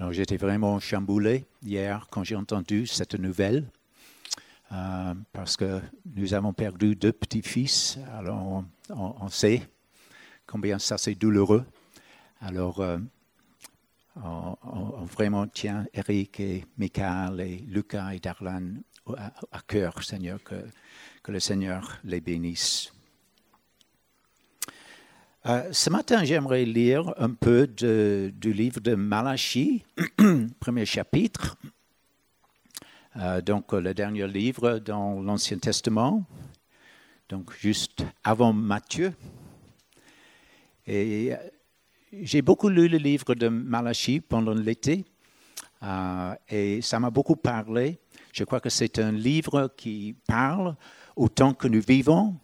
Alors 0.00 0.12
j'étais 0.12 0.36
vraiment 0.36 0.80
chamboulé 0.80 1.44
hier 1.62 2.08
quand 2.10 2.24
j'ai 2.24 2.34
entendu 2.34 2.84
cette 2.84 3.14
nouvelle, 3.14 3.64
euh, 4.72 5.14
parce 5.32 5.56
que 5.56 5.80
nous 6.16 6.34
avons 6.34 6.52
perdu 6.52 6.96
deux 6.96 7.12
petits-fils. 7.12 7.98
Alors 8.18 8.64
on, 8.90 9.28
sait 9.28 9.62
combien 10.48 10.80
ça 10.80 10.98
c'est 10.98 11.14
douloureux. 11.14 11.64
Alors 12.40 12.80
euh, 12.80 12.98
on, 14.16 15.04
vraiment 15.04 15.46
tient 15.46 15.86
Eric 15.94 16.40
et 16.40 16.66
Michael 16.76 17.40
et 17.40 17.58
Lucas 17.68 18.14
et 18.14 18.18
Darlan 18.18 18.72
à, 19.16 19.60
cœur, 19.68 20.02
Seigneur, 20.02 20.42
que, 20.42 20.56
que 21.22 21.30
le 21.30 21.38
Seigneur 21.38 21.98
les 22.02 22.20
bénisse. 22.20 22.92
Euh, 25.46 25.68
ce 25.72 25.90
matin, 25.90 26.24
j'aimerais 26.24 26.64
lire 26.64 27.12
un 27.18 27.28
peu 27.28 27.66
du 27.66 28.52
livre 28.54 28.80
de 28.80 28.94
Malachie, 28.94 29.84
premier 30.58 30.86
chapitre, 30.86 31.58
euh, 33.16 33.42
donc 33.42 33.74
le 33.74 33.92
dernier 33.92 34.26
livre 34.26 34.78
dans 34.78 35.20
l'Ancien 35.20 35.58
Testament, 35.58 36.24
donc 37.28 37.52
juste 37.60 38.06
avant 38.22 38.54
Matthieu. 38.54 39.12
Et 40.86 41.34
euh, 41.34 41.36
j'ai 42.22 42.40
beaucoup 42.40 42.70
lu 42.70 42.88
le 42.88 42.96
livre 42.96 43.34
de 43.34 43.48
Malachie 43.48 44.20
pendant 44.20 44.54
l'été 44.54 45.04
et 46.48 46.80
ça 46.80 46.98
m'a 46.98 47.10
beaucoup 47.10 47.36
parlé. 47.36 47.98
Je 48.32 48.44
crois 48.44 48.60
que 48.60 48.70
c'est 48.70 48.98
un 48.98 49.12
livre 49.12 49.70
qui 49.76 50.16
parle 50.26 50.74
au 51.14 51.28
temps 51.28 51.52
que 51.52 51.68
nous 51.68 51.82
vivons, 51.86 52.34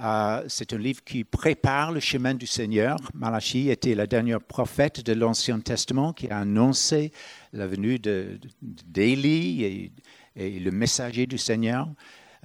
euh, 0.00 0.42
c'est 0.48 0.72
un 0.72 0.78
livre 0.78 1.04
qui 1.04 1.22
prépare 1.22 1.92
le 1.92 2.00
chemin 2.00 2.34
du 2.34 2.46
Seigneur. 2.46 2.96
Malachie 3.14 3.68
était 3.68 3.94
le 3.94 4.06
dernier 4.06 4.38
prophète 4.38 5.04
de 5.04 5.12
l'Ancien 5.12 5.60
Testament 5.60 6.12
qui 6.12 6.28
a 6.30 6.38
annoncé 6.38 7.12
la 7.52 7.66
venue 7.66 7.98
d'Élie 8.00 9.64
et, 9.64 9.92
le 10.34 10.70
messager 10.70 11.26
du 11.26 11.36
Seigneur. 11.36 11.88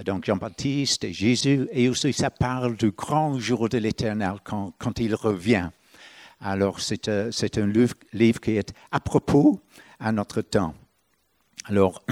Donc 0.04 0.26
Jean-Baptiste 0.26 1.06
et 1.06 1.14
Jésus. 1.14 1.68
Et 1.72 1.88
aussi 1.88 2.12
ça 2.12 2.30
parle 2.30 2.76
du 2.76 2.92
grand 2.92 3.40
jour 3.40 3.70
de 3.70 3.78
l'Éternel 3.78 4.36
quand, 4.44 5.00
il 5.00 5.16
revient. 5.16 5.70
Alors 6.42 6.82
c'est 6.82 7.08
euh, 7.08 7.32
un 7.56 7.68
livre, 7.68 7.96
livre, 8.12 8.42
qui 8.42 8.58
est 8.58 8.74
à 8.92 9.00
propos 9.00 9.62
à 10.00 10.12
notre 10.12 10.42
temps. 10.42 10.76
Alors, 11.66 12.04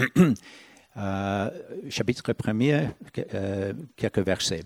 euh, 0.98 1.50
chapitre 1.90 2.32
1er, 2.32 2.90
quelques 3.96 4.20
versets. 4.20 4.64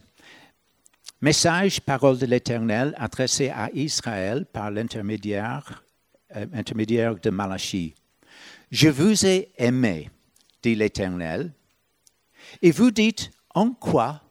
Message, 1.22 1.82
parole 1.82 2.18
de 2.18 2.26
l'Éternel, 2.26 2.94
adressé 2.98 3.50
à 3.50 3.70
Israël 3.74 4.46
par 4.46 4.72
l'intermédiaire 4.72 5.84
euh, 6.34 6.46
de 6.46 7.30
Malachie. 7.30 7.94
Je 8.72 8.88
vous 8.88 9.26
ai 9.26 9.52
aimé, 9.58 10.10
dit 10.64 10.76
l'Éternel, 10.76 11.52
et 12.62 12.72
vous 12.72 12.92
dites, 12.92 13.32
en 13.54 13.72
quoi 13.72 14.22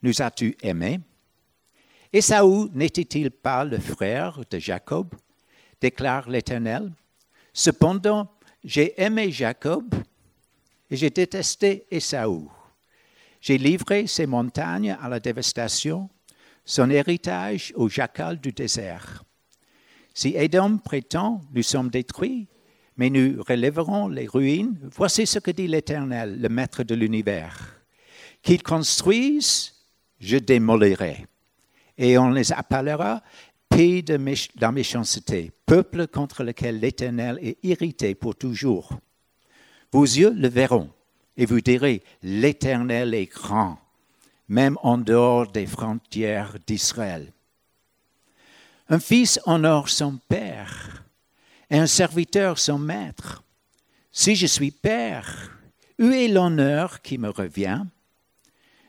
nous 0.00 0.22
as-tu 0.22 0.56
aimé? 0.62 1.00
Esaü 2.12 2.70
n'était-il 2.72 3.32
pas 3.32 3.64
le 3.64 3.80
frère 3.80 4.40
de 4.48 4.60
Jacob? 4.60 5.12
déclare 5.80 6.30
l'Éternel. 6.30 6.92
Cependant, 7.52 8.30
j'ai 8.62 9.00
aimé 9.00 9.32
Jacob 9.32 9.92
et 10.88 10.96
j'ai 10.96 11.10
détesté 11.10 11.84
Esaü. 11.90 12.46
J'ai 13.40 13.58
livré 13.58 14.06
ses 14.06 14.26
montagnes 14.26 14.96
à 15.00 15.08
la 15.08 15.18
dévastation 15.18 16.08
son 16.68 16.90
héritage 16.90 17.72
au 17.76 17.88
jacal 17.88 18.38
du 18.38 18.52
désert. 18.52 19.24
Si 20.12 20.34
Édom 20.36 20.76
prétend, 20.76 21.40
nous 21.54 21.62
sommes 21.62 21.88
détruits, 21.88 22.46
mais 22.98 23.08
nous 23.08 23.42
relèverons 23.42 24.08
les 24.08 24.26
ruines, 24.26 24.78
voici 24.94 25.26
ce 25.26 25.38
que 25.38 25.50
dit 25.50 25.66
l'Éternel, 25.66 26.38
le 26.38 26.48
Maître 26.50 26.82
de 26.82 26.94
l'univers. 26.94 27.80
Qu'ils 28.42 28.62
construisent, 28.62 29.76
je 30.20 30.36
démolirai, 30.36 31.24
et 31.96 32.18
on 32.18 32.28
les 32.28 32.52
appellera 32.52 33.22
pays 33.70 34.02
de 34.02 34.20
la 34.60 34.70
méchanceté, 34.70 35.50
peuple 35.64 36.06
contre 36.06 36.44
lequel 36.44 36.80
l'Éternel 36.80 37.38
est 37.40 37.64
irrité 37.64 38.14
pour 38.14 38.36
toujours. 38.36 38.90
Vos 39.90 40.04
yeux 40.04 40.34
le 40.34 40.48
verront, 40.48 40.90
et 41.38 41.46
vous 41.46 41.62
direz, 41.62 42.02
l'Éternel 42.22 43.14
est 43.14 43.32
grand 43.32 43.78
même 44.48 44.78
en 44.82 44.98
dehors 44.98 45.46
des 45.50 45.66
frontières 45.66 46.56
d'Israël. 46.66 47.32
Un 48.88 48.98
fils 48.98 49.38
honore 49.44 49.88
son 49.88 50.18
père 50.28 51.04
et 51.70 51.78
un 51.78 51.86
serviteur 51.86 52.58
son 52.58 52.78
maître. 52.78 53.42
Si 54.10 54.34
je 54.34 54.46
suis 54.46 54.70
père, 54.70 55.58
où 55.98 56.10
est 56.10 56.28
l'honneur 56.28 57.02
qui 57.02 57.18
me 57.18 57.28
revient? 57.28 57.84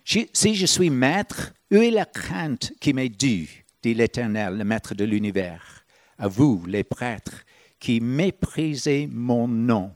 Si 0.05 0.55
je 0.55 0.65
suis 0.65 0.89
maître, 0.89 1.53
où 1.71 1.75
est 1.75 1.91
la 1.91 2.05
crainte 2.05 2.73
qui 2.79 2.93
m'est 2.93 3.09
due? 3.09 3.65
dit 3.81 3.93
l'Éternel, 3.93 4.57
le 4.57 4.63
maître 4.63 4.93
de 4.93 5.05
l'univers. 5.05 5.85
À 6.17 6.27
vous, 6.27 6.65
les 6.65 6.83
prêtres, 6.83 7.45
qui 7.79 8.01
méprisez 8.01 9.07
mon 9.07 9.47
nom. 9.47 9.93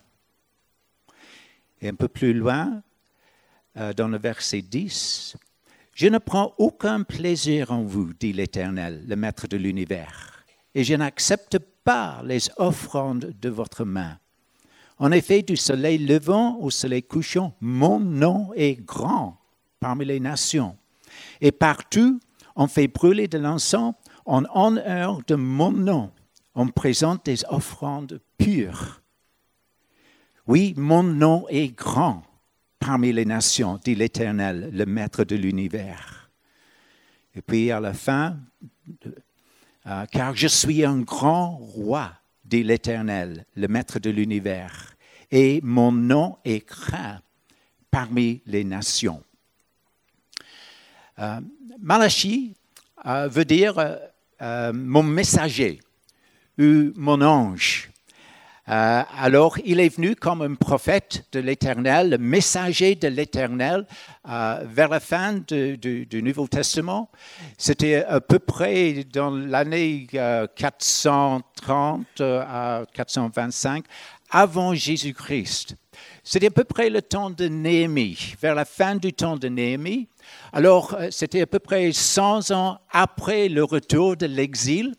Et 1.81 1.89
un 1.89 1.95
peu 1.95 2.07
plus 2.07 2.33
loin, 2.33 2.81
euh, 3.75 3.93
dans 3.93 4.07
le 4.07 4.17
verset 4.17 4.61
10, 4.61 5.35
je 5.93 6.07
ne 6.07 6.17
prends 6.17 6.53
aucun 6.57 7.03
plaisir 7.03 7.71
en 7.71 7.83
vous, 7.83 8.13
dit 8.13 8.33
l'Éternel, 8.33 9.03
le 9.07 9.15
Maître 9.15 9.47
de 9.47 9.57
l'univers, 9.57 10.43
et 10.73 10.83
je 10.83 10.95
n'accepte 10.95 11.59
pas 11.83 12.21
les 12.23 12.49
offrandes 12.57 13.33
de 13.39 13.49
votre 13.49 13.85
main. 13.85 14.17
En 14.97 15.11
effet, 15.11 15.41
du 15.41 15.57
soleil 15.57 15.97
levant 15.97 16.57
au 16.59 16.69
soleil 16.69 17.03
couchant, 17.03 17.53
mon 17.61 17.99
nom 17.99 18.51
est 18.55 18.75
grand 18.75 19.37
parmi 19.79 20.05
les 20.05 20.19
nations. 20.19 20.77
Et 21.41 21.51
partout, 21.51 22.19
on 22.55 22.67
fait 22.67 22.87
brûler 22.87 23.27
de 23.27 23.37
l'encens 23.37 23.93
en 24.25 24.43
honneur 24.53 25.19
de 25.27 25.35
mon 25.35 25.71
nom. 25.71 26.11
On 26.55 26.67
présente 26.67 27.25
des 27.25 27.43
offrandes 27.49 28.21
pures. 28.37 29.01
Oui, 30.47 30.73
mon 30.77 31.03
nom 31.03 31.45
est 31.49 31.69
grand 31.69 32.23
parmi 32.85 33.13
les 33.13 33.23
nations, 33.23 33.79
dit 33.81 33.95
l'Éternel, 33.95 34.69
le 34.73 34.85
Maître 34.85 35.23
de 35.23 35.37
l'univers. 35.37 36.29
Et 37.33 37.41
puis 37.41 37.71
à 37.71 37.79
la 37.79 37.93
fin, 37.93 38.37
euh, 39.87 40.05
car 40.11 40.35
je 40.35 40.47
suis 40.47 40.83
un 40.83 40.99
grand 40.99 41.55
roi, 41.55 42.11
dit 42.43 42.61
l'Éternel, 42.61 43.45
le 43.55 43.67
Maître 43.69 43.99
de 43.99 44.09
l'univers, 44.09 44.95
et 45.31 45.61
mon 45.63 45.93
nom 45.93 46.37
est 46.43 46.59
craint 46.59 47.21
parmi 47.89 48.41
les 48.45 48.65
nations. 48.65 49.23
Euh, 51.19 51.39
Malachi 51.79 52.53
euh, 53.05 53.29
veut 53.29 53.45
dire 53.45 53.75
mon 54.73 55.03
messager 55.03 55.79
ou 56.59 56.91
mon 56.97 57.21
ange. 57.21 57.92
Euh, 58.69 59.03
alors, 59.19 59.57
il 59.65 59.81
est 59.81 59.89
venu 59.89 60.15
comme 60.15 60.41
un 60.41 60.55
prophète 60.55 61.25
de 61.33 61.41
l'Éternel, 61.41 62.11
le 62.11 62.17
messager 62.17 62.95
de 62.95 63.09
l'Éternel, 63.09 63.85
euh, 64.29 64.63
vers 64.65 64.87
la 64.87 65.01
fin 65.01 65.33
du 65.33 66.21
Nouveau 66.23 66.47
Testament. 66.47 67.09
C'était 67.57 68.05
à 68.05 68.21
peu 68.21 68.39
près 68.39 69.03
dans 69.11 69.31
l'année 69.31 70.07
430 70.55 72.05
euh, 72.21 72.41
à 72.47 72.83
425, 72.93 73.83
avant 74.29 74.73
Jésus-Christ. 74.73 75.75
C'était 76.23 76.47
à 76.47 76.51
peu 76.51 76.63
près 76.63 76.89
le 76.89 77.01
temps 77.01 77.29
de 77.29 77.49
Néhémie, 77.49 78.35
vers 78.41 78.55
la 78.55 78.63
fin 78.63 78.95
du 78.95 79.11
temps 79.11 79.35
de 79.35 79.49
Néhémie. 79.49 80.07
Alors, 80.53 80.95
c'était 81.11 81.41
à 81.41 81.47
peu 81.47 81.59
près 81.59 81.91
100 81.91 82.51
ans 82.51 82.79
après 82.91 83.49
le 83.49 83.65
retour 83.65 84.15
de 84.15 84.25
l'exil. 84.25 84.95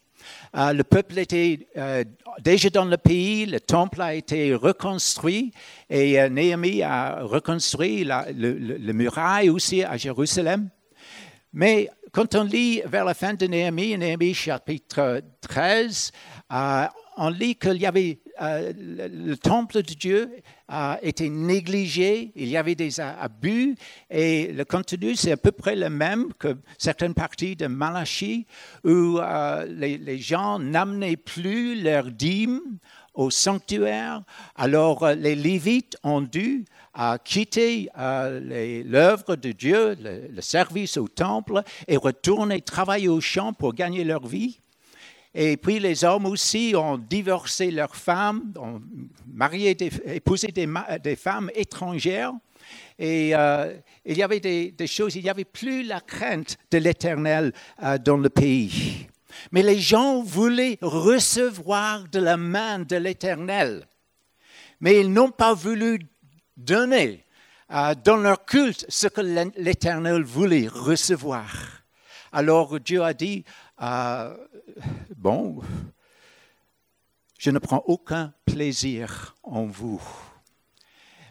Euh, 0.56 0.72
le 0.72 0.84
peuple 0.84 1.18
était 1.18 1.66
euh, 1.76 2.04
déjà 2.40 2.70
dans 2.70 2.84
le 2.84 2.96
pays, 2.96 3.44
le 3.44 3.58
temple 3.58 4.00
a 4.00 4.14
été 4.14 4.54
reconstruit 4.54 5.52
et 5.90 6.20
euh, 6.20 6.28
Néhémie 6.28 6.82
a 6.82 7.22
reconstruit 7.22 8.04
le, 8.04 8.92
muraille 8.92 9.50
aussi 9.50 9.82
à 9.82 9.96
Jérusalem. 9.96 10.68
Mais 11.52 11.90
quand 12.12 12.36
on 12.36 12.44
lit 12.44 12.82
vers 12.86 13.04
la 13.04 13.14
fin 13.14 13.34
de 13.34 13.46
Néhémie, 13.46 13.98
Néhémie 13.98 14.32
chapitre 14.32 15.22
13, 15.40 16.12
on 17.16 17.28
lit 17.28 17.56
qu'il 17.56 17.80
y 17.80 17.86
avait 17.86 18.18
le 18.40 19.34
temple 19.36 19.82
de 19.82 19.94
Dieu 19.94 20.30
a 20.68 20.98
été 21.02 21.28
négligé, 21.28 22.32
il 22.34 22.48
y 22.48 22.56
avait 22.56 22.74
des 22.74 23.00
abus 23.00 23.76
et 24.10 24.52
le 24.52 24.64
contenu 24.64 25.14
c'est 25.14 25.32
à 25.32 25.36
peu 25.36 25.52
près 25.52 25.76
le 25.76 25.90
même 25.90 26.32
que 26.38 26.56
certaines 26.78 27.14
parties 27.14 27.54
de 27.54 27.66
Malachie 27.66 28.46
où 28.82 29.18
euh, 29.18 29.66
les, 29.66 30.18
gens 30.18 30.58
n'amenaient 30.58 31.16
plus 31.16 31.80
leurs 31.80 32.10
dîmes 32.10 32.78
au 33.12 33.30
sanctuaire. 33.30 34.22
Alors 34.56 35.04
euh, 35.04 35.14
les 35.14 35.36
Lévites 35.36 35.96
ont 36.02 36.22
dû 36.22 36.64
euh, 36.98 37.16
quitter 37.22 37.88
l'œuvre 37.96 39.36
de 39.36 39.52
Dieu, 39.52 39.96
le, 40.00 40.28
le, 40.34 40.40
service 40.40 40.96
au 40.96 41.08
temple 41.08 41.62
et 41.86 41.96
retourner 41.96 42.60
travailler 42.62 43.08
au 43.08 43.20
champ 43.20 43.52
pour 43.52 43.74
gagner 43.74 44.02
leur 44.02 44.26
vie. 44.26 44.58
Et 45.34 45.56
puis 45.56 45.80
les 45.80 46.04
hommes 46.04 46.26
aussi 46.26 46.74
ont 46.76 46.96
divorcé 46.96 47.72
leurs 47.72 47.96
femmes, 47.96 48.52
ont 48.56 48.80
marié, 49.26 49.76
épousé 50.06 50.48
des, 50.48 51.16
femmes 51.16 51.50
étrangères. 51.54 52.32
Et 52.98 53.34
euh, 53.34 53.74
il 54.04 54.16
y 54.16 54.22
avait 54.22 54.38
des, 54.38 54.86
choses, 54.86 55.16
il 55.16 55.24
n'y 55.24 55.30
avait 55.30 55.44
plus 55.44 55.82
la 55.82 56.00
crainte 56.00 56.56
de 56.70 56.78
l'Éternel 56.78 57.52
euh, 57.82 57.98
dans 57.98 58.16
le 58.16 58.30
pays. 58.30 59.08
Mais 59.50 59.64
les 59.64 59.80
gens 59.80 60.22
voulaient 60.22 60.78
recevoir 60.80 62.04
de 62.08 62.20
la 62.20 62.36
main 62.36 62.78
de 62.78 62.94
l'Éternel. 62.94 63.88
Mais 64.80 65.00
ils 65.00 65.12
n'ont 65.12 65.30
pas 65.30 65.54
voulu 65.54 65.98
donner 66.56 67.24
euh, 67.72 67.94
dans 68.04 68.18
leur 68.18 68.44
culte 68.44 68.86
ce 68.88 69.08
que 69.08 69.20
l'Éternel 69.56 70.22
voulait 70.22 70.68
recevoir. 70.68 71.84
Alors 72.30 72.78
Dieu 72.80 73.02
a 73.02 73.14
dit, 73.14 73.44
euh, 73.82 74.36
bon, 75.16 75.60
je 77.38 77.50
ne 77.50 77.58
prends 77.58 77.82
aucun 77.86 78.32
plaisir 78.44 79.34
en 79.42 79.64
vous. 79.66 80.02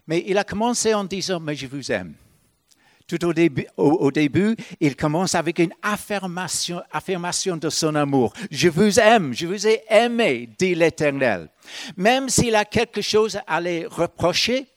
Mais 0.07 0.23
il 0.27 0.37
a 0.37 0.43
commencé 0.43 0.93
en 0.93 1.03
disant, 1.03 1.39
mais 1.39 1.55
je 1.55 1.67
vous 1.67 1.91
aime. 1.91 2.15
Tout 3.07 3.25
au 3.25 3.33
début, 4.11 4.55
il 4.79 4.95
commence 4.95 5.35
avec 5.35 5.59
une 5.59 5.73
affirmation, 5.81 7.57
de 7.57 7.69
son 7.69 7.95
amour. 7.95 8.33
Je 8.49 8.69
vous 8.69 8.99
aime, 8.99 9.33
je 9.33 9.45
vous 9.45 9.67
ai 9.67 9.83
aimé, 9.89 10.49
dit 10.57 10.73
l'Éternel. 10.73 11.49
Même 11.97 12.29
s'il 12.29 12.55
a 12.55 12.65
quelque 12.65 13.01
chose 13.01 13.39
à 13.45 13.59
les 13.59 13.85
reprocher, 13.85 14.67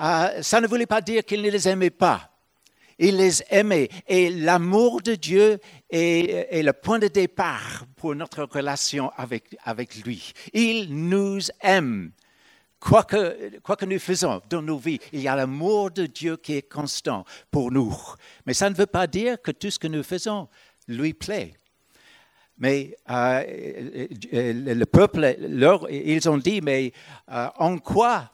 euh, 0.00 0.42
ça 0.42 0.60
ne 0.60 0.68
voulait 0.68 0.86
pas 0.86 1.00
dire 1.00 1.24
qu'il 1.24 1.42
ne 1.42 1.50
les 1.50 1.68
aimait 1.68 1.90
pas. 1.90 2.30
Il 2.98 3.16
les 3.16 3.42
aimait. 3.50 3.88
Et 4.06 4.30
l'amour 4.30 5.00
de 5.02 5.14
Dieu 5.14 5.58
est, 5.88 6.62
le 6.62 6.72
point 6.72 6.98
de 6.98 7.08
départ 7.08 7.84
pour 7.96 8.14
notre 8.14 8.44
relation 8.44 9.10
avec, 9.16 9.56
avec 9.64 10.04
lui. 10.04 10.32
Il 10.52 11.08
nous 11.08 11.40
aime. 11.62 12.12
Quoi 12.80 13.02
que, 13.02 13.58
quoi 13.58 13.74
que 13.74 13.86
nous 13.86 13.98
faisons 13.98 14.40
dans 14.48 14.62
nos 14.62 14.78
vies, 14.78 15.00
il 15.12 15.20
y 15.20 15.26
a 15.26 15.34
l'amour 15.34 15.90
de 15.90 16.06
Dieu 16.06 16.36
qui 16.36 16.54
est 16.54 16.70
constant 16.70 17.24
pour 17.50 17.72
nous. 17.72 17.96
Mais 18.46 18.54
ça 18.54 18.70
ne 18.70 18.74
veut 18.74 18.86
pas 18.86 19.08
dire 19.08 19.42
que 19.42 19.50
tout 19.50 19.70
ce 19.70 19.80
que 19.80 19.88
nous 19.88 20.04
faisons 20.04 20.48
lui 20.86 21.12
plaît. 21.12 21.54
Mais 22.56 22.96
euh, 23.10 23.42
le 24.32 24.84
peuple, 24.84 25.36
leur, 25.40 25.90
ils 25.90 26.28
ont 26.28 26.38
dit, 26.38 26.60
mais 26.60 26.92
euh, 27.30 27.48
en 27.56 27.78
quoi 27.78 28.30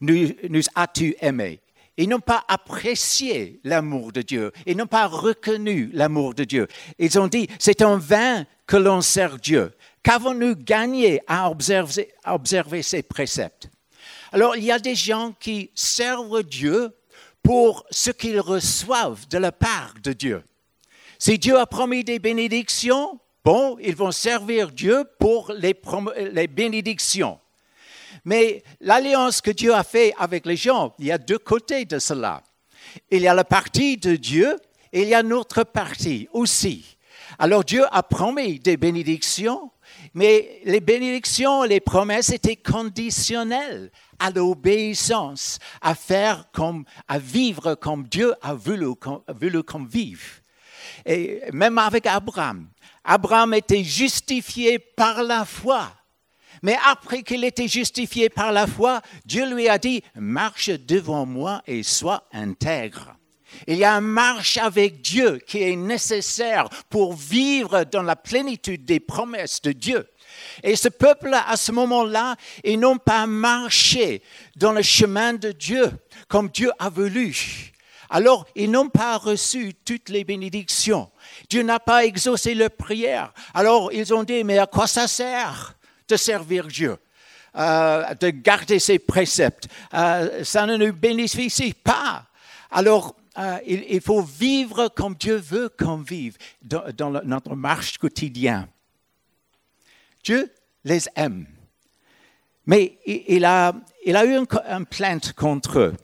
nous, 0.00 0.28
nous 0.48 0.62
as-tu 0.74 1.14
aimé 1.20 1.60
Ils 1.98 2.08
n'ont 2.08 2.20
pas 2.20 2.44
apprécié 2.48 3.60
l'amour 3.64 4.12
de 4.12 4.22
Dieu. 4.22 4.50
Ils 4.66 4.76
n'ont 4.76 4.86
pas 4.86 5.06
reconnu 5.06 5.90
l'amour 5.92 6.34
de 6.34 6.44
Dieu. 6.44 6.66
Ils 6.98 7.18
ont 7.18 7.28
dit, 7.28 7.48
c'est 7.58 7.82
en 7.82 7.98
vain 7.98 8.46
que 8.66 8.76
l'on 8.76 9.02
sert 9.02 9.38
Dieu. 9.38 9.72
Qu'avons-nous 10.02 10.56
gagné 10.56 11.20
à 11.26 11.50
observer, 11.50 12.82
ces 12.82 13.02
préceptes? 13.02 13.68
Alors, 14.32 14.56
il 14.56 14.64
y 14.64 14.72
a 14.72 14.78
des 14.78 14.94
gens 14.94 15.34
qui 15.38 15.70
servent 15.74 16.42
Dieu 16.42 16.96
pour 17.42 17.84
ce 17.90 18.10
qu'ils 18.10 18.40
reçoivent 18.40 19.28
de 19.28 19.38
la 19.38 19.52
part 19.52 19.94
de 20.02 20.12
Dieu. 20.12 20.42
Si 21.18 21.38
Dieu 21.38 21.58
a 21.58 21.66
promis 21.66 22.04
des 22.04 22.18
bénédictions, 22.18 23.20
bon, 23.44 23.76
ils 23.80 23.94
vont 23.94 24.12
servir 24.12 24.72
Dieu 24.72 25.04
pour 25.18 25.52
les 25.52 25.74
bénédictions. 26.48 27.38
Mais 28.24 28.62
l'alliance 28.80 29.40
que 29.40 29.50
Dieu 29.50 29.74
a 29.74 29.84
faite 29.84 30.14
avec 30.18 30.46
les 30.46 30.56
gens, 30.56 30.94
il 30.98 31.06
y 31.06 31.12
a 31.12 31.18
deux 31.18 31.38
côtés 31.38 31.84
de 31.84 31.98
cela. 31.98 32.42
Il 33.10 33.22
y 33.22 33.28
a 33.28 33.34
la 33.34 33.44
partie 33.44 33.96
de 33.96 34.16
Dieu 34.16 34.58
et 34.92 35.02
il 35.02 35.08
y 35.08 35.14
a 35.14 35.22
notre 35.22 35.64
partie 35.64 36.28
aussi. 36.32 36.96
Alors 37.38 37.64
Dieu 37.64 37.84
a 37.90 38.02
promis 38.02 38.58
des 38.58 38.76
bénédictions, 38.76 39.70
mais 40.14 40.60
les 40.64 40.80
bénédictions, 40.80 41.62
les 41.62 41.80
promesses 41.80 42.30
étaient 42.30 42.56
conditionnelles 42.56 43.90
à 44.18 44.30
l'obéissance, 44.30 45.58
à 45.80 45.96
vivre 47.18 47.74
comme 47.74 48.04
Dieu 48.04 48.34
a 48.42 48.54
voulu, 48.54 48.94
voulu 49.28 49.62
qu'on 49.62 49.84
vive. 49.84 50.40
Et 51.04 51.42
même 51.52 51.78
avec 51.78 52.06
Abraham, 52.06 52.68
Abraham 53.04 53.54
était 53.54 53.82
justifié 53.82 54.78
par 54.78 55.22
la 55.22 55.44
foi. 55.44 55.90
Mais 56.62 56.76
après 56.86 57.22
qu'il 57.22 57.44
était 57.44 57.68
justifié 57.68 58.28
par 58.28 58.52
la 58.52 58.66
foi, 58.66 59.02
Dieu 59.24 59.52
lui 59.52 59.68
a 59.68 59.78
dit, 59.78 60.02
marche 60.14 60.70
devant 60.70 61.26
moi 61.26 61.62
et 61.66 61.82
sois 61.82 62.28
intègre. 62.32 63.16
Il 63.66 63.76
y 63.76 63.84
a 63.84 63.94
une 63.94 64.06
marche 64.06 64.56
avec 64.56 65.02
Dieu 65.02 65.38
qui 65.46 65.62
est 65.62 65.76
nécessaire 65.76 66.68
pour 66.88 67.14
vivre 67.14 67.84
dans 67.84 68.02
la 68.02 68.16
plénitude 68.16 68.84
des 68.84 69.00
promesses 69.00 69.60
de 69.60 69.72
Dieu. 69.72 70.08
Et 70.62 70.76
ce 70.76 70.88
peuple, 70.88 71.34
à 71.34 71.56
ce 71.56 71.72
moment-là, 71.72 72.36
ils 72.64 72.78
n'ont 72.78 72.96
pas 72.96 73.26
marché 73.26 74.22
dans 74.56 74.72
le 74.72 74.82
chemin 74.82 75.34
de 75.34 75.52
Dieu 75.52 75.90
comme 76.28 76.48
Dieu 76.48 76.70
a 76.78 76.88
voulu. 76.88 77.72
Alors, 78.08 78.46
ils 78.54 78.70
n'ont 78.70 78.88
pas 78.88 79.16
reçu 79.16 79.74
toutes 79.84 80.08
les 80.08 80.24
bénédictions. 80.24 81.10
Dieu 81.48 81.62
n'a 81.62 81.80
pas 81.80 82.04
exaucé 82.04 82.54
leur 82.54 82.70
prière. 82.70 83.32
Alors, 83.54 83.92
ils 83.92 84.12
ont 84.12 84.22
dit, 84.22 84.44
mais 84.44 84.58
à 84.58 84.66
quoi 84.66 84.86
ça 84.86 85.08
sert 85.08 85.76
de 86.12 86.16
servir 86.18 86.66
Dieu, 86.66 86.98
euh, 87.56 88.14
de 88.14 88.28
garder 88.28 88.78
ses 88.78 88.98
préceptes. 88.98 89.66
Euh, 89.94 90.44
ça 90.44 90.66
ne 90.66 90.76
nous 90.76 90.92
bénéficie 90.92 91.72
pas. 91.72 92.26
Alors, 92.70 93.16
euh, 93.38 93.58
il, 93.66 94.00
faut 94.02 94.20
vivre 94.20 94.88
comme 94.88 95.14
Dieu 95.14 95.36
veut 95.36 95.70
qu'on 95.70 95.96
vive 95.96 96.36
dans, 96.62 97.10
notre 97.24 97.54
marche 97.54 97.96
quotidienne. 97.96 98.66
Dieu 100.22 100.52
les 100.84 101.04
aime. 101.16 101.46
Mais 102.66 102.98
il, 103.06 103.44
a, 103.46 103.72
il 104.04 104.14
a 104.16 104.24
eu 104.26 104.36
une 104.36 104.86
plainte 104.86 105.32
contre 105.32 105.78
eux. 105.78 105.94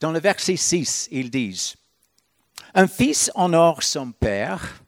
Dans 0.00 0.12
le 0.12 0.18
verset 0.18 0.56
6, 0.56 1.08
ils 1.10 1.30
disent, 1.30 1.76
Un 2.74 2.88
fils 2.88 3.30
honore 3.34 3.82
son 3.82 4.12
père 4.12 4.82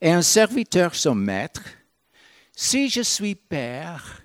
et 0.00 0.12
un 0.12 0.22
serviteur 0.22 0.94
son 0.94 1.16
maître. 1.16 1.62
Si 2.58 2.88
je 2.88 3.02
suis 3.02 3.34
père, 3.34 4.22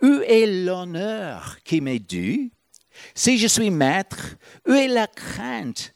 où 0.00 0.20
est 0.20 0.46
l'honneur 0.46 1.58
qui 1.64 1.80
m'est 1.80 1.98
dû? 1.98 2.52
Si 3.16 3.36
je 3.36 3.48
suis 3.48 3.70
maître, 3.70 4.36
où 4.68 4.72
est 4.72 4.86
la 4.86 5.08
crainte 5.08 5.92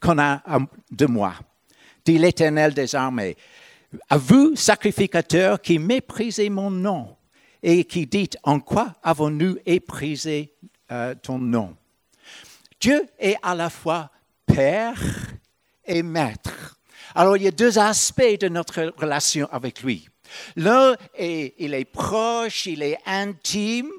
qu'on 0.00 0.18
a 0.18 0.42
de 0.90 1.06
moi? 1.06 1.34
Dit 2.04 2.18
l'Éternel 2.18 2.74
des 2.74 2.94
armées. 2.94 3.36
À 4.10 4.18
vous, 4.18 4.54
sacrificateurs, 4.54 5.62
qui 5.62 5.78
méprisez 5.78 6.50
mon 6.50 6.70
nom 6.70 7.16
et 7.62 7.84
qui 7.84 8.06
dites 8.06 8.36
en 8.42 8.60
quoi 8.60 8.92
avons-nous 9.02 9.56
éprisé 9.64 10.54
euh, 10.92 11.14
ton 11.14 11.38
nom? 11.38 11.74
Dieu 12.78 13.08
est 13.18 13.36
à 13.42 13.54
la 13.54 13.70
fois 13.70 14.10
Père 14.44 15.00
et 15.86 16.02
Maître. 16.02 16.78
Alors 17.14 17.38
il 17.38 17.44
y 17.44 17.48
a 17.48 17.50
deux 17.50 17.78
aspects 17.78 18.38
de 18.38 18.48
notre 18.48 18.92
relation 18.98 19.48
avec 19.50 19.82
lui. 19.82 20.06
L'un, 20.56 20.96
il 21.18 21.74
est 21.74 21.84
proche, 21.84 22.66
il 22.66 22.82
est 22.82 22.98
intime, 23.06 23.92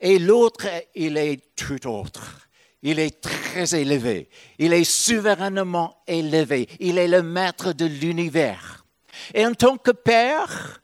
et 0.00 0.18
l'autre, 0.18 0.66
il 0.94 1.16
est 1.16 1.54
tout 1.54 1.86
autre. 1.86 2.48
Il 2.82 2.98
est 2.98 3.20
très 3.20 3.74
élevé. 3.74 4.30
Il 4.58 4.72
est 4.72 4.84
souverainement 4.84 6.02
élevé. 6.06 6.68
Il 6.80 6.96
est 6.96 7.08
le 7.08 7.22
maître 7.22 7.72
de 7.72 7.84
l'univers. 7.84 8.86
Et 9.34 9.44
en 9.44 9.52
tant 9.52 9.76
que 9.76 9.90
père, 9.90 10.80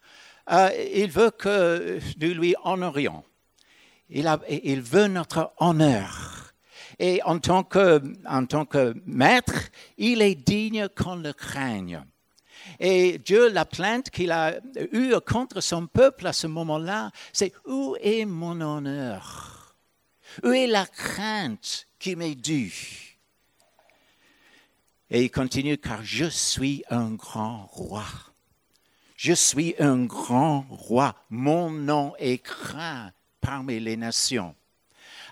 euh, 0.50 0.70
il 0.94 1.10
veut 1.10 1.30
que 1.30 1.98
nous 2.20 2.34
lui 2.34 2.54
honorions. 2.64 3.24
Il, 4.10 4.30
il, 4.48 4.82
veut 4.82 5.08
notre 5.08 5.52
honneur. 5.58 6.52
Et 6.98 7.22
en 7.24 7.38
tant, 7.38 7.64
que, 7.64 8.02
en 8.28 8.44
tant 8.46 8.66
que 8.66 8.94
maître, 9.06 9.70
il 9.96 10.22
est 10.22 10.34
digne 10.34 10.88
qu'on 10.88 11.16
le 11.16 11.32
craigne. 11.32 12.04
Et 12.78 13.18
Dieu, 13.18 13.48
la 13.48 13.64
plainte 13.64 14.10
qu'il 14.10 14.30
a 14.30 14.54
eue 14.92 15.14
contre 15.26 15.60
son 15.60 15.86
peuple 15.86 16.26
à 16.26 16.32
ce 16.32 16.46
moment-là, 16.46 17.10
c'est 17.32 17.52
où 17.66 17.96
est 18.00 18.24
mon 18.24 18.60
honneur? 18.60 19.76
Où 20.42 20.50
est 20.50 20.66
la 20.66 20.86
crainte 20.86 21.86
qui 21.98 22.16
m'est 22.16 22.34
due? 22.34 23.18
Et 25.10 25.24
il 25.24 25.30
continue, 25.30 25.78
car 25.78 26.04
je 26.04 26.26
suis 26.26 26.82
un 26.90 27.12
grand 27.12 27.66
roi. 27.66 28.04
Je 29.16 29.32
suis 29.32 29.74
un 29.78 30.04
grand 30.04 30.66
roi. 30.68 31.14
Mon 31.30 31.70
nom 31.70 32.14
est 32.18 32.38
craint 32.38 33.12
parmi 33.40 33.80
les 33.80 33.96
nations. 33.96 34.54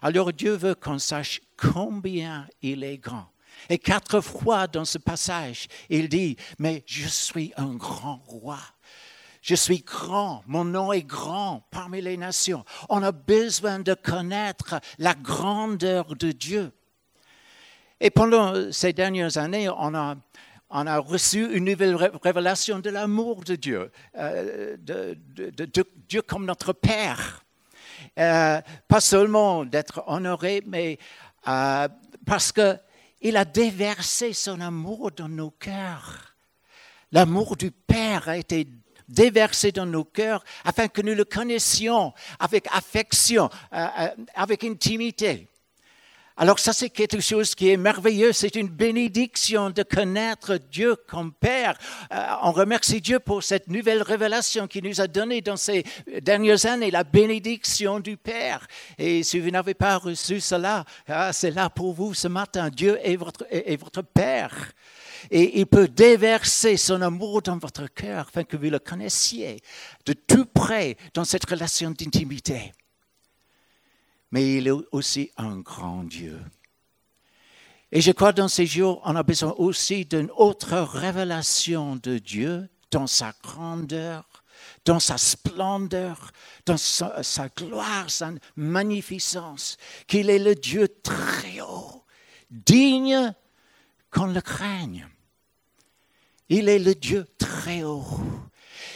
Alors 0.01 0.33
Dieu 0.33 0.55
veut 0.55 0.75
qu'on 0.75 0.99
sache 0.99 1.41
combien 1.57 2.47
il 2.63 2.85
est 2.85 2.99
grand. 2.99 3.27
Et 3.69 3.79
quatre 3.79 4.21
fois 4.21 4.67
dans 4.67 4.85
ce 4.85 4.99
passage, 4.99 5.69
il 5.89 6.09
dit, 6.09 6.37
mais 6.59 6.83
je 6.87 7.09
suis 7.09 7.53
un 7.57 7.75
grand 7.75 8.21
roi. 8.27 8.59
Je 9.43 9.55
suis 9.55 9.81
grand, 9.81 10.43
mon 10.47 10.65
nom 10.65 10.93
est 10.93 11.03
grand 11.03 11.67
parmi 11.71 12.01
les 12.01 12.17
nations. 12.17 12.65
On 12.89 13.03
a 13.03 13.13
besoin 13.13 13.79
de 13.79 13.93
connaître 13.93 14.81
la 14.99 15.15
grandeur 15.15 16.17
de 16.17 16.33
Dieu. 16.33 16.73
Et 18.01 18.11
pendant 18.11 18.73
ces 18.73 18.95
dernières 18.95 19.37
années, 19.37 19.69
on 19.69 19.95
a, 19.95 20.17
on 20.71 20.87
a 20.87 20.99
reçu 20.99 21.55
une 21.55 21.67
nouvelle 21.67 21.95
révélation 22.23 22.79
de 22.79 22.91
l'amour 22.91 23.45
de 23.45 23.55
Dieu, 23.55 23.91
euh, 24.17 24.77
de, 24.79 25.17
Dieu 26.09 26.23
comme 26.23 26.47
notre 26.47 26.73
Père. 26.73 27.45
Euh, 28.19 28.61
pas 28.89 29.01
seulement 29.01 29.65
d'être 29.65 30.03
honoré, 30.07 30.63
mais 30.67 30.99
euh, 31.49 31.89
parce 32.25 32.51
qu'il 33.25 33.39
a 33.39 33.47
déversé 33.47 34.35
son 34.35 34.61
amour 34.61 35.11
dans 35.11 35.31
nos 35.31 35.51
cœurs. 35.51 36.37
L'amour 37.11 37.57
du 37.57 37.71
Père 37.71 38.29
a 38.29 38.37
été 38.37 38.69
déversé 39.09 39.73
dans 39.73 39.87
nos 39.87 40.05
cœurs 40.05 40.45
afin 40.63 40.89
que 40.89 41.01
nous 41.01 41.15
le 41.15 41.25
connaissions 41.25 42.13
avec 42.39 42.67
affection, 42.71 43.49
avec 44.35 44.63
intimité. 44.63 45.49
Alors 46.37 46.59
ça, 46.59 46.73
c'est 46.73 46.91
quelque 46.91 47.21
chose 47.21 47.55
qui 47.55 47.71
est 47.71 47.77
merveilleux. 47.77 48.33
C'est 48.33 48.57
une 48.57 48.69
bénédiction 48.69 49.71
de 49.71 49.85
connaître 49.85 50.57
Dieu 50.57 50.97
comme 51.07 51.33
Père. 51.33 51.79
Euh, 52.13 52.27
on 52.43 52.51
remercie 52.51 53.01
Dieu 53.01 53.21
pour 53.21 53.45
cette 53.45 53.69
nouvelle 53.69 54.03
révélation 54.03 54.67
qu'il 54.67 54.83
nous 54.83 55.01
a 55.01 55.07
donnée 55.07 55.43
dans 55.43 55.57
ces 55.57 55.85
dernières 56.23 56.67
années, 56.67 56.91
la 56.91 57.05
bénédiction 57.05 58.01
du 58.01 58.17
Père. 58.17 58.67
Et 58.99 59.23
si 59.23 59.39
vous 59.39 59.51
n'avez 59.51 59.75
pas 59.75 59.97
reçu 59.97 60.41
cela, 60.41 60.85
ah, 61.07 61.33
c'est 61.33 61.53
là 61.53 61.71
pour 61.71 61.95
vous 61.95 62.15
ce 62.15 62.27
matin. 62.27 62.69
Dieu 62.69 62.99
est 63.05 63.15
votre, 63.15 63.47
est 63.49 63.77
votre 63.77 64.03
Père. 64.03 64.73
Et 65.31 65.61
il 65.61 65.67
peut 65.67 65.87
déverser 65.87 66.77
son 66.77 67.01
amour 67.01 67.43
dans 67.43 67.59
votre 67.59 67.87
cœur 67.87 68.27
afin 68.29 68.43
que 68.43 68.57
vous 68.57 68.71
le 68.71 68.81
connaissiez 68.81 69.61
de 70.05 70.13
tout 70.13 70.47
près 70.47 70.97
dans 71.15 71.25
cette 71.25 71.49
relation 71.49 71.93
d'intimité 71.93 72.73
mais 74.35 74.57
il 74.57 74.67
est 74.67 74.73
aussi 74.91 75.31
un 75.37 75.61
grand 75.61 76.03
Dieu. 76.03 76.41
Et 77.93 78.01
je 78.01 78.11
crois 78.11 78.33
dans 78.33 78.49
ces 78.49 78.67
jours, 78.67 79.01
on 79.05 79.15
a 79.15 79.23
besoin 79.23 79.53
aussi 79.59 80.07
d'une 80.07 80.29
autre 80.37 80.75
révélation 80.77 81.95
de 81.95 82.19
Dieu 82.19 82.69
dans 82.91 83.07
sa 83.07 83.33
grandeur, 83.45 84.25
dans 84.85 84.99
sa 84.99 85.19
splendeur, 85.19 86.33
dans 86.67 86.77
sa, 86.77 87.49
gloire, 87.57 88.11
sa 88.11 88.33
magnificence, 88.57 89.77
qu'il 90.09 90.29
est 90.29 90.41
le 90.41 90.57
Dieu 90.57 90.89
très 90.89 91.61
haut, 91.61 92.03
digne 92.51 93.33
qu'on 94.11 94.27
le 94.27 94.41
craigne. 94.41 95.07
Il 96.49 96.69
est 96.69 96.81
le 96.81 96.97
Dieu 96.97 97.25
très 97.39 97.85
haut. 97.85 98.05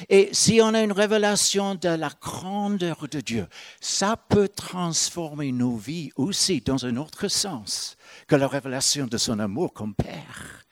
Et 0.09 0.29
si 0.33 0.61
on 0.63 0.75
a 0.75 0.83
une 0.83 0.93
révélation 0.93 1.75
de 1.75 1.89
la 1.89 2.11
grandeur 2.21 3.09
de 3.09 3.21
Dieu, 3.21 3.47
ça 3.81 4.17
peut 4.17 4.49
transformer 4.49 5.53
nos 5.53 5.77
vies 5.77 6.11
aussi 6.17 6.61
dans 6.61 6.87
un 6.87 6.97
autre 6.97 7.29
sens 7.29 7.97
que 8.27 8.37
la 8.37 8.49
révélation 8.49 9.07
de 9.07 9.19
son 9.19 9.39
amour 9.39 9.73
comme 9.73 9.95
Père. 9.95 10.65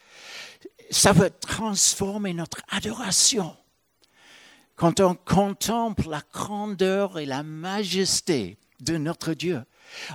Ça 0.91 1.13
peut 1.15 1.31
transformer 1.41 2.33
notre 2.33 2.63
adoration. 2.71 3.57
Quand 4.77 5.01
on 5.01 5.15
contemple 5.15 6.09
la 6.09 6.23
grandeur 6.33 7.19
et 7.19 7.27
la 7.27 7.43
majesté 7.43 8.59
de 8.81 8.99
notre 8.99 9.33
Dieu, 9.33 9.63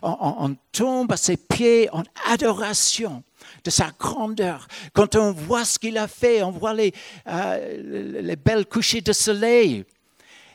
on, 0.04 0.56
tombe 0.72 1.12
à 1.12 1.18
ses 1.18 1.38
pieds 1.38 1.90
en 1.92 2.04
adoration 2.28 3.24
de 3.64 3.70
sa 3.70 3.92
grandeur. 3.98 4.68
Quand 4.94 5.16
on 5.16 5.32
voit 5.32 5.66
ce 5.66 5.80
qu'il 5.80 5.98
a 5.98 6.08
fait, 6.08 6.44
on 6.44 6.52
voit 6.52 6.74
les, 6.74 6.94
euh, 7.28 8.22
les 8.22 8.36
belles 8.36 8.66
couchers 8.66 9.02
de 9.02 9.14
soleil. 9.14 9.86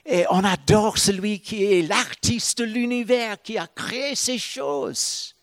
Et 0.04 0.24
on 0.30 0.44
adore 0.44 0.98
celui 0.98 1.40
qui 1.40 1.64
est 1.64 1.82
l'artiste 1.82 2.58
de 2.58 2.64
l'univers, 2.64 3.42
qui 3.42 3.58
a 3.58 3.66
créé 3.66 4.14
ces 4.14 4.38
choses. 4.38 5.36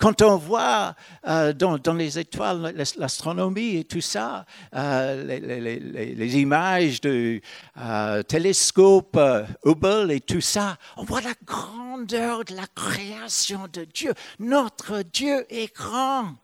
Quand 0.00 0.22
on 0.22 0.38
voit 0.38 0.94
euh, 1.28 1.52
dans, 1.52 1.92
les 1.92 2.18
étoiles, 2.18 2.74
l'astronomie 2.96 3.76
et 3.76 3.84
tout 3.84 4.00
ça, 4.00 4.46
euh, 4.74 5.24
les, 5.24 6.40
images 6.40 7.00
euh, 7.04 8.22
télescope 8.22 9.20
Hubble 9.66 10.10
et 10.10 10.20
tout 10.20 10.40
ça, 10.40 10.78
on 10.96 11.04
voit 11.04 11.20
la 11.20 11.34
grandeur 11.44 12.46
de 12.46 12.54
la 12.54 12.66
création 12.74 13.68
de 13.70 13.84
Dieu. 13.84 14.14
Notre 14.38 15.02
Dieu 15.02 15.44
est 15.50 15.74
grand. 15.74 16.34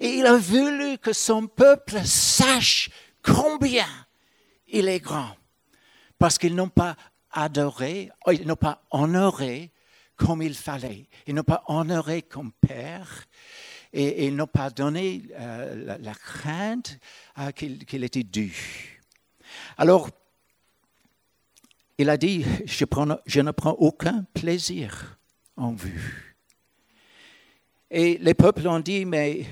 Et 0.00 0.18
il 0.18 0.26
a 0.26 0.36
voulu 0.36 0.98
que 0.98 1.12
son 1.12 1.46
peuple 1.46 2.04
sache 2.04 2.90
combien 3.22 3.88
il 4.68 4.88
est 4.88 5.00
grand. 5.00 5.36
Parce 6.18 6.38
qu'ils 6.38 6.54
n'ont 6.54 6.68
pas 6.68 6.96
adoré, 7.30 8.10
ils 8.32 8.46
n'ont 8.46 8.56
pas 8.56 8.82
honoré 8.90 9.70
comme 10.16 10.42
il 10.42 10.54
fallait. 10.54 11.06
Ils 11.26 11.34
n'ont 11.34 11.42
pas 11.42 11.62
honoré 11.68 12.22
comme 12.22 12.52
père 12.52 13.26
et, 13.92 14.26
ils 14.26 14.34
n'ont 14.34 14.46
pas 14.46 14.70
donné 14.70 15.22
euh, 15.38 15.98
la, 15.98 16.14
crainte 16.14 16.98
euh, 17.38 17.50
qu'il 17.52 18.04
était 18.04 18.22
dû. 18.22 19.00
Alors, 19.78 20.10
il 21.98 22.10
a 22.10 22.16
dit, 22.16 22.44
je, 22.66 23.40
ne 23.40 23.50
prends 23.52 23.72
aucun 23.72 24.24
plaisir 24.34 25.18
en 25.56 25.72
vue. 25.72 26.36
Et 27.90 28.18
les 28.18 28.34
peuples 28.34 28.66
ont 28.68 28.80
dit, 28.80 29.06
mais 29.06 29.46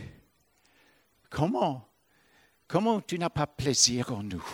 comment? 1.34 1.88
Comment 2.68 3.00
tu 3.00 3.18
n'as 3.18 3.28
pas 3.28 3.46
plaisir 3.46 4.12
en 4.12 4.22
nous? 4.22 4.44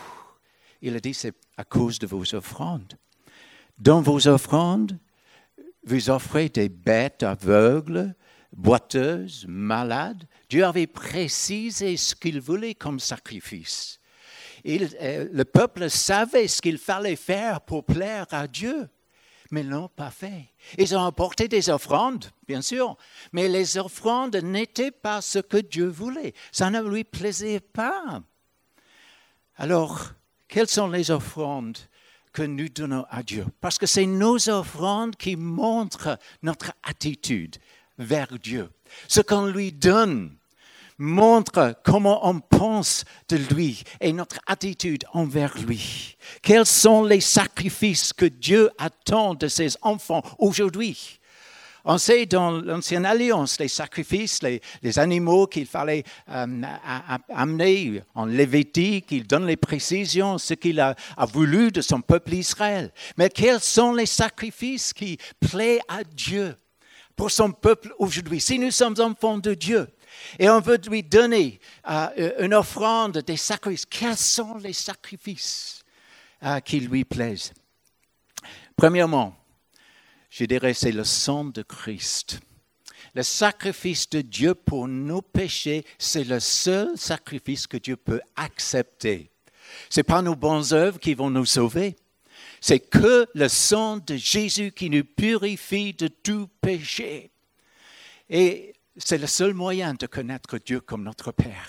Il 0.83 0.97
a 0.97 1.01
dit, 1.01 1.15
c'est 1.15 1.35
à 1.57 1.65
cause 1.65 1.99
de 1.99 2.07
vos 2.07 2.35
offrandes. 2.35 2.95
Dans 3.79 4.01
vos 4.01 4.27
offrandes, 4.27 4.99
vous 5.85 6.11
offrez 6.11 6.49
des 6.49 6.69
bêtes 6.69 7.23
aveugles, 7.23 8.15
boiteuses, 8.53 9.45
malades. 9.47 10.27
Dieu 10.49 10.65
avait 10.65 10.87
précisé 10.87 11.97
ce 11.97 12.15
qu'il 12.15 12.41
voulait 12.41 12.75
comme 12.75 12.99
sacrifice. 12.99 14.01
Euh, 14.67 15.29
le 15.33 15.45
peuple 15.45 15.89
savait 15.89 16.49
ce 16.49 16.61
qu'il 16.61 16.79
fallait 16.79 17.17
faire 17.17 17.61
pour 17.61 17.85
plaire 17.85 18.27
à 18.31 18.47
Dieu, 18.47 18.89
mais 19.51 19.63
ne 19.63 19.71
l'ont 19.71 19.89
pas 19.89 20.11
fait. 20.11 20.51
Ils 20.79 20.97
ont 20.97 21.05
apporté 21.05 21.49
des 21.49 21.71
offrandes, 21.71 22.27
bien 22.47 22.63
sûr, 22.63 22.97
mais 23.33 23.49
les 23.49 23.79
offrandes 23.79 24.37
n'étaient 24.37 24.91
pas 24.91 25.21
ce 25.21 25.39
que 25.39 25.57
Dieu 25.57 25.87
voulait. 25.87 26.35
Ça 26.53 26.71
ne 26.71 26.81
lui 26.81 27.05
plaisait 27.05 27.61
pas. 27.61 28.23
Alors, 29.57 30.13
quelles 30.49 30.69
sont 30.69 30.89
les 30.89 31.11
offrandes 31.11 31.79
que 32.33 32.43
nous 32.43 32.69
donnons 32.69 33.05
à 33.11 33.23
Dieu? 33.23 33.47
Parce 33.61 33.79
que 33.79 33.87
c'est 33.87 34.07
nos 34.07 34.49
offrandes 34.49 35.17
qui 35.17 35.37
montrent 35.37 36.19
notre 36.43 36.73
attitude 36.83 37.57
vers 37.99 38.39
Dieu. 38.39 38.71
Ce 39.09 39.21
qu'on 39.21 39.47
lui 39.47 39.73
donne 39.73 40.37
montre 41.01 41.75
comment 41.83 42.29
on 42.29 42.39
pense 42.41 43.05
de 43.29 43.37
lui 43.37 43.83
et 44.01 44.13
notre 44.13 44.39
attitude 44.47 45.05
envers 45.13 45.59
lui. 45.59 46.17
Quels 46.43 46.67
sont 46.67 47.03
les 47.03 47.21
sacrifices 47.21 48.13
que 48.13 48.27
Dieu 48.27 48.71
attend 48.79 49.35
de 49.35 49.49
ses 49.49 49.71
enfants 49.83 50.23
aujourd'hui? 50.39 51.21
On 51.85 51.97
sait 51.97 52.27
dans 52.27 52.51
l'Ancienne 52.51 53.07
Alliance, 53.07 53.59
les 53.59 53.69
sacrifices, 53.69 54.41
les, 54.43 54.99
animaux 54.99 55.47
qu'il 55.47 55.65
fallait 55.65 56.05
euh, 56.29 56.63
amener 57.31 58.03
en 58.15 58.27
Lévitique, 58.27 59.07
il 59.11 59.27
donne 59.27 59.47
les 59.47 59.57
précisions, 59.57 60.37
ce 60.37 60.53
qu'il 60.53 60.79
a, 60.81 60.95
voulu 61.33 61.73
de 61.73 61.81
son 61.81 62.03
peuple 62.03 62.35
Israël. 62.35 62.93
Mais 63.17 63.31
quels 63.31 63.61
sont 63.61 63.95
les 63.95 64.05
sacrifices 64.05 64.93
qui 64.93 65.17
plaisent 65.41 65.81
à 65.89 66.05
Dieu 66.05 66.55
pour 67.17 67.31
son 67.31 67.51
peuple 67.51 67.95
aujourd'hui? 67.99 68.41
Si 68.41 68.59
nous 68.59 68.71
sommes 68.71 68.97
enfants 69.01 69.39
de 69.39 69.55
Dieu, 69.55 69.89
et 70.39 70.49
on 70.49 70.61
veut 70.61 70.81
lui 70.89 71.03
donner 71.03 71.61
euh, 71.89 72.33
une 72.39 72.55
offrande 72.55 73.19
des 73.19 73.37
sacrifices. 73.37 73.87
Quels 73.87 74.17
sont 74.17 74.57
les 74.59 74.73
sacrifices 74.73 75.83
euh, 76.43 76.61
qui 76.61 76.81
lui 76.81 77.05
plaisent? 77.05 77.53
Premièrement, 78.77 79.37
je 80.31 80.45
dirais, 80.45 80.75
c'est 80.75 80.93
le 80.93 81.05
sang 81.05 81.45
de 81.45 81.63
Christ. 81.63 82.41
Le 83.15 83.23
sacrifice 83.23 84.09
de 84.09 84.21
Dieu 84.21 84.55
pour 84.55 84.87
nos 84.87 85.21
péchés, 85.21 85.85
c'est 85.99 86.25
le 86.25 86.39
seul 86.39 86.97
sacrifice 86.97 87.67
que 87.67 87.77
Dieu 87.77 87.97
peut 87.97 88.21
accepter. 88.37 89.31
Ce 89.89 90.01
n'est 90.01 90.05
pas 90.05 90.23
nos 90.23 90.37
bonnes 90.37 90.73
œuvres 90.73 91.01
qui 91.01 91.15
vont 91.15 91.31
nous 91.31 91.47
sauver. 91.47 91.97
C'est 92.61 92.81
que 92.81 93.27
le 93.35 93.49
sang 93.49 93.97
de 93.99 94.17
Jésus 94.17 94.73
qui 94.73 94.91
nous 94.91 95.05
purifie 95.05 95.93
de 95.95 96.09
tout 96.09 96.49
péché. 96.61 97.31
Et 98.29 98.75
c'est 99.05 99.19
le 99.19 99.27
seul 99.27 99.55
moyen 99.55 99.95
de 99.95 100.07
connaître 100.07 100.59
Dieu 100.59 100.81
comme 100.81 101.05
notre 101.05 101.33
Père. 101.33 101.69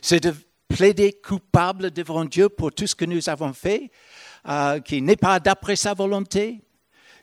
C'est 0.00 0.20
de 0.20 0.34
plaider 0.68 1.12
coupable 1.12 1.90
devant 1.90 2.24
Dieu 2.24 2.48
pour 2.48 2.72
tout 2.72 2.86
ce 2.86 2.94
que 2.94 3.04
nous 3.04 3.28
avons 3.28 3.52
fait, 3.52 3.90
euh, 4.48 4.80
qui 4.80 5.02
n'est 5.02 5.16
pas 5.16 5.38
d'après 5.38 5.76
sa 5.76 5.94
volonté, 5.94 6.62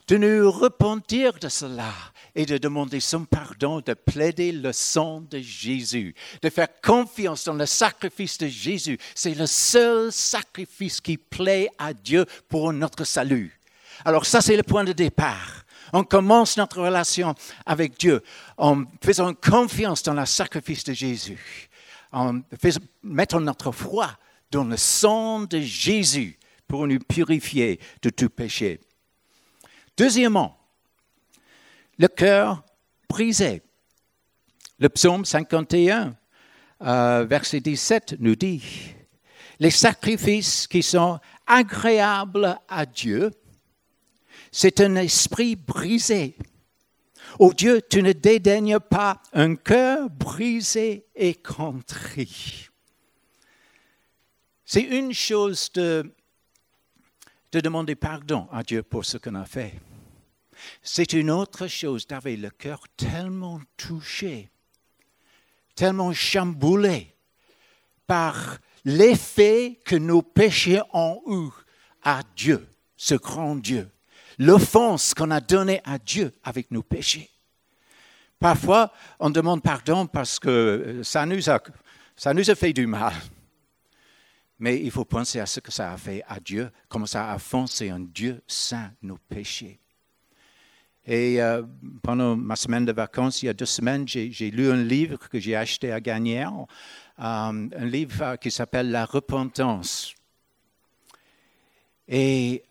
de 0.07 0.17
nous 0.17 0.51
repentir 0.51 1.33
de 1.33 1.49
cela 1.49 1.93
et 2.35 2.45
de 2.45 2.57
demander 2.57 2.99
son 2.99 3.25
pardon, 3.25 3.81
de 3.81 3.93
plaider 3.93 4.51
le 4.51 4.73
sang 4.73 5.21
de 5.21 5.39
Jésus, 5.39 6.15
de 6.41 6.49
faire 6.49 6.69
confiance 6.81 7.43
dans 7.43 7.53
le 7.53 7.65
sacrifice 7.65 8.38
de 8.38 8.47
Jésus. 8.47 8.97
C'est 9.13 9.35
le 9.35 9.45
seul 9.45 10.11
sacrifice 10.11 11.01
qui 11.01 11.17
plaît 11.17 11.69
à 11.77 11.93
Dieu 11.93 12.25
pour 12.47 12.73
notre 12.73 13.03
salut. 13.03 13.59
Alors 14.05 14.25
ça, 14.25 14.41
c'est 14.41 14.57
le 14.57 14.63
point 14.63 14.83
de 14.83 14.93
départ. 14.93 15.65
On 15.93 16.03
commence 16.03 16.58
notre 16.58 16.81
relation 16.81 17.36
avec 17.65 18.00
Dieu 18.00 18.22
en 18.58 18.84
faisant 19.03 19.34
confiance 19.34 20.03
dans 20.03 20.13
le 20.13 20.25
sacrifice 20.25 20.84
de 20.84 20.93
Jésus. 20.93 21.69
en 22.12 22.41
mettant 23.03 23.39
notre 23.39 23.72
foi 23.72 24.17
dans 24.51 24.63
le 24.63 24.77
sang 24.77 25.41
de 25.41 25.60
Jésus 25.60 26.39
pour 26.67 26.88
nous 26.88 27.00
purifier 27.00 27.79
de 28.01 28.10
tout 28.10 28.29
péché. 28.29 28.79
Deuxièmement, 29.98 30.58
le 31.98 32.08
cœur 32.08 32.63
brisé. 33.10 33.62
Le 34.79 34.88
psaume 34.88 35.25
51, 35.25 36.15
euh, 36.81 37.25
verset 37.29 37.60
17 37.60 38.15
nous 38.19 38.36
dit, 38.36 38.63
les 39.60 39.72
sacrifices 39.72 40.67
qui 40.67 40.81
sont 40.81 41.19
agréables 41.46 42.58
à 42.69 42.86
Dieu, 42.86 43.31
c'est 44.51 44.82
un 44.82 44.96
esprit 44.96 45.56
brisé. 45.56 46.36
Oh 47.38 47.53
Dieu, 47.53 47.82
tu 47.88 48.01
ne 48.01 48.12
dédaignes 48.12 48.79
pas 48.79 49.22
un 49.34 49.56
cœur 49.56 50.10
brisé 50.10 51.06
et 51.15 51.36
contrit. 51.36 52.68
C'est 54.65 54.82
une 54.82 55.13
chose 55.13 55.72
de, 55.74 56.12
de 57.51 57.60
demander 57.60 57.96
pardon 57.96 58.48
à 58.51 58.63
Dieu 58.63 58.84
pour 58.84 59.06
ce 59.06 59.18
qu'on 59.18 59.36
a 59.36 59.46
fait. 59.46 59.74
C'est 60.82 61.13
une 61.13 61.32
autre 61.32 61.68
chose 61.68 62.06
d'avoir 62.06 62.36
le 62.36 62.50
cœur 62.50 62.84
tellement 62.98 63.62
touché, 63.77 64.50
tellement 65.75 66.13
chamboulé 66.13 67.15
par 68.06 68.58
l'effet 68.86 69.79
que 69.86 69.96
nos 69.96 70.22
péchés 70.22 70.82
ont 70.94 71.22
eu 71.27 71.50
à 72.03 72.22
Dieu, 72.36 72.68
ce 72.98 73.15
grand 73.15 73.56
Dieu, 73.56 73.89
l'offense 74.39 75.13
qu'on 75.13 75.29
a 75.31 75.41
donnée 75.41 75.81
à 75.84 76.00
Dieu 76.00 76.34
avec 76.43 76.72
nos 76.72 76.81
péchés. 76.81 77.29
Parfois, 78.39 78.91
on 79.19 79.29
demande 79.29 79.62
pardon 79.62 80.08
parce 80.08 80.39
que 80.39 81.01
ça 81.03 81.25
nous 81.25 81.50
a, 81.50 81.62
ça 82.15 82.34
nous 82.34 82.50
a 82.50 82.55
fait 82.55 82.72
du 82.72 82.88
mal. 82.88 83.13
Mais 84.60 84.81
il 84.81 84.91
faut 84.91 85.05
penser 85.05 85.39
à 85.39 85.46
ce 85.46 85.60
que 85.60 85.72
ça 85.72 85.91
a 85.91 85.98
fait 85.98 86.24
à 86.27 86.39
Dieu, 86.39 86.72
comment 86.88 87.05
ça 87.05 87.31
a 87.31 87.38
foncé 87.38 87.89
un 87.89 88.00
Dieu 88.00 88.41
saint 88.48 88.91
nos 89.01 89.17
péchés. 89.17 89.79
Et 91.05 91.41
euh, 91.41 91.63
pendant 92.03 92.36
ma 92.36 92.55
semaine 92.55 92.86
de 92.86 92.91
vacances, 92.91 93.41
il 93.41 93.48
y 93.48 93.50
a 93.50 93.53
deux 93.53 93.65
semaines, 93.65 94.08
j'ai 94.08 94.51
lu 94.51 94.69
un 94.69 94.84
livre 94.84 95.17
que 95.17 95.39
j'ai 95.39 95.55
acheté 95.55 95.91
à 95.91 96.00
Gagnère, 96.00 96.53
euh, 97.19 97.24
un 97.24 97.86
livre 97.86 98.36
qui 98.36 98.51
s'appelle 98.51 98.91
La 98.91 99.05
repentance. 99.05 100.13
Et 102.08 102.63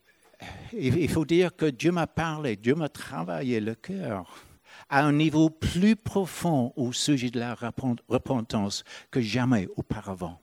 il 0.73 1.09
faut 1.09 1.25
dire 1.25 1.55
que 1.57 1.67
Dieu 1.67 1.93
m'a 1.93 2.07
parlé, 2.07 2.57
Dieu 2.57 2.75
m'a 2.75 2.89
travaillé 2.89 3.61
le 3.61 3.75
cœur 3.75 4.49
à 4.89 5.05
un 5.05 5.13
niveau 5.13 5.51
plus 5.51 5.97
profond 5.97 6.73
au 6.77 6.93
sujet 6.93 7.31
de 7.31 7.39
la 7.39 7.55
repentance 7.55 8.85
que 9.11 9.21
jamais 9.21 9.69
auparavant. 9.77 10.41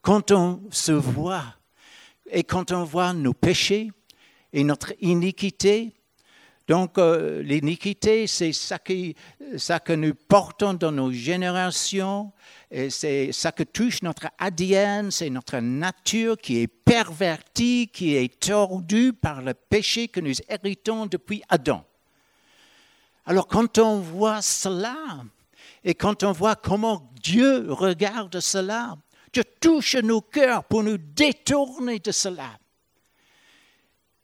Quand 0.00 0.30
on 0.30 0.62
se 0.70 0.92
voit 0.92 1.56
et 2.30 2.44
quand 2.44 2.72
on 2.72 2.84
voit 2.84 3.12
nos 3.12 3.34
péchés 3.34 3.90
et 4.52 4.64
notre 4.64 4.92
iniquité, 5.00 5.94
donc, 6.68 6.96
euh, 6.98 7.42
l'iniquité, 7.42 8.26
c'est 8.26 8.52
ça, 8.52 8.78
que 8.78 9.92
nous 9.92 10.14
portons 10.14 10.74
dans 10.74 10.92
nos 10.92 11.10
générations, 11.10 12.32
c'est 12.88 13.32
ça 13.32 13.52
que 13.52 13.64
touche 13.64 14.02
notre 14.02 14.28
ADN, 14.38 15.10
c'est 15.10 15.28
notre 15.28 15.58
nature 15.58 16.38
qui 16.38 16.60
est 16.60 16.68
pervertie, 16.68 17.90
qui 17.92 18.14
est 18.14 18.40
tordue 18.40 19.12
par 19.12 19.42
le 19.42 19.54
péché 19.54 20.08
que 20.08 20.20
nous 20.20 20.34
héritons 20.48 21.06
depuis 21.06 21.42
Adam. 21.48 21.84
Alors, 23.26 23.46
quand 23.46 23.78
on 23.78 23.98
voit 23.98 24.40
cela, 24.40 24.96
et 25.84 25.94
quand 25.94 26.22
on 26.22 26.32
voit 26.32 26.56
comment 26.56 27.10
Dieu 27.22 27.72
regarde 27.72 28.38
cela, 28.40 28.96
Dieu 29.32 29.44
touche 29.60 29.96
nos 29.96 30.20
cœurs 30.20 30.64
pour 30.64 30.82
nous 30.82 30.98
détourner 30.98 31.98
de 31.98 32.12
cela. 32.12 32.58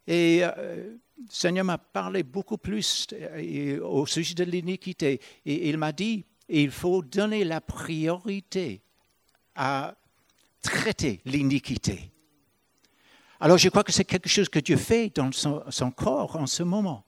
Et 0.07 0.41
euh, 0.43 0.95
le 1.19 1.25
Seigneur 1.29 1.65
m'a 1.65 1.77
parlé 1.77 2.23
beaucoup 2.23 2.57
plus 2.57 3.07
euh, 3.13 3.81
au 3.83 4.05
sujet 4.05 4.35
de 4.35 4.43
l'iniquité. 4.45 5.19
Et 5.45 5.69
il 5.69 5.77
m'a 5.77 5.91
dit, 5.91 6.25
il 6.47 6.71
faut 6.71 7.01
donner 7.01 7.43
la 7.43 7.61
priorité 7.61 8.81
à 9.55 9.95
traiter 10.61 11.21
l'iniquité. 11.25 12.11
Alors 13.39 13.57
je 13.57 13.69
crois 13.69 13.83
que 13.83 13.91
c'est 13.91 14.05
quelque 14.05 14.29
chose 14.29 14.49
que 14.49 14.59
Dieu 14.59 14.77
fait 14.77 15.11
dans 15.15 15.31
son, 15.31 15.63
son, 15.69 15.91
corps 15.91 16.35
en 16.35 16.47
ce 16.47 16.63
moment. 16.63 17.05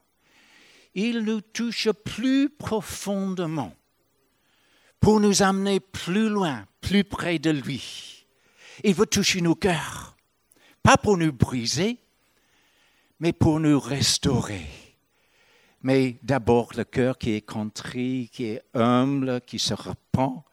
Il 0.93 1.19
nous 1.19 1.41
touche 1.41 1.89
plus 1.91 2.49
profondément 2.49 3.73
pour 4.99 5.19
nous 5.19 5.41
amener 5.41 5.79
plus 5.79 6.29
loin, 6.29 6.65
plus 6.81 7.03
près 7.03 7.39
de 7.39 7.49
lui. 7.49 8.25
Il 8.83 8.93
veut 8.93 9.05
toucher 9.05 9.41
nos 9.41 9.55
cœurs, 9.55 10.15
pas 10.83 10.97
pour 10.97 11.17
nous 11.17 11.31
briser, 11.31 11.99
mais 13.21 13.33
pour 13.33 13.59
nous 13.59 13.79
restaurer. 13.79 14.67
Mais 15.83 16.17
d'abord 16.23 16.71
le 16.75 16.83
cœur 16.83 17.19
qui 17.19 17.33
est 17.33 17.41
contrit, 17.41 18.29
qui 18.33 18.45
est 18.45 18.63
humble, 18.73 19.41
qui 19.41 19.59
se 19.59 19.75
repent. 19.75 20.43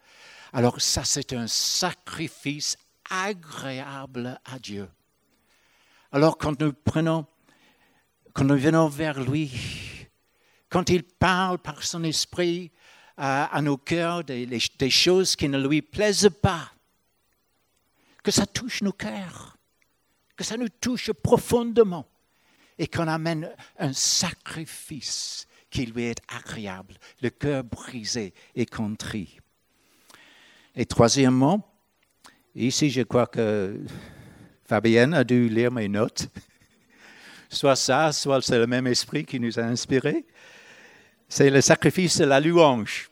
Alors 0.53 0.79
ça, 0.81 1.03
c'est 1.03 1.33
un 1.33 1.47
sacrifice 1.47 2.77
agréable 3.11 4.39
à 4.45 4.59
Dieu. 4.59 4.87
Alors 6.13 6.37
quand 6.37 6.61
nous 6.61 6.75
prenons, 6.75 7.27
quand 8.35 8.45
nous 8.45 8.59
venons 8.59 8.89
vers 8.89 9.19
lui, 9.19 9.51
quand 10.69 10.91
il 10.91 11.05
parle 11.05 11.59
par 11.59 11.83
son 11.83 12.05
esprit 12.05 12.71
à, 13.17 13.61
nos 13.63 13.79
cœurs 13.79 14.25
des, 14.25 14.47
des 14.47 14.91
choses 14.91 15.37
qui 15.37 15.49
ne 15.49 15.59
lui 15.59 15.81
plaisent 15.81 16.31
pas, 16.43 16.71
que 18.23 18.31
ça 18.31 18.45
touche 18.45 18.83
nos 18.83 18.93
cœurs, 18.93 19.57
que 20.37 20.45
ça 20.45 20.59
nous 20.59 20.69
touche 20.69 21.11
profondément 21.13 22.07
et 22.79 22.87
qu'on 22.87 23.09
amène 23.09 23.51
un 23.79 23.93
sacrifice 23.93 25.47
qui 25.71 25.87
lui 25.87 26.05
est 26.05 26.21
agréable, 26.29 26.95
le 27.23 27.31
cœur 27.31 27.64
brisé 27.64 28.33
et 28.55 28.67
contrit. 28.67 29.38
Et 30.75 30.87
troisièmement, 30.87 31.75
ici 32.55 32.91
je 32.91 33.03
crois 33.03 33.27
que 33.27 33.81
Fabienne 34.64 35.14
a 35.14 35.25
dû 35.25 35.49
lire 35.49 35.73
mes 35.73 35.88
notes. 35.88 36.29
Soit 37.51 37.77
ça, 37.77 38.12
soit 38.12 38.43
c'est 38.43 38.59
le 38.59 38.67
même 38.67 38.87
esprit 38.87 39.25
qui 39.25 39.41
nous 39.41 39.59
a 39.59 39.62
inspirés. 39.62 40.27
C'est 41.31 41.49
le 41.49 41.62
sacrifice 41.62 42.19
de 42.19 42.27
la 42.27 42.41
louange. 42.41 43.11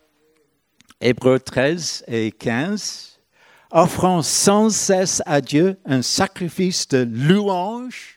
Hébreux 1.01 1.41
13 1.41 2.05
et 2.07 2.33
15. 2.33 3.19
Offrant 3.71 4.21
sans 4.21 4.69
cesse 4.69 5.23
à 5.25 5.41
Dieu 5.41 5.79
un 5.87 6.03
sacrifice 6.03 6.87
de 6.89 7.09
louange 7.11 8.16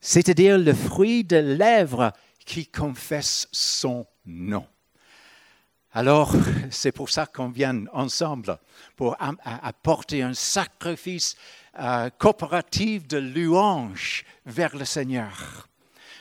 c'est-à-dire 0.00 0.58
le 0.58 0.72
fruit 0.72 1.24
de 1.24 1.36
lèvres 1.36 2.12
qui 2.44 2.66
confesse 2.66 3.48
son 3.52 4.06
nom. 4.26 4.66
Alors, 5.92 6.32
c'est 6.70 6.92
pour 6.92 7.10
ça 7.10 7.26
qu'on 7.26 7.48
vient 7.48 7.84
ensemble, 7.92 8.58
pour 8.96 9.16
apporter 9.44 10.22
un 10.22 10.34
sacrifice 10.34 11.34
euh, 11.78 12.10
coopératif 12.16 13.08
de 13.08 13.18
louange 13.18 14.24
vers 14.46 14.76
le 14.76 14.84
Seigneur. 14.84 15.68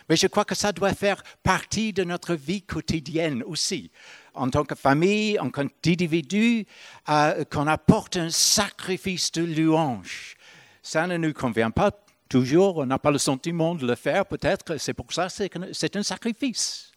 Mais 0.09 0.15
je 0.15 0.25
crois 0.25 0.45
que 0.45 0.55
ça 0.55 0.71
doit 0.71 0.95
faire 0.95 1.21
partie 1.43 1.93
de 1.93 2.03
notre 2.03 2.33
vie 2.33 2.63
quotidienne 2.63 3.43
aussi. 3.43 3.91
En 4.33 4.49
tant 4.49 4.65
que 4.65 4.73
famille, 4.73 5.37
en 5.39 5.51
tant 5.51 5.67
qu'individu, 5.67 6.65
euh, 7.09 7.43
qu'on 7.45 7.67
apporte 7.67 8.17
un 8.17 8.31
sacrifice 8.31 9.31
de 9.31 9.43
louange. 9.43 10.35
Ça 10.81 11.05
ne 11.05 11.17
nous 11.17 11.33
convient 11.33 11.69
pas 11.69 11.91
Toujours, 12.29 12.77
on 12.77 12.85
n'a 12.85 12.99
pas 12.99 13.11
le 13.11 13.17
sentiment 13.17 13.73
de 13.73 13.87
le 13.87 13.95
faire, 13.95 14.25
peut-être, 14.25 14.77
c'est 14.77 14.93
pour 14.93 15.11
ça 15.11 15.27
que 15.27 15.73
c'est 15.73 15.95
un 15.95 16.03
sacrifice. 16.03 16.91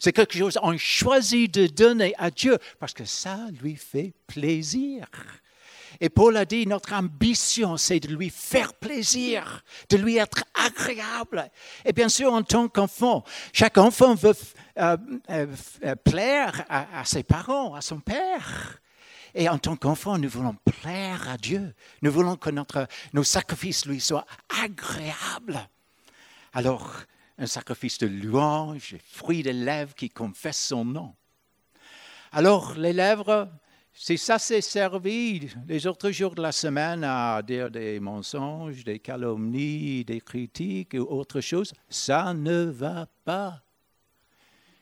C'est 0.00 0.12
quelque 0.12 0.38
chose 0.38 0.58
qu'on 0.60 0.78
choisit 0.78 1.52
de 1.52 1.66
donner 1.66 2.14
à 2.18 2.30
Dieu 2.30 2.56
parce 2.78 2.94
que 2.94 3.04
ça 3.04 3.38
lui 3.60 3.76
fait 3.76 4.14
plaisir. 4.26 5.06
Et 6.00 6.08
Paul 6.08 6.36
a 6.36 6.44
dit, 6.44 6.66
notre 6.66 6.92
ambition, 6.94 7.76
c'est 7.76 8.00
de 8.00 8.08
lui 8.08 8.30
faire 8.30 8.72
plaisir, 8.74 9.62
de 9.88 9.96
lui 9.96 10.16
être 10.16 10.44
agréable. 10.54 11.50
Et 11.84 11.92
bien 11.92 12.08
sûr, 12.08 12.32
en 12.32 12.42
tant 12.42 12.68
qu'enfant, 12.68 13.24
chaque 13.52 13.78
enfant 13.78 14.14
veut 14.14 14.34
euh, 14.78 14.96
euh, 15.30 15.46
plaire 15.96 16.64
à, 16.68 17.04
ses 17.04 17.24
parents, 17.24 17.74
à 17.74 17.80
son 17.80 17.98
père. 17.98 18.80
Et 19.34 19.48
en 19.48 19.58
tant 19.58 19.76
qu'enfant, 19.76 20.18
nous 20.18 20.28
voulons 20.28 20.56
plaire 20.64 21.28
à 21.28 21.36
Dieu. 21.36 21.74
Nous 22.02 22.12
voulons 22.12 22.36
que 22.36 22.50
notre, 22.50 22.86
nos 23.12 23.24
sacrifices 23.24 23.86
lui 23.86 24.00
soient 24.00 24.26
agréables. 24.62 25.68
Alors, 26.52 27.02
un 27.38 27.46
sacrifice 27.46 27.98
de 27.98 28.06
louange, 28.06 28.96
fruit 29.04 29.42
des 29.42 29.52
lèvres 29.52 29.94
qui 29.94 30.10
confessent 30.10 30.66
son 30.66 30.84
nom. 30.84 31.14
Alors, 32.32 32.74
les 32.74 32.92
lèvres, 32.92 33.48
si 33.92 34.18
ça 34.18 34.38
s'est 34.38 34.60
servi 34.60 35.48
les 35.66 35.86
autres 35.86 36.10
jours 36.10 36.34
de 36.34 36.42
la 36.42 36.52
semaine 36.52 37.04
à 37.04 37.42
dire 37.42 37.70
des 37.70 38.00
mensonges, 38.00 38.84
des 38.84 38.98
calomnies, 38.98 40.04
des 40.04 40.20
critiques 40.20 40.94
ou 40.94 41.02
autre 41.02 41.40
chose, 41.40 41.72
ça 41.88 42.34
ne 42.34 42.64
va 42.64 43.06
pas. 43.24 43.62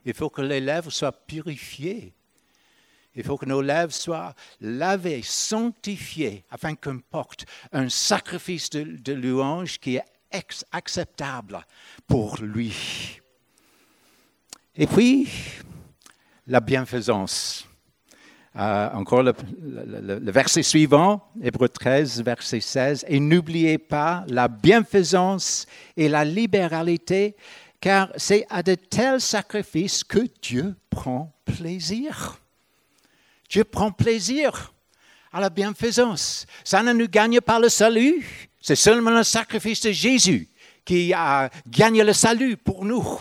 Il 0.04 0.14
faut 0.14 0.30
que 0.30 0.42
les 0.42 0.60
lèvres 0.60 0.90
soient 0.90 1.12
purifiées 1.12 2.14
Il 3.16 3.24
faut 3.24 3.38
que 3.38 3.46
nos 3.46 3.62
lèvres 3.62 3.92
soient 3.92 4.34
lavées, 4.60 5.22
sanctifiées, 5.22 6.44
afin 6.50 6.74
qu'on 6.74 6.98
porte 6.98 7.46
un 7.72 7.88
sacrifice 7.88 8.68
de, 8.68 9.12
louange 9.14 9.78
qui 9.78 9.96
est 9.96 10.04
acceptable 10.70 11.64
pour 12.06 12.36
lui. 12.42 13.20
Et 14.74 14.86
puis, 14.86 15.28
la 16.46 16.60
bienfaisance. 16.60 17.66
Euh, 18.54 18.90
encore 18.92 19.22
le, 19.22 19.34
le, 19.62 20.30
verset 20.30 20.62
suivant, 20.62 21.22
Hébreu 21.42 21.68
13, 21.68 22.22
verset 22.22 22.60
16. 22.60 23.04
Et 23.08 23.20
n'oubliez 23.20 23.78
pas 23.78 24.24
la 24.28 24.48
bienfaisance 24.48 25.66
et 25.96 26.08
la 26.08 26.24
libéralité, 26.24 27.36
car 27.80 28.10
c'est 28.16 28.46
à 28.48 28.62
de 28.62 28.74
tels 28.74 29.20
sacrifices 29.20 30.04
que 30.04 30.26
Dieu 30.40 30.74
prend 30.90 31.34
plaisir. 31.44 32.38
Dieu 33.48 33.64
prend 33.64 33.90
plaisir 33.90 34.72
à 35.32 35.40
la 35.40 35.50
bienfaisance. 35.50 36.46
Ça 36.64 36.82
ne 36.82 36.92
nous 36.92 37.08
gagne 37.08 37.40
pas 37.40 37.58
le 37.58 37.68
salut. 37.68 38.48
C'est 38.60 38.76
seulement 38.76 39.10
le 39.10 39.22
sacrifice 39.24 39.80
de 39.80 39.92
Jésus 39.92 40.48
qui 40.84 41.12
a 41.12 41.50
gagné 41.68 42.04
le 42.04 42.12
salut 42.12 42.56
pour 42.56 42.84
nous. 42.84 43.20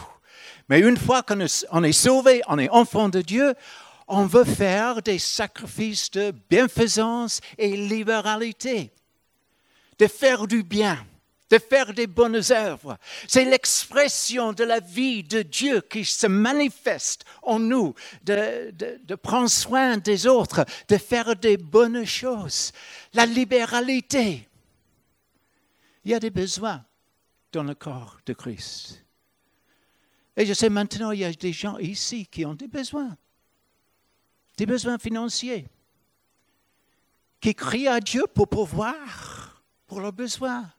Mais 0.70 0.80
une 0.80 0.98
fois 0.98 1.24
qu'on 1.24 1.40
est 1.40 1.92
sauvé, 1.92 2.42
on 2.48 2.58
est 2.58 2.70
enfant 2.70 3.10
de 3.10 3.22
Dieu, 3.22 3.54
on 4.08 4.26
veut 4.26 4.44
faire 4.44 5.02
des 5.02 5.20
sacrifices 5.20 6.12
de 6.12 6.34
bienfaisance 6.50 7.42
et 7.58 7.76
libéralité, 7.76 8.92
de 10.00 10.08
faire 10.08 10.48
du 10.48 10.64
bien, 10.64 10.98
de 11.50 11.60
faire 11.60 11.94
des 11.94 12.08
bonnes 12.08 12.42
œuvres. 12.52 12.98
C'est 13.28 13.46
l'expression 13.46 14.54
de 14.54 14.64
la 14.64 14.80
vie 14.80 15.24
de 15.24 15.42
Dieu 15.42 15.82
qui 15.82 16.04
se 16.06 16.28
manifeste 16.28 17.24
en 17.44 17.60
nous, 17.60 17.94
de, 18.24 18.72
de, 18.72 19.16
prendre 19.16 19.50
soin 19.50 19.98
des 19.98 20.28
autres, 20.28 20.66
de 20.88 20.98
faire 20.98 21.36
des 21.36 21.58
bonnes 21.58 22.06
choses. 22.06 22.72
La 23.14 23.26
libéralité. 23.26 24.48
Il 26.04 26.12
y 26.12 26.14
a 26.14 26.20
des 26.20 26.32
besoins 26.32 26.84
dans 27.52 27.64
le 27.64 27.76
corps 27.76 28.20
de 28.26 28.34
Christ. 28.34 29.04
Et 30.38 30.46
je 30.46 30.54
sais 30.54 30.70
maintenant, 30.70 31.12
il 31.12 31.20
y 31.20 31.26
a 31.26 31.32
des 31.32 31.54
gens 31.54 31.78
ici 31.78 32.28
qui 32.28 32.46
ont 32.46 32.56
des 32.56 32.68
besoins 32.68 33.18
des 34.58 34.66
besoins 34.66 34.98
financiers, 34.98 35.68
qui 37.40 37.54
crient 37.54 37.88
à 37.88 38.00
Dieu 38.00 38.26
pour 38.34 38.48
pouvoir 38.48 39.64
pour 39.88 40.02
leurs 40.02 40.14
besoins. 40.14 40.72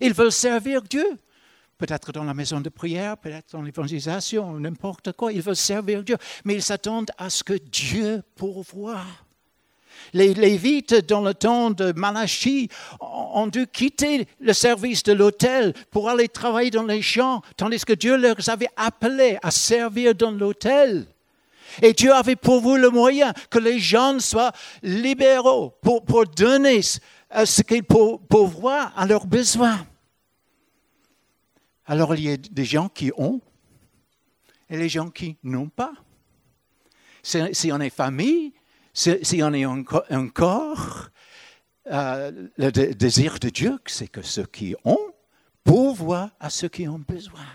Ils 0.00 0.12
veulent 0.12 0.32
servir 0.32 0.82
Dieu, 0.82 1.06
peut-être 1.78 2.12
dans 2.12 2.24
la 2.24 2.34
maison 2.34 2.60
de 2.60 2.68
prière, 2.68 3.16
peut-être 3.16 3.52
dans 3.52 3.62
l'évangélisation, 3.62 4.58
n'importe 4.58 5.12
quoi. 5.12 5.32
Ils 5.32 5.42
veulent 5.42 5.56
servir 5.56 6.02
Dieu, 6.02 6.16
mais 6.44 6.54
ils 6.54 6.62
s'attendent 6.62 7.10
à 7.16 7.30
ce 7.30 7.44
que 7.44 7.54
Dieu 7.54 8.22
pourvoie. 8.36 9.04
Les 10.12 10.32
Lévites, 10.34 11.06
dans 11.08 11.20
le 11.20 11.34
temps 11.34 11.70
de 11.70 11.92
Malachie, 11.92 12.68
ont 13.00 13.46
dû 13.46 13.66
quitter 13.66 14.26
le 14.40 14.52
service 14.52 15.02
de 15.02 15.12
l'autel 15.12 15.74
pour 15.90 16.08
aller 16.08 16.28
travailler 16.28 16.70
dans 16.70 16.84
les 16.84 17.02
champs, 17.02 17.42
tandis 17.56 17.84
que 17.84 17.92
Dieu 17.92 18.16
leur 18.16 18.36
avait 18.48 18.70
appelés 18.76 19.38
à 19.42 19.50
servir 19.50 20.14
dans 20.14 20.30
l'autel. 20.30 21.06
Et 21.82 21.92
Dieu 21.92 22.12
avait 22.12 22.36
pour 22.36 22.60
vous 22.60 22.76
le 22.76 22.90
moyen 22.90 23.32
que 23.50 23.58
les 23.58 23.78
gens 23.78 24.18
soient 24.18 24.52
libéraux 24.82 25.74
pour 25.82 26.26
donner 26.26 26.80
ce 27.44 27.62
qu'ils 27.62 27.84
pourvoient 27.84 28.92
à 28.96 29.06
leurs 29.06 29.26
besoins. 29.26 29.86
Alors 31.86 32.14
il 32.14 32.22
y 32.22 32.32
a 32.32 32.36
des 32.36 32.64
gens 32.64 32.88
qui 32.88 33.10
ont 33.16 33.40
et 34.68 34.76
les 34.76 34.88
gens 34.88 35.08
qui 35.08 35.36
n'ont 35.42 35.68
pas. 35.68 35.92
Si 37.22 37.72
on 37.72 37.80
est 37.80 37.90
famille, 37.90 38.52
si 38.92 39.42
on 39.42 39.52
est 39.52 39.64
euh, 41.90 42.48
le 42.58 42.70
désir 42.70 43.38
de 43.38 43.48
Dieu, 43.48 43.78
c'est 43.86 44.08
que 44.08 44.22
ceux 44.22 44.44
qui 44.44 44.74
ont 44.84 45.12
pourvoient 45.64 46.30
à 46.40 46.50
ceux 46.50 46.68
qui 46.68 46.88
ont 46.88 46.98
besoin, 46.98 47.46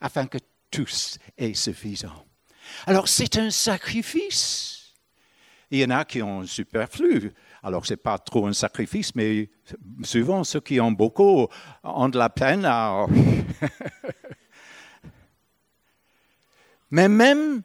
afin 0.00 0.26
que 0.26 0.38
tous 0.70 1.18
aient 1.36 1.54
suffisant. 1.54 2.24
Alors 2.86 3.08
c'est 3.08 3.36
un 3.38 3.50
sacrifice. 3.50 4.94
Il 5.70 5.80
y 5.80 5.84
en 5.84 5.90
a 5.90 6.04
qui 6.04 6.22
ont 6.22 6.46
superflu. 6.46 7.32
Alors 7.62 7.86
ce 7.86 7.92
n'est 7.92 7.98
pas 7.98 8.18
trop 8.18 8.46
un 8.46 8.52
sacrifice, 8.52 9.14
mais 9.14 9.50
souvent 10.02 10.44
ceux 10.44 10.60
qui 10.60 10.80
ont 10.80 10.92
beaucoup 10.92 11.46
ont 11.82 12.08
de 12.08 12.18
la 12.18 12.30
peine 12.30 12.64
mais 16.90 17.08
même 17.08 17.62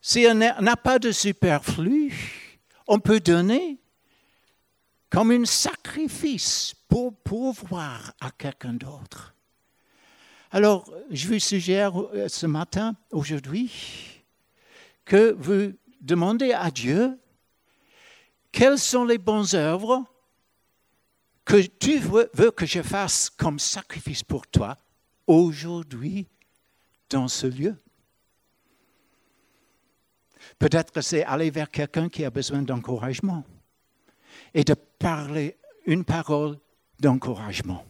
si 0.00 0.26
on 0.28 0.34
n'a 0.34 0.76
pas 0.76 0.98
de 0.98 1.12
superflu, 1.12 2.12
on 2.86 2.98
peut 2.98 3.20
donner 3.20 3.78
comme 5.10 5.30
un 5.30 5.44
sacrifice 5.44 6.74
pour 6.88 7.14
pouvoir 7.14 8.12
à 8.20 8.30
quelqu'un 8.30 8.74
d'autre. 8.74 9.34
Alors, 10.50 10.90
je 11.10 11.28
vous 11.28 11.38
suggère 11.38 12.00
euh, 12.00 12.28
ce 12.28 12.46
matin, 12.46 12.94
aujourd'hui, 13.10 14.22
que 15.04 15.32
vous 15.38 15.72
demandez 16.00 16.52
à 16.52 16.70
Dieu 16.70 17.18
quelles 18.56 18.78
sont 18.78 19.04
les 19.04 19.18
bonnes 19.18 19.54
œuvres 19.54 20.02
que 21.44 21.60
tu 21.60 21.98
veux, 21.98 22.50
que 22.52 22.64
je 22.64 22.80
fasse 22.80 23.28
comme 23.28 23.58
sacrifice 23.58 24.22
pour 24.22 24.46
toi 24.46 24.78
aujourd'hui 25.26 26.26
dans 27.10 27.28
ce 27.28 27.46
lieu? 27.46 27.76
Peut-être 30.58 30.90
que 30.90 31.02
c'est 31.02 31.22
aller 31.24 31.50
vers 31.50 31.70
quelqu'un 31.70 32.08
qui 32.08 32.24
a 32.24 32.30
besoin 32.30 32.62
d'encouragement 32.62 33.44
et 34.54 34.64
de 34.64 34.72
parler 34.72 35.58
une 35.84 36.06
parole 36.06 36.56
d'encouragement. 36.98 37.84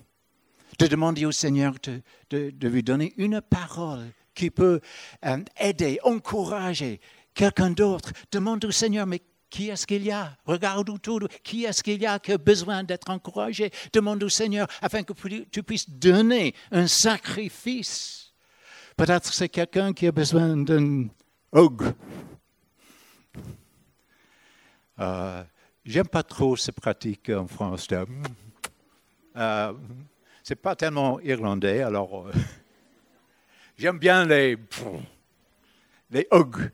De 0.81 0.89
demander 0.89 1.27
au 1.27 1.33
Seigneur 1.33 1.75
de, 1.85 2.51
de 2.51 2.69
lui 2.69 2.83
donner 2.83 3.15
une 3.19 3.41
parole 3.41 4.11
qui 4.35 4.51
peut 4.51 4.81
euh, 5.27 5.45
aider, 5.61 6.01
encourager 6.03 7.01
quelqu'un 7.35 7.71
d'autre. 7.71 8.11
Demande 8.33 8.65
au 8.65 8.73
Seigneur, 8.73 9.07
mais 9.07 9.23
qui 9.57 9.71
est-ce 9.71 9.87
qu'il 9.87 10.05
y 10.05 10.11
a? 10.11 10.37
Regarde 10.45 10.91
autour, 10.91 11.21
qui 11.43 11.65
est-ce 11.65 11.83
qu'il 11.83 12.03
y 12.03 12.05
a 12.05 12.19
qui 12.19 12.33
a 12.33 12.37
besoin 12.37 12.85
d'être 12.85 13.09
encouragé? 13.09 13.71
Demande 13.91 14.23
au 14.23 14.29
Seigneur 14.29 14.69
afin 14.83 15.03
que 15.03 15.15
tu 15.51 15.63
puisses 15.63 15.89
donner 15.89 16.55
un 16.71 16.87
sacrifice. 16.87 18.35
Peut-être 18.99 19.33
c'est 19.33 19.49
quelqu'un 19.49 19.95
qui 19.95 20.09
a 20.09 20.13
besoin 20.13 20.59
d'un 20.59 21.07
hug. 21.55 21.95
Euh, 24.99 25.43
J'aime 25.87 26.09
pas 26.09 26.23
trop 26.23 26.55
ces 26.57 26.73
pratiques 26.73 27.31
en 27.31 27.47
France. 27.47 27.89
Euh, 29.37 29.73
c'est 30.43 30.57
pas 30.57 30.77
tellement 30.77 31.19
irlandais, 31.21 31.81
alors. 31.81 32.27
Euh, 32.29 32.33
J'aime 33.79 33.99
bien 33.99 34.27
les, 34.27 34.59
les 36.11 36.29
hugs, 36.31 36.71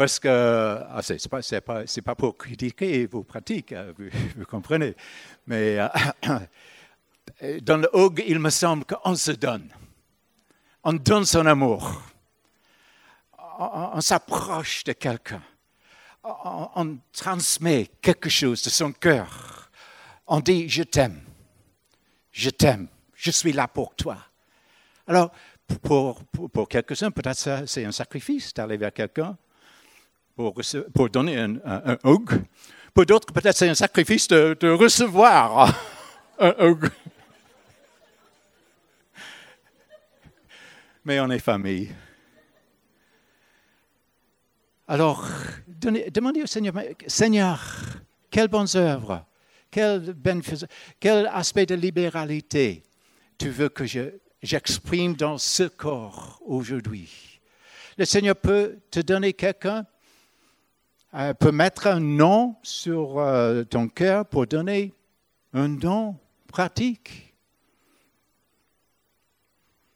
parce 0.00 0.18
que 0.18 0.28
ah, 0.28 1.02
ce 1.02 1.94
n'est 1.94 2.02
pas, 2.02 2.14
pour 2.14 2.38
critiquer 2.38 3.04
vos 3.04 3.22
pratiques, 3.22 3.72
hein, 3.72 3.92
vous, 3.98 4.46
comprenez. 4.48 4.96
Mais 5.46 5.76
dans 7.60 7.76
le 7.76 7.90
hug, 7.92 8.24
il 8.26 8.38
me 8.38 8.48
semble 8.48 8.86
qu'on 8.86 9.14
se 9.14 9.32
donne. 9.32 9.68
On 10.84 10.94
donne 10.94 11.26
son 11.26 11.44
amour. 11.44 12.00
On, 13.58 14.00
s'approche 14.00 14.84
de 14.84 14.94
quelqu'un. 14.94 15.42
On, 16.24 16.96
transmet 17.12 17.90
quelque 18.00 18.30
chose 18.30 18.62
de 18.62 18.70
son 18.70 18.92
cœur. 18.92 19.70
On 20.26 20.40
dit, 20.40 20.66
je 20.66 20.82
t'aime. 20.82 21.20
Je 22.32 22.48
t'aime. 22.48 22.88
Je 23.12 23.30
suis 23.30 23.52
là 23.52 23.68
pour 23.68 23.94
toi. 23.94 24.16
Alors, 25.06 25.30
pour, 25.82 26.24
pour, 26.24 26.68
quelques-uns, 26.70 27.10
peut-être 27.10 27.68
c'est 27.68 27.84
un 27.84 27.92
sacrifice 27.92 28.54
d'aller 28.54 28.78
vers 28.78 28.94
quelqu'un 28.94 29.36
pour, 30.94 31.10
donner 31.10 31.38
un, 31.38 31.56
un, 31.64 31.98
hug. 32.04 32.42
Pour 32.94 33.06
d'autres, 33.06 33.32
peut-être 33.32 33.56
c'est 33.56 33.68
un 33.68 33.74
sacrifice 33.74 34.26
de, 34.28 34.70
recevoir 34.70 35.72
un 36.38 36.54
hug. 36.58 36.88
Mais 41.04 41.20
on 41.20 41.30
est 41.30 41.38
famille. 41.38 41.94
Alors, 44.88 45.26
demandez 45.66 46.42
au 46.42 46.46
Seigneur, 46.46 46.74
Seigneur, 47.06 47.62
quelles 48.30 48.48
bonnes 48.48 48.66
œuvres, 48.74 49.24
quel, 49.70 51.30
aspect 51.32 51.66
de 51.66 51.74
libéralité 51.74 52.82
tu 53.38 53.50
veux 53.50 53.68
que 53.68 53.86
je, 53.86 54.10
j'exprime 54.42 55.14
dans 55.14 55.38
ce 55.38 55.62
corps 55.62 56.40
aujourd'hui? 56.44 57.40
Le 57.96 58.04
Seigneur 58.04 58.34
peut 58.34 58.78
te 58.90 59.00
donner 59.00 59.32
quelqu'un, 59.32 59.86
peut 61.38 61.52
mettre 61.52 61.86
un 61.86 62.00
nom 62.00 62.56
sur 62.62 63.18
euh, 63.18 63.64
ton 63.64 63.88
cœur 63.88 64.26
pour 64.26 64.46
donner 64.46 64.94
un 65.52 65.68
don 65.68 66.16
pratique, 66.46 67.34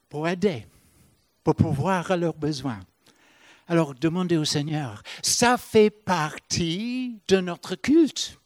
pour 0.09 0.27
aider, 0.29 0.67
pour 1.43 1.55
pouvoir 1.55 2.11
à 2.11 2.17
leurs 2.17 2.35
besoins. 2.35 2.81
Alors 3.69 3.95
demandez 3.95 4.37
au 4.37 4.45
Seigneur. 4.45 5.03
Ça 5.23 5.57
fait 5.57 5.91
partie 5.91 7.21
de 7.29 7.41
notre 7.41 7.77
culte. 7.77 8.39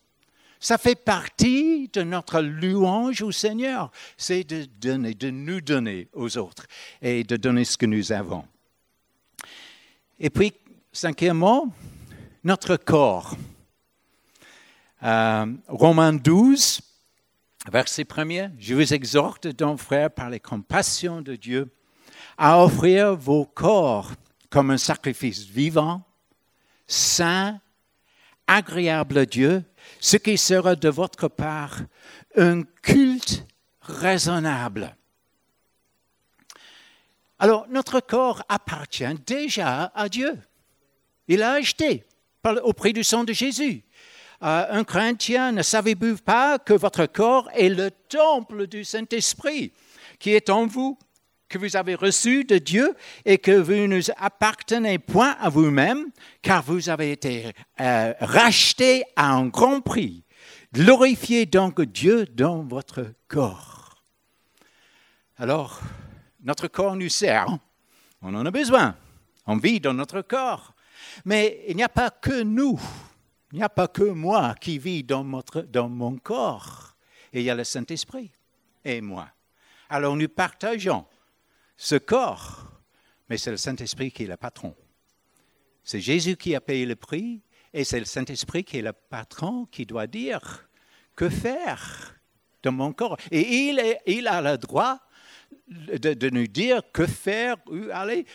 Ça 0.61 0.76
fait 0.76 0.96
partie 0.96 1.88
de 1.92 2.02
notre 2.02 2.40
louange 2.40 3.22
au 3.22 3.33
Seigneur. 3.33 3.90
C'est 4.16 4.44
de 4.44 4.64
donner, 4.64 5.14
de 5.14 5.31
nous 5.31 5.61
donner 5.61 6.09
aux 6.12 6.37
autres 6.37 6.66
et 7.00 7.24
de 7.24 7.37
donner 7.37 7.64
ce 7.64 7.78
que 7.78 7.87
nous 7.87 8.12
avons. 8.12 8.44
Et 10.18 10.31
puis, 10.31 10.52
cinquièmement, 10.92 11.72
notre 12.44 12.77
corps. 12.77 13.37
Euh, 15.03 15.46
Romains 15.68 16.12
12, 16.12 16.81
verset 17.70 18.07
1 18.16 18.53
Je 18.59 18.74
vous 18.74 18.94
exhorte 18.94 19.46
donc, 19.48 19.79
frères, 19.79 20.11
par 20.11 20.31
les 20.31 20.40
compassions 20.40 21.22
de 21.22 21.37
Dieu, 21.37 21.70
à 22.37 22.62
offrir 22.62 23.14
vos 23.16 23.44
corps 23.44 24.12
comme 24.51 24.70
un 24.70 24.79
sacrifice 24.79 25.44
vivant, 25.44 26.03
saint, 26.87 27.61
agréable 28.46 29.18
à 29.18 29.27
Dieu, 29.27 29.62
ce 30.01 30.16
qui 30.16 30.38
sera 30.38 30.74
de 30.74 30.88
votre 30.88 31.29
part 31.29 31.79
un 32.37 32.62
culte 32.83 33.46
raisonnable. 33.83 34.96
Alors, 37.38 37.66
notre 37.68 38.01
corps 38.01 38.42
appartient 38.48 39.14
déjà 39.27 39.92
à 39.94 40.09
Dieu. 40.09 40.38
Il 41.29 41.38
l'a 41.38 41.53
acheté 41.53 42.05
au 42.63 42.73
prix 42.73 42.93
du 42.93 43.05
sang 43.05 43.25
de 43.25 43.33
Jésus. 43.33 43.85
Euh, 44.43 44.67
un 44.71 44.85
chrétien, 44.85 45.53
ne 45.53 45.63
savez-vous 45.63 46.19
pas 46.19 46.59
que 46.59 46.75
votre 46.75 47.07
corps 47.07 47.49
est 47.55 47.69
le 47.69 47.91
temple 47.91 48.67
du 48.67 48.85
Saint-Esprit 48.85 49.73
qui 50.19 50.31
est 50.31 50.51
en 50.51 50.67
vous 50.67 50.99
que 51.49 51.59
vous 51.59 51.77
avez 51.77 51.95
reçu 51.95 52.45
de 52.45 52.59
Dieu 52.59 52.95
et 53.25 53.39
que 53.39 53.53
vous 53.53 53.87
ne 53.87 54.01
appartenez 54.19 54.99
point 54.99 55.35
à 55.41 55.49
vous-même, 55.49 56.11
car 56.43 56.63
vous 56.63 56.91
avez 56.91 57.13
été 57.13 57.53
euh, 57.81 58.13
racheté 58.21 59.05
à 59.17 59.33
un 59.33 59.47
grand 59.47 59.81
prix. 59.81 60.25
Glorifiez 60.75 61.47
donc 61.47 61.81
Dieu 61.81 62.27
dans 62.27 62.63
votre 62.63 63.15
corps. 63.29 64.03
Alors, 65.39 65.81
notre 66.43 66.69
corps 66.69 66.97
nous 66.97 67.09
sert. 67.09 67.47
On 68.21 68.35
en 68.35 68.45
a 68.45 68.51
besoin. 68.51 68.95
On 69.47 69.57
vit 69.57 69.81
dans 69.81 69.95
notre 69.95 70.21
corps. 70.21 70.75
Mais 71.24 71.64
il 71.68 71.76
n'y 71.76 71.83
a 71.83 71.88
pas 71.88 72.11
que 72.11 72.42
nous. 72.42 72.81
Il 73.52 73.59
n'y 73.59 73.64
a 73.64 73.68
pas 73.68 73.88
que 73.88 74.02
moi 74.02 74.54
qui 74.61 74.78
vis 74.78 75.02
dans, 75.02 75.24
dans 75.68 75.88
mon 75.88 76.18
corps. 76.18 76.96
Et 77.33 77.40
il 77.40 77.44
y 77.44 77.50
a 77.50 77.54
le 77.54 77.64
Saint-Esprit 77.64 78.31
et 78.85 79.00
moi. 79.00 79.28
Alors 79.88 80.16
nous 80.16 80.28
partageons 80.28 81.07
ce 81.76 81.96
corps, 81.96 82.66
mais 83.28 83.38
c'est 83.38 83.50
le 83.50 83.57
Saint-Esprit 83.57 84.11
qui 84.12 84.24
est 84.24 84.26
le 84.26 84.37
patron. 84.37 84.74
C'est 85.85 86.00
Jésus 86.00 86.37
qui 86.37 86.54
a 86.54 86.61
payé 86.61 86.85
le 86.85 86.96
prix 86.96 87.40
et 87.72 87.85
c'est 87.85 87.98
le 87.98 88.04
Saint-Esprit 88.04 88.64
qui 88.64 88.78
est 88.78 88.83
le 88.83 88.92
patron 88.92 89.66
qui 89.66 89.87
doit 89.87 90.07
dire 90.07 90.68
que 91.14 91.28
faire 91.28 92.18
dans 92.62 92.72
mon 92.72 92.92
corps? 92.92 93.16
Et 93.31 93.70
il, 94.07 94.28
a 94.28 94.40
le 94.42 94.59
droit 94.59 95.00
de, 95.68 96.14
de, 96.14 96.31
nous 96.31 96.46
dire 96.46 96.83
que 96.92 97.07
faire, 97.07 97.57
où 97.66 97.90
aller? 97.92 98.26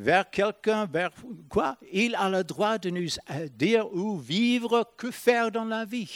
Vers 0.00 0.30
quelqu'un, 0.30 0.86
vers 0.86 1.10
quoi? 1.48 1.76
Il 1.92 2.14
a 2.14 2.28
le 2.30 2.42
droit 2.42 2.78
de 2.78 2.90
nous 2.90 3.08
dire 3.52 3.92
où 3.92 4.18
vivre, 4.18 4.92
que 4.96 5.10
faire 5.10 5.50
dans 5.50 5.64
la 5.64 5.84
vie. 5.84 6.10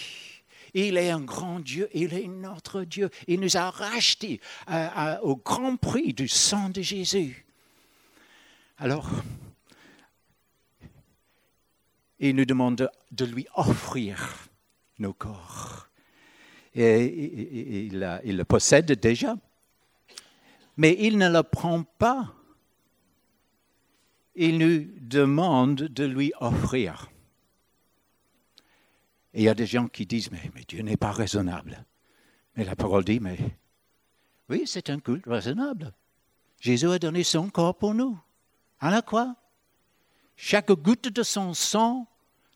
Il 0.72 0.96
est 0.96 1.10
un 1.10 1.20
grand 1.20 1.60
Dieu, 1.60 1.88
il 1.92 2.14
est 2.14 2.26
notre 2.26 2.82
Dieu. 2.82 3.10
Il 3.28 3.40
nous 3.40 3.56
a 3.56 3.70
rachetés 3.70 4.40
euh, 4.70 5.18
au 5.22 5.36
grand 5.36 5.76
prix 5.76 6.12
du 6.12 6.26
sang 6.26 6.70
de 6.70 6.82
Jésus. 6.82 7.46
Alors, 8.78 9.08
il 12.18 12.34
nous 12.34 12.44
demande 12.44 12.90
de 13.12 13.24
lui 13.24 13.46
offrir 13.54 14.48
nos 14.98 15.12
corps. 15.12 15.88
Et 16.74 17.86
il 17.86 17.98
le 18.00 18.44
possède 18.44 18.90
déjà, 18.90 19.36
mais 20.76 20.96
il 20.98 21.18
ne 21.18 21.28
le 21.28 21.42
prend 21.44 21.84
pas. 21.84 22.34
Il 24.36 24.58
nous 24.58 24.86
demande 25.00 25.76
de 25.76 26.04
lui 26.04 26.32
offrir. 26.40 27.10
Et 29.32 29.40
il 29.40 29.44
y 29.44 29.48
a 29.48 29.54
des 29.54 29.66
gens 29.66 29.88
qui 29.88 30.06
disent, 30.06 30.30
mais, 30.30 30.50
Dieu 30.68 30.82
n'est 30.82 30.96
pas 30.96 31.12
raisonnable. 31.12 31.84
Mais 32.56 32.64
la 32.64 32.76
parole 32.76 33.04
dit, 33.04 33.20
mais 33.20 33.38
oui, 34.48 34.62
c'est 34.66 34.90
un 34.90 35.00
culte 35.00 35.26
raisonnable. 35.26 35.92
Jésus 36.60 36.90
a 36.90 36.98
donné 36.98 37.24
son 37.24 37.50
corps 37.50 37.76
pour 37.76 37.94
nous. 37.94 38.18
À 38.80 38.90
la 38.90 39.02
croix. 39.02 39.34
Chaque 40.36 40.72
goutte 40.72 41.08
de 41.08 41.22
son 41.22 41.54
sang, 41.54 42.06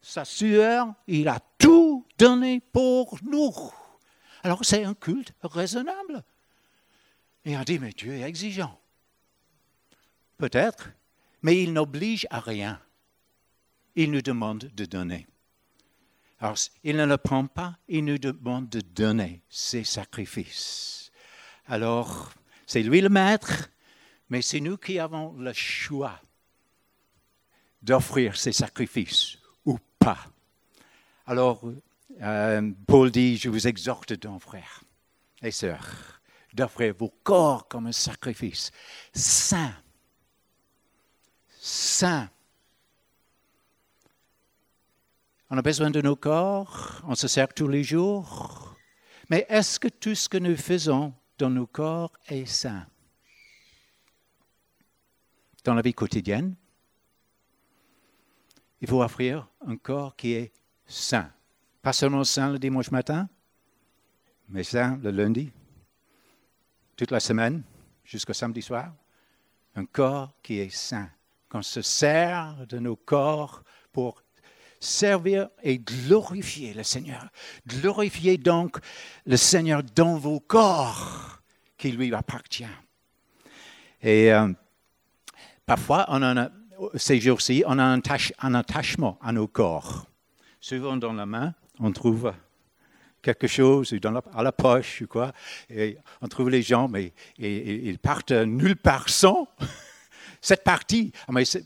sa 0.02 0.24
sueur, 0.24 0.92
il 1.06 1.28
a 1.28 1.40
tout 1.58 2.06
donné 2.18 2.60
pour 2.60 3.18
nous. 3.22 3.52
Alors 4.42 4.64
c'est 4.64 4.84
un 4.84 4.94
culte 4.94 5.32
raisonnable. 5.42 6.24
Et 7.44 7.56
on 7.56 7.62
dit, 7.62 7.78
mais 7.78 7.90
Dieu 7.90 8.12
est 8.12 8.22
exigeant. 8.22 8.78
Peut-être, 10.36 10.90
mais 11.42 11.62
il 11.62 11.72
n'oblige 11.72 12.26
à 12.30 12.40
rien. 12.40 12.80
Il 13.94 14.10
nous 14.10 14.22
demande 14.22 14.70
de 14.74 14.84
donner. 14.84 15.26
Alors, 16.40 16.56
il 16.84 16.96
ne 16.96 17.04
le 17.04 17.16
prend 17.16 17.46
pas, 17.46 17.78
il 17.88 18.04
nous 18.04 18.18
demande 18.18 18.68
de 18.68 18.80
donner 18.80 19.42
ses 19.48 19.82
sacrifices. 19.82 21.10
Alors, 21.66 22.32
c'est 22.66 22.82
lui 22.82 23.00
le 23.00 23.08
maître, 23.08 23.68
mais 24.28 24.42
c'est 24.42 24.60
nous 24.60 24.76
qui 24.76 24.98
avons 24.98 25.32
le 25.32 25.52
choix 25.52 26.20
d'offrir 27.82 28.36
ses 28.36 28.52
sacrifices 28.52 29.38
ou 29.64 29.78
pas. 29.98 30.18
Alors, 31.26 31.62
euh, 32.20 32.72
Paul 32.86 33.10
dit, 33.10 33.36
je 33.36 33.48
vous 33.48 33.66
exhorte 33.66 34.12
donc, 34.14 34.42
frères 34.42 34.82
et 35.42 35.50
sœurs, 35.50 36.20
d'offrir 36.52 36.94
vos 36.98 37.12
corps 37.22 37.68
comme 37.68 37.86
un 37.86 37.92
sacrifice 37.92 38.70
saint, 39.12 39.74
saint 41.60 42.30
On 45.50 45.56
a 45.56 45.62
besoin 45.62 45.90
de 45.90 46.02
nos 46.02 46.16
corps, 46.16 47.00
on 47.04 47.14
se 47.14 47.26
sert 47.26 47.52
tous 47.54 47.68
les 47.68 47.82
jours. 47.82 48.76
Mais 49.30 49.46
est-ce 49.48 49.80
que 49.80 49.88
tout 49.88 50.14
ce 50.14 50.28
que 50.28 50.36
nous 50.36 50.56
faisons 50.56 51.14
dans 51.38 51.48
nos 51.48 51.66
corps 51.66 52.12
est 52.26 52.44
sain 52.44 52.86
Dans 55.64 55.74
la 55.74 55.80
vie 55.80 55.94
quotidienne, 55.94 56.54
il 58.80 58.88
faut 58.88 59.02
offrir 59.02 59.48
un 59.66 59.76
corps 59.76 60.16
qui 60.16 60.32
est 60.32 60.52
sain. 60.86 61.32
Pas 61.80 61.94
seulement 61.94 62.24
sain 62.24 62.52
le 62.52 62.58
dimanche 62.58 62.90
matin, 62.90 63.28
mais 64.50 64.64
sain 64.64 64.98
le 65.02 65.10
lundi, 65.10 65.50
toute 66.96 67.10
la 67.10 67.20
semaine, 67.20 67.62
jusqu'au 68.04 68.34
samedi 68.34 68.60
soir. 68.60 68.92
Un 69.74 69.86
corps 69.86 70.34
qui 70.42 70.58
est 70.58 70.70
sain. 70.70 71.10
Qu'on 71.48 71.62
se 71.62 71.82
sert 71.82 72.66
de 72.68 72.78
nos 72.78 72.96
corps 72.96 73.62
pour 73.92 74.22
servir 74.80 75.48
et 75.62 75.78
glorifier 75.78 76.74
le 76.74 76.82
Seigneur. 76.82 77.28
Glorifiez 77.66 78.38
donc 78.38 78.78
le 79.26 79.36
Seigneur 79.36 79.82
dans 79.82 80.16
vos 80.16 80.40
corps 80.40 81.40
qui 81.76 81.92
lui 81.92 82.12
appartient. 82.14 82.64
Et 84.02 84.32
euh, 84.32 84.52
parfois, 85.66 86.06
on 86.08 86.22
a, 86.22 86.50
ces 86.94 87.20
jours-ci, 87.20 87.64
on 87.66 87.78
a 87.78 87.84
un, 87.84 88.54
attachement 88.54 89.18
à 89.20 89.32
nos 89.32 89.48
corps. 89.48 90.06
Souvent 90.60 90.96
dans 90.96 91.12
la 91.12 91.26
main, 91.26 91.54
on 91.80 91.92
trouve 91.92 92.32
quelque 93.22 93.46
chose 93.46 93.92
dans 93.94 94.12
la, 94.12 94.22
à 94.32 94.42
la 94.42 94.52
poche 94.52 95.02
ou 95.02 95.06
quoi, 95.06 95.32
et 95.68 95.98
on 96.20 96.28
trouve 96.28 96.50
les 96.50 96.62
gens, 96.62 96.88
mais 96.88 97.12
ils 97.38 97.98
partent 97.98 98.32
nulle 98.32 98.76
part 98.76 99.08
sans 99.08 99.48
cette 100.40 100.64
partie. 100.64 101.12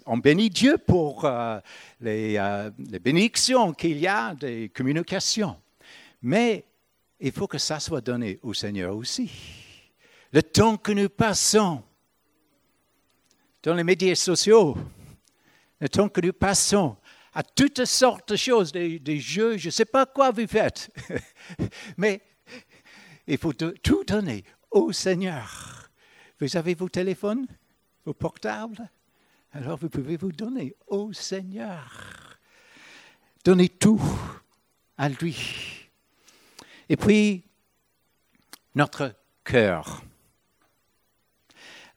On 0.06 0.18
bénit 0.18 0.50
Dieu 0.50 0.78
pour 0.78 1.24
euh, 1.24 1.58
euh, 2.04 2.70
les, 2.78 2.98
bénédictions 2.98 3.72
qu'il 3.72 3.98
y 3.98 4.06
a 4.06 4.34
des 4.34 4.70
communications. 4.70 5.56
Mais 6.22 6.64
il 7.20 7.32
faut 7.32 7.46
que 7.46 7.58
ça 7.58 7.80
soit 7.80 8.00
donné 8.00 8.38
au 8.42 8.54
Seigneur 8.54 8.96
aussi. 8.96 9.30
Le 10.32 10.42
temps 10.42 10.76
que 10.76 10.92
nous 10.92 11.08
passons 11.08 11.82
dans 13.62 13.74
les 13.74 13.84
médias 13.84 14.14
sociaux, 14.14 14.76
le 15.80 15.88
temps 15.88 16.08
que 16.08 16.20
nous 16.20 16.32
passons 16.32 16.96
à 17.34 17.42
toutes 17.42 17.84
sortes 17.84 18.30
de 18.30 18.36
choses, 18.36 18.72
des 18.72 19.20
jeux, 19.20 19.56
je 19.56 19.68
ne 19.68 19.70
sais 19.70 19.84
pas 19.84 20.04
quoi 20.06 20.30
vous 20.30 20.46
faites, 20.46 20.90
mais 21.96 22.20
il 23.26 23.38
faut 23.38 23.52
tout 23.52 24.04
donner 24.04 24.44
au 24.70 24.92
Seigneur. 24.92 25.90
Vous 26.40 26.56
avez 26.56 26.74
vos 26.74 26.88
téléphones? 26.88 27.46
Vos 28.04 28.14
portables, 28.14 28.90
alors 29.52 29.76
vous 29.78 29.88
pouvez 29.88 30.16
vous 30.16 30.32
donner 30.32 30.74
au 30.86 31.12
Seigneur. 31.12 32.38
Donnez 33.44 33.68
tout 33.68 34.00
à 34.96 35.08
lui. 35.08 35.88
Et 36.88 36.96
puis, 36.96 37.44
notre 38.74 39.14
cœur. 39.44 40.02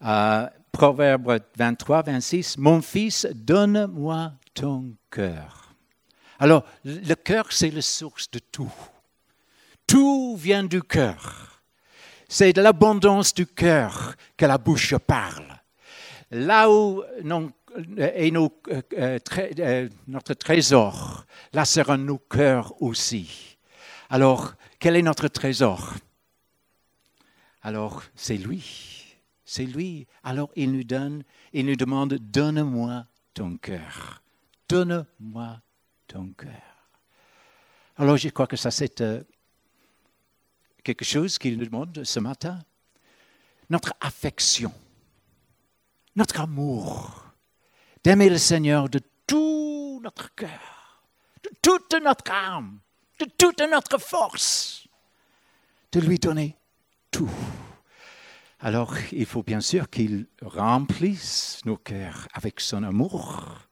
Euh, 0.01 0.47
Proverbe 0.71 1.39
23, 1.55 2.01
26, 2.01 2.57
Mon 2.57 2.81
fils, 2.81 3.25
donne-moi 3.33 4.33
ton 4.53 4.93
cœur. 5.09 5.73
Alors, 6.39 6.65
le 6.83 7.13
cœur, 7.13 7.51
c'est 7.51 7.71
la 7.71 7.81
source 7.81 8.29
de 8.29 8.39
tout. 8.39 8.73
Tout 9.87 10.35
vient 10.35 10.63
du 10.63 10.81
cœur. 10.81 11.61
C'est 12.27 12.51
de 12.51 12.61
l'abondance 12.61 13.33
du 13.33 13.45
cœur 13.45 14.15
que 14.35 14.45
la 14.45 14.57
bouche 14.57 14.95
parle. 14.97 15.54
Là 16.35 16.69
où 16.69 17.01
est 17.01 18.35
euh, 18.35 18.81
euh, 18.97 19.19
euh, 19.59 19.89
notre 20.05 20.33
trésor, 20.33 21.25
là 21.53 21.63
sera 21.63 21.95
nos 21.95 22.17
cœurs 22.17 22.81
aussi. 22.81 23.57
Alors, 24.09 24.53
quel 24.77 24.97
est 24.97 25.01
notre 25.01 25.29
trésor? 25.29 25.93
Alors, 27.61 28.03
c'est 28.15 28.35
lui. 28.35 29.15
C'est 29.45 29.65
lui. 29.65 30.07
Alors, 30.23 30.49
il 30.57 30.73
nous 30.73 30.83
donne, 30.83 31.23
il 31.53 31.67
nous 31.67 31.77
demande, 31.77 32.15
donne-moi 32.15 33.05
ton 33.33 33.55
cœur. 33.55 34.21
Donne-moi 34.67 35.61
ton 36.05 36.33
cœur. 36.37 36.51
Alors, 37.95 38.17
je 38.17 38.27
crois 38.27 38.47
que 38.47 38.57
ça, 38.57 38.71
c'est 38.71 39.01
quelque 40.83 41.05
chose 41.05 41.37
qu'il 41.37 41.57
nous 41.57 41.65
demande 41.65 42.03
ce 42.03 42.19
matin. 42.19 42.59
Notre 43.69 43.93
affection, 44.01 44.73
notre 46.15 46.41
amour 46.41 47.25
d'aimer 48.03 48.29
le 48.29 48.37
Seigneur 48.37 48.89
de 48.89 48.99
tout 49.27 49.99
notre 50.03 50.33
cœur, 50.35 51.03
de 51.43 51.49
toute 51.61 51.95
notre 52.03 52.31
âme, 52.31 52.79
de 53.19 53.25
toute 53.37 53.61
notre 53.61 53.97
force, 53.97 54.87
de 55.91 55.99
lui 55.99 56.19
donner 56.19 56.55
tout. 57.11 57.31
Alors, 58.59 58.93
il 59.11 59.25
faut 59.25 59.43
bien 59.43 59.61
sûr 59.61 59.89
qu'il 59.89 60.27
remplisse 60.41 61.59
nos 61.65 61.77
cœurs 61.77 62.27
avec 62.33 62.59
son 62.59 62.83
amour, 62.83 63.67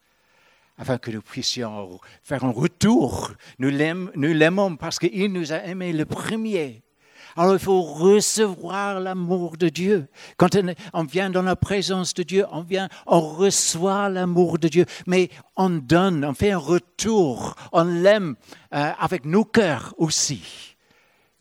afin 0.78 0.98
que 0.98 1.12
nous 1.12 1.22
puissions 1.22 2.00
faire 2.24 2.44
un 2.44 2.52
retour. 2.52 3.32
Nous 3.60 3.70
l'aimons 3.70 4.76
parce 4.76 5.00
qu'il 5.00 5.32
nous 5.32 5.54
a 5.54 5.58
aimés 5.58 5.94
le 5.94 6.06
premier. 6.06 6.84
Alors 7.36 7.54
il 7.54 7.60
faut 7.60 7.82
recevoir 7.82 9.00
l'amour 9.00 9.58
de 9.58 9.70
Dieu. 9.70 10.08
Quand 10.38 10.56
on 10.94 11.04
vient 11.04 11.30
dans 11.30 11.42
la 11.42 11.56
présence 11.56 12.14
de 12.14 12.24
Dieu, 12.24 12.46
on 12.52 12.62
vient, 12.62 12.90
on 13.08 13.20
reçoit 13.22 14.10
l'amour 14.10 14.60
de 14.60 14.68
Dieu, 14.68 14.86
mais 15.08 15.30
on 15.56 15.70
donne, 15.70 16.24
on 16.26 16.34
fait 16.34 16.52
un 16.52 16.58
retour, 16.58 17.56
on 17.72 17.84
l'aime 17.84 18.36
euh, 18.74 18.92
avec 19.00 19.26
nos 19.26 19.46
cœurs 19.46 19.96
aussi. 19.98 20.76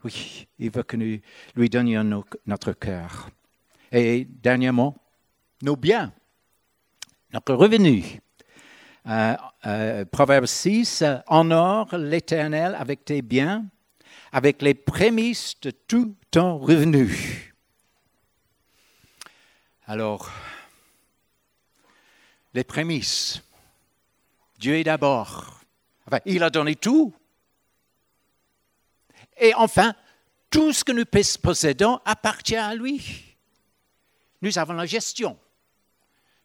Oui, 0.05 0.47
il 0.59 0.71
veut 0.71 0.83
que 0.83 0.97
nous 0.97 1.19
lui 1.55 1.69
donnions 1.69 2.25
notre 2.47 2.73
cœur. 2.73 3.29
Et 3.93 4.25
dernièrement, 4.25 4.97
nos 5.63 5.77
biens, 5.77 6.13
notre 7.33 7.55
revenu. 7.55 8.21
Euh, 9.07 9.37
euh, 9.67 10.05
Proverbe 10.07 10.47
6, 10.47 11.05
honore 11.29 11.97
l'Éternel 11.97 12.77
avec 12.79 13.05
tes 13.05 13.21
biens 13.21 13.67
avec 14.33 14.63
les 14.63 14.75
prémices 14.75 15.61
de 15.61 15.71
tout 15.71 16.17
ton 16.31 16.59
revenu. 16.59 17.55
Alors, 19.87 20.31
les 22.55 22.65
prémices. 22.65 23.43
Dieu 24.59 24.77
est 24.77 24.85
d'abord. 24.85 25.61
Enfin, 26.07 26.21
il 26.25 26.43
a 26.43 26.51
donné 26.51 26.77
tout. 26.77 27.15
Et 29.39 29.55
enfin, 29.55 29.95
tout 30.51 30.73
ce 30.73 30.85
que 30.85 30.93
nous 30.93 31.05
possédons 31.05 32.01
appartient 32.05 32.57
à 32.57 32.75
lui. 32.75 33.37
Nous 34.41 34.59
avons 34.59 34.75
la 34.75 34.87
gestion. 34.87 35.39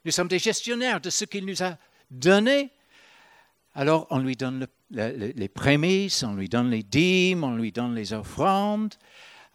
Nous 0.03 0.11
sommes 0.11 0.27
des 0.27 0.39
gestionnaires 0.39 1.01
de 1.01 1.09
ce 1.09 1.25
qu'il 1.25 1.45
nous 1.45 1.63
a 1.63 1.77
donné. 2.09 2.71
Alors, 3.75 4.07
on 4.09 4.19
lui 4.19 4.35
donne 4.35 4.59
le 4.59 4.67
les 4.91 5.49
prémices, 5.49 6.23
on 6.23 6.35
lui 6.35 6.49
donne 6.49 6.69
les 6.69 6.83
dîmes, 6.83 7.43
on 7.43 7.55
lui 7.55 7.71
donne 7.71 7.95
les 7.95 8.13
offrandes. 8.13 8.93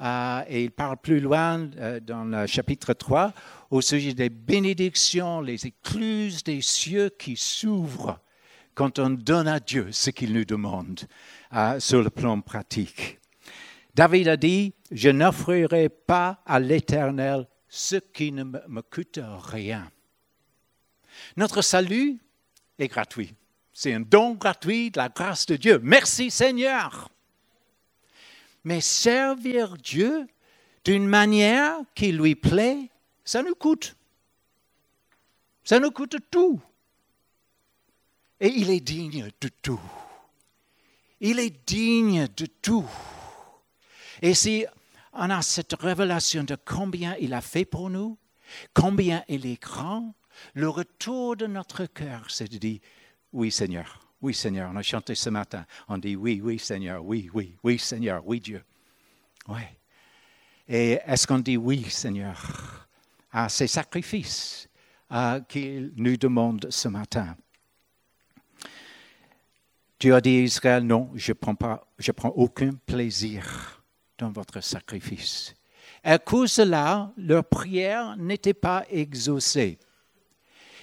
Euh, 0.03 0.42
et 0.49 0.64
il 0.64 0.71
parle 0.73 0.97
plus 0.97 1.21
loin 1.21 1.71
euh, 1.79 2.01
dans 2.01 2.25
le 2.25 2.47
chapitre 2.47 2.92
3 2.92 3.33
au 3.71 3.81
sujet 3.81 4.14
des 4.14 4.31
bénédictions, 4.31 5.40
les 5.40 5.64
écluses 5.64 6.42
des 6.42 6.61
cieux 6.61 7.11
qui 7.16 7.37
s'ouvrent 7.37 8.18
quand 8.75 8.99
on 8.99 9.11
donne 9.11 9.47
à 9.47 9.61
Dieu 9.61 9.88
ce 9.92 10.11
qu'il 10.11 10.33
nous 10.33 10.45
demande 10.45 11.01
euh, 11.55 11.79
sur 11.79 12.03
le 12.03 12.11
plan 12.11 12.40
pratique. 12.40 13.21
David 13.95 14.29
a 14.29 14.37
dit, 14.37 14.75
je 14.90 15.11
n'offrirai 15.11 15.88
pas 15.88 16.42
à 16.47 16.59
l'Éternel 16.59 17.47
ce 17.68 17.97
qui 17.97 18.33
ne 18.33 18.42
me 18.42 18.81
coûte 18.83 19.21
rien. 19.23 19.88
Notre 21.37 21.62
salut 21.62 22.18
est 22.79 22.88
gratuit. 22.88 23.35
C'est 23.73 23.95
un 23.95 24.01
don 24.01 24.35
gratuit 24.35 24.91
de 24.91 24.99
la 24.99 25.09
grâce 25.09 25.47
de 25.47 25.57
Dieu. 25.57 25.81
Merci 25.83 26.31
Seigneur. 26.31 27.09
Mais 28.65 28.81
servir 28.81 29.77
Dieu 29.79 30.27
d'une 30.85 31.07
manière 31.07 31.79
qui 31.95 32.13
lui 32.13 32.35
plaît, 32.35 32.91
ça 33.25 33.43
nous 33.43 33.55
coûte. 33.55 33.97
Ça 35.65 35.79
nous 35.79 35.91
coûte 35.91 36.17
tout. 36.31 36.61
Et 38.41 38.49
il 38.49 38.71
est 38.71 38.81
digne 38.81 39.31
de 39.41 39.49
tout. 39.49 39.81
Il 41.21 41.39
est 41.39 41.67
digne 41.67 42.27
de 42.37 42.47
tout. 42.47 42.89
Et 44.21 44.35
si 44.35 44.67
on 45.13 45.31
a 45.31 45.43
cette 45.43 45.75
révélation 45.75 46.43
de 46.43 46.57
combien 46.57 47.17
il 47.21 47.35
a 47.35 47.41
fait 47.41 47.65
pour 47.65 47.91
nous, 47.91 48.19
combien 48.75 49.23
il 49.29 49.47
est 49.47 49.61
grand, 49.61 50.15
le 50.55 50.69
retour 50.69 51.37
de 51.37 51.47
notre 51.47 51.87
cœur, 51.87 52.27
c'est 52.29 52.51
de 52.51 52.59
oui, 53.33 53.51
Seigneur. 53.51 54.01
Oui, 54.21 54.35
Seigneur. 54.35 54.71
On 54.73 54.77
a 54.77 54.83
chanté 54.83 55.14
ce 55.14 55.31
matin. 55.31 55.64
On 55.88 55.99
dit 55.99 56.16
oui, 56.16 56.40
oui, 56.42 56.59
Seigneur. 56.59 57.05
Oui, 57.05 57.31
oui, 57.35 57.57
oui, 57.62 57.79
Seigneur. 57.79 58.23
Oui, 58.27 58.40
Dieu. 58.40 58.62
Oui. 59.49 59.62
Et 60.68 60.99
est-ce 61.07 61.27
qu'on 61.27 61.40
dit 61.40 61.57
oui, 61.57 61.85
Seigneur, 61.90 62.88
à 63.33 63.49
ces 63.49 63.66
sacrifices 63.66 64.68
qu'il 65.49 65.92
nous 65.97 66.16
demande 66.16 66.68
ce 66.71 66.88
matin? 66.88 67.37
Dieu 69.99 70.14
a 70.14 70.21
dit 70.21 70.37
à 70.37 70.40
Israël, 70.40 70.85
non, 70.85 71.11
je 71.14 71.31
ne 71.31 71.35
prends, 71.35 71.55
pas, 71.55 71.87
je 71.99 72.11
prends 72.12 72.31
aucun 72.31 72.71
plaisir 72.87 73.83
dans 74.18 74.31
votre 74.31 74.61
sacrifice. 74.61 75.55
À 76.03 76.18
cause 76.18 76.51
de 76.51 76.55
cela, 76.62 77.12
leur 77.16 77.45
prière 77.45 78.16
n'était 78.16 78.55
pas 78.55 78.85
exaucée 78.90 79.79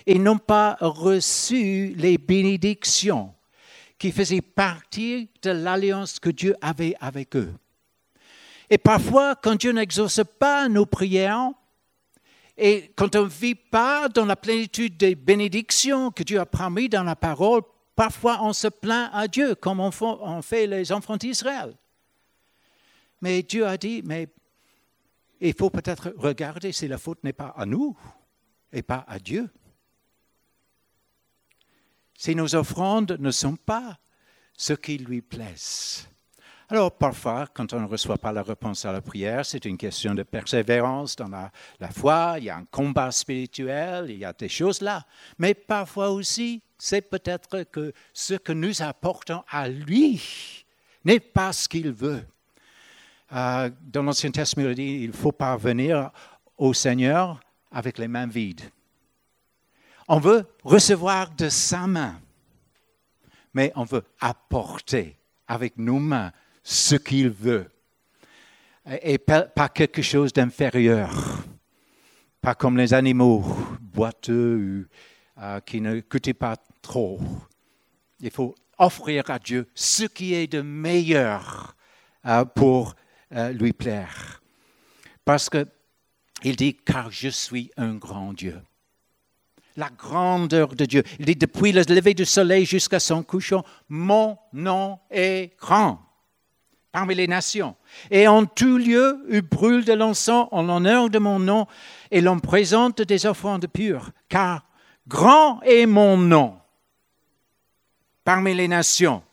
et 0.09 0.17
n'ont 0.17 0.39
pas 0.39 0.75
reçu 0.81 1.93
les 1.95 2.17
bénédictions 2.17 3.31
qui 3.99 4.11
faisaient 4.11 4.41
partie 4.41 5.29
de 5.43 5.51
l'alliance 5.51 6.19
que 6.19 6.31
Dieu 6.31 6.55
avait 6.61 6.95
avec 6.99 7.35
eux. 7.35 7.53
Et 8.71 8.79
parfois, 8.79 9.35
quand 9.35 9.53
Dieu 9.53 9.71
n'exauce 9.71 10.21
pas 10.39 10.67
nos 10.67 10.87
prières, 10.87 11.51
et 12.57 12.91
quand 12.95 13.15
on 13.15 13.25
ne 13.25 13.29
vit 13.29 13.53
pas 13.53 14.09
dans 14.09 14.25
la 14.25 14.35
plénitude 14.35 14.97
des 14.97 15.13
bénédictions 15.13 16.09
que 16.09 16.23
Dieu 16.23 16.39
a 16.39 16.47
promis 16.47 16.89
dans 16.89 17.03
la 17.03 17.15
parole, 17.15 17.61
parfois 17.95 18.39
on 18.41 18.51
se 18.51 18.67
plaint 18.67 19.11
à 19.13 19.27
Dieu, 19.27 19.53
comme 19.53 19.79
on 19.79 20.41
fait 20.41 20.65
les 20.65 20.91
enfants 20.91 21.17
d'Israël. 21.17 21.75
Mais 23.21 23.43
Dieu 23.43 23.67
a 23.67 23.77
dit, 23.77 24.01
mais 24.03 24.27
il 25.39 25.53
faut 25.53 25.69
peut-être 25.69 26.15
regarder 26.17 26.71
si 26.71 26.87
la 26.87 26.97
faute 26.97 27.23
n'est 27.23 27.31
pas 27.31 27.53
à 27.55 27.67
nous 27.67 27.95
et 28.73 28.81
pas 28.81 29.05
à 29.07 29.19
Dieu 29.19 29.47
si 32.19 32.35
nos 32.35 32.53
offrandes 32.53 33.15
ne 33.17 33.31
sont 33.31 33.55
pas 33.55 33.97
ce 34.57 34.73
qui 34.73 34.97
lui 34.97 35.21
plaise. 35.21 36.05
Alors 36.67 36.91
parfois, 36.91 37.47
quand 37.53 37.71
on 37.71 37.79
ne 37.79 37.87
reçoit 37.87 38.17
pas 38.17 38.33
la 38.33 38.43
réponse 38.43 38.83
à 38.83 38.91
la 38.91 38.99
prière, 38.99 39.45
c'est 39.45 39.63
une 39.63 39.77
question 39.77 40.13
de 40.13 40.23
persévérance 40.23 41.15
dans 41.15 41.29
la, 41.29 41.49
foi, 41.91 42.35
il 42.37 42.43
y 42.43 42.49
a 42.49 42.57
un 42.57 42.65
combat 42.65 43.09
spirituel, 43.11 44.07
il 44.09 44.17
y 44.17 44.25
a 44.25 44.33
des 44.33 44.49
choses 44.49 44.81
là. 44.81 45.05
Mais 45.37 45.53
parfois 45.53 46.09
aussi, 46.09 46.61
c'est 46.77 47.01
peut-être 47.09 47.63
que 47.63 47.93
ce 48.13 48.33
que 48.33 48.51
nous 48.51 48.81
apportons 48.81 49.41
à 49.49 49.69
lui 49.69 50.21
n'est 51.05 51.21
pas 51.21 51.53
ce 51.53 51.69
qu'il 51.69 51.93
veut. 51.93 52.25
Euh, 53.31 53.69
dans 53.81 54.03
l'Ancien 54.03 54.31
Testament, 54.31 54.73
il 54.77 55.13
faut 55.13 55.31
pas 55.31 55.55
venir 55.55 56.11
au 56.57 56.73
Seigneur 56.73 57.39
avec 57.71 57.97
les 57.97 58.09
mains 58.09 58.27
vides. 58.27 58.69
On 60.11 60.19
veut 60.19 60.43
recevoir 60.63 61.29
de 61.35 61.49
sa 61.49 61.85
main, 61.85 62.19
mais 63.53 63.71
on 63.75 63.83
veut 63.83 64.03
apporter 64.19 65.15
avec 65.47 65.77
nos 65.77 65.99
mains 65.99 66.31
ce 66.63 66.95
qu'il 66.95 67.29
veut. 67.29 67.69
Et 69.03 69.19
pas 69.19 69.69
quelque 69.69 70.01
chose 70.01 70.33
d'inférieur, 70.33 71.43
pas 72.41 72.55
comme 72.55 72.75
les 72.75 72.95
animaux 72.95 73.45
boiteux 73.79 74.89
euh, 75.37 75.59
qui 75.59 75.79
ne 75.79 75.99
coûtent 75.99 76.33
pas 76.33 76.55
trop. 76.81 77.21
Il 78.19 78.31
faut 78.31 78.55
offrir 78.79 79.29
à 79.29 79.37
Dieu 79.37 79.67
ce 79.75 80.05
qui 80.05 80.33
est 80.33 80.47
de 80.47 80.61
meilleur 80.61 81.75
euh, 82.25 82.45
pour 82.45 82.95
euh, 83.33 83.51
lui 83.51 83.73
plaire. 83.73 84.41
Parce 85.23 85.51
qu'il 85.51 86.55
dit, 86.55 86.73
car 86.73 87.11
je 87.11 87.29
suis 87.29 87.69
un 87.77 87.93
grand 87.93 88.33
Dieu. 88.33 88.59
La 89.79 89.89
grandeur 89.89 90.75
de 90.75 90.85
Dieu. 90.85 91.03
Il 91.19 91.25
dit, 91.25 91.35
depuis 91.35 91.71
le 91.71 91.81
lever 91.81 92.13
du 92.13 92.25
soleil 92.25 92.65
jusqu'à 92.65 92.99
son 92.99 93.23
couchant, 93.23 93.63
mon 93.87 94.37
nom 94.53 94.99
est 95.09 95.57
grand 95.57 95.99
parmi 96.91 97.15
les 97.15 97.27
nations. 97.27 97.75
Et 98.11 98.27
en 98.27 98.45
tout 98.45 98.77
lieu, 98.77 99.23
il 99.29 99.41
brûle 99.41 99.85
de 99.85 99.93
l'encens 99.93 100.47
en 100.51 100.63
l'honneur 100.63 101.09
de 101.09 101.19
mon 101.19 101.39
nom, 101.39 101.65
et 102.11 102.19
l'on 102.21 102.39
présente 102.39 103.01
des 103.01 103.25
offrandes 103.25 103.67
pures, 103.67 104.11
car 104.27 104.65
grand 105.07 105.61
est 105.61 105.85
mon 105.85 106.17
nom 106.17 106.57
parmi 108.23 108.53
les 108.53 108.67
nations. 108.67 109.23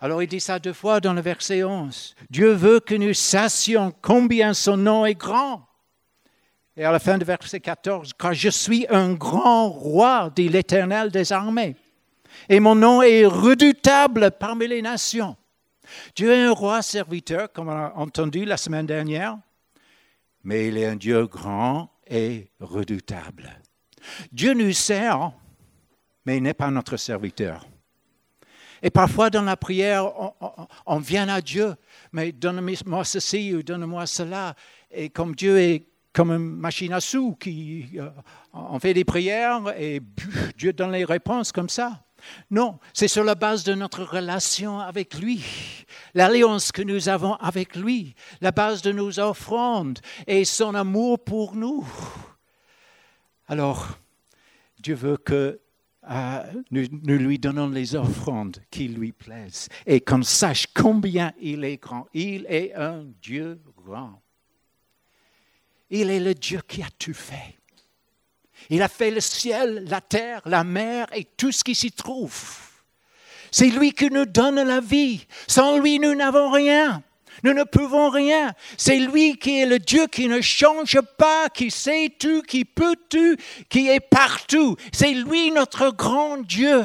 Alors 0.00 0.22
il 0.22 0.28
dit 0.28 0.40
ça 0.40 0.58
deux 0.58 0.72
fois 0.72 1.00
dans 1.00 1.12
le 1.12 1.20
verset 1.20 1.62
11. 1.64 2.14
Dieu 2.30 2.52
veut 2.52 2.80
que 2.80 2.94
nous 2.94 3.14
sachions 3.14 3.92
combien 4.00 4.54
son 4.54 4.76
nom 4.76 5.04
est 5.04 5.14
grand. 5.14 5.67
Et 6.78 6.84
à 6.84 6.92
la 6.92 7.00
fin 7.00 7.18
du 7.18 7.24
verset 7.24 7.58
14, 7.58 8.12
car 8.16 8.32
je 8.32 8.50
suis 8.50 8.86
un 8.88 9.12
grand 9.14 9.68
roi, 9.68 10.30
dit 10.34 10.48
l'Éternel 10.48 11.10
des 11.10 11.32
armées, 11.32 11.74
et 12.48 12.60
mon 12.60 12.76
nom 12.76 13.02
est 13.02 13.26
redoutable 13.26 14.30
parmi 14.30 14.68
les 14.68 14.80
nations. 14.80 15.36
Dieu 16.14 16.30
est 16.30 16.44
un 16.44 16.52
roi 16.52 16.80
serviteur, 16.82 17.52
comme 17.52 17.66
on 17.66 17.72
a 17.72 17.92
entendu 17.96 18.44
la 18.44 18.56
semaine 18.56 18.86
dernière, 18.86 19.36
mais 20.44 20.68
il 20.68 20.78
est 20.78 20.86
un 20.86 20.94
Dieu 20.94 21.26
grand 21.26 21.90
et 22.06 22.46
redoutable. 22.60 23.50
Dieu 24.30 24.54
nous 24.54 24.72
sert, 24.72 25.32
mais 26.24 26.36
il 26.36 26.44
n'est 26.44 26.54
pas 26.54 26.70
notre 26.70 26.96
serviteur. 26.96 27.66
Et 28.82 28.90
parfois 28.90 29.30
dans 29.30 29.42
la 29.42 29.56
prière, 29.56 30.12
on, 30.86 30.98
vient 31.00 31.28
à 31.28 31.40
Dieu, 31.40 31.74
mais 32.12 32.30
donne-moi 32.30 33.04
ceci 33.04 33.52
ou 33.52 33.64
donne-moi 33.64 34.06
cela. 34.06 34.54
Et 34.92 35.10
comme 35.10 35.34
Dieu 35.34 35.58
est 35.58 35.87
comme 36.12 36.30
une 36.30 36.56
machine 36.56 36.92
à 36.92 37.00
sous, 37.00 37.34
qui, 37.36 37.90
euh, 37.96 38.10
on 38.52 38.78
fait 38.78 38.94
des 38.94 39.04
prières 39.04 39.74
et 39.78 40.00
Dieu 40.56 40.72
donne 40.72 40.92
les 40.92 41.04
réponses 41.04 41.52
comme 41.52 41.68
ça. 41.68 42.04
Non, 42.50 42.78
c'est 42.92 43.08
sur 43.08 43.24
la 43.24 43.34
base 43.34 43.64
de 43.64 43.74
notre 43.74 44.02
relation 44.02 44.80
avec 44.80 45.14
lui, 45.18 45.44
l'alliance 46.14 46.72
que 46.72 46.82
nous 46.82 47.08
avons 47.08 47.34
avec 47.34 47.76
lui, 47.76 48.14
la 48.40 48.50
base 48.50 48.82
de 48.82 48.92
nos 48.92 49.20
offrandes 49.20 50.00
et 50.26 50.44
son 50.44 50.74
amour 50.74 51.22
pour 51.22 51.54
nous. 51.54 51.86
Alors, 53.46 53.98
Dieu 54.80 54.94
veut 54.94 55.16
que 55.16 55.60
euh, 56.10 56.42
nous, 56.70 57.18
lui 57.18 57.38
donnons 57.38 57.68
les 57.68 57.94
offrandes 57.94 58.58
qui 58.70 58.88
lui 58.88 59.12
plaisent 59.12 59.68
et 59.86 60.00
qu'on 60.00 60.22
sache 60.22 60.66
combien 60.74 61.32
il 61.40 61.64
est 61.64 61.76
grand. 61.76 62.06
Il 62.14 62.46
est 62.48 62.74
un 62.74 63.04
Dieu 63.20 63.60
grand. 63.76 64.22
Il 65.90 66.10
est 66.10 66.20
le 66.20 66.34
Dieu 66.34 66.60
qui 66.66 66.82
a 66.82 66.88
tout 66.98 67.14
fait. 67.14 67.56
Il 68.70 68.82
a 68.82 68.88
fait 68.88 69.10
le 69.10 69.20
ciel, 69.20 69.84
la 69.88 70.00
terre, 70.00 70.42
la 70.44 70.64
mer 70.64 71.06
et 71.14 71.24
tout 71.24 71.52
ce 71.52 71.64
qui 71.64 71.74
s'y 71.74 71.92
trouve. 71.92 72.38
C'est 73.50 73.68
lui 73.68 73.92
qui 73.92 74.10
nous 74.10 74.26
donne 74.26 74.62
la 74.62 74.80
vie. 74.80 75.26
Sans 75.46 75.78
lui, 75.78 75.98
nous 75.98 76.14
n'avons 76.14 76.50
rien. 76.50 77.02
Nous 77.44 77.54
ne 77.54 77.64
pouvons 77.64 78.10
rien. 78.10 78.52
C'est 78.76 78.98
lui 78.98 79.38
qui 79.38 79.60
est 79.60 79.66
le 79.66 79.78
Dieu 79.78 80.06
qui 80.06 80.28
ne 80.28 80.40
change 80.40 81.00
pas, 81.16 81.48
qui 81.48 81.70
sait 81.70 82.12
tout, 82.18 82.42
qui 82.42 82.64
peut 82.64 82.96
tout, 83.08 83.36
qui 83.68 83.88
est 83.88 84.00
partout. 84.00 84.76
C'est 84.92 85.12
lui 85.12 85.50
notre 85.50 85.90
grand 85.90 86.38
Dieu. 86.38 86.84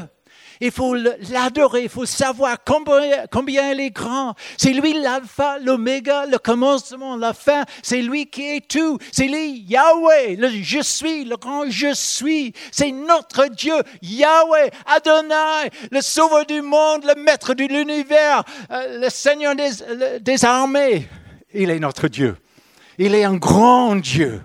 Il 0.66 0.72
faut 0.72 0.96
l'adorer, 0.96 1.84
il 1.84 1.90
faut 1.90 2.06
savoir 2.06 2.56
combien, 2.64 3.72
il 3.74 3.82
est 3.82 3.90
grand. 3.90 4.34
C'est 4.56 4.72
lui 4.72 4.94
l'alpha, 4.94 5.60
l'oméga, 5.60 6.26
le 6.26 6.38
commencement, 6.38 7.18
la 7.18 7.34
fin. 7.34 7.66
C'est 7.82 8.02
lui 8.02 8.28
qui 8.28 8.44
est 8.44 8.66
tout. 8.66 8.98
C'est 9.12 9.28
lui 9.28 9.66
Yahweh, 9.68 10.38
le 10.38 10.48
je 10.48 10.82
suis, 10.82 11.26
le 11.26 11.36
grand 11.36 11.70
je 11.70 11.94
suis. 11.94 12.54
C'est 12.72 12.94
notre 12.94 13.48
Dieu, 13.48 13.76
Yahweh, 14.02 14.70
Adonai, 14.86 15.70
le 15.92 16.00
sauveur 16.00 16.46
du 16.46 16.62
monde, 16.62 17.04
le 17.04 17.22
maître 17.22 17.54
de 17.54 17.66
l'univers, 17.66 18.46
euh, 18.72 19.02
le 19.02 19.10
Seigneur 19.10 19.56
des 19.56 20.46
armées. 20.46 21.10
Il 21.54 21.72
est 21.72 21.80
notre 21.80 22.08
Dieu. 22.08 22.38
Il 22.98 23.14
est 23.16 23.26
un 23.26 23.36
grand 23.36 23.98
Dieu. 23.98 24.40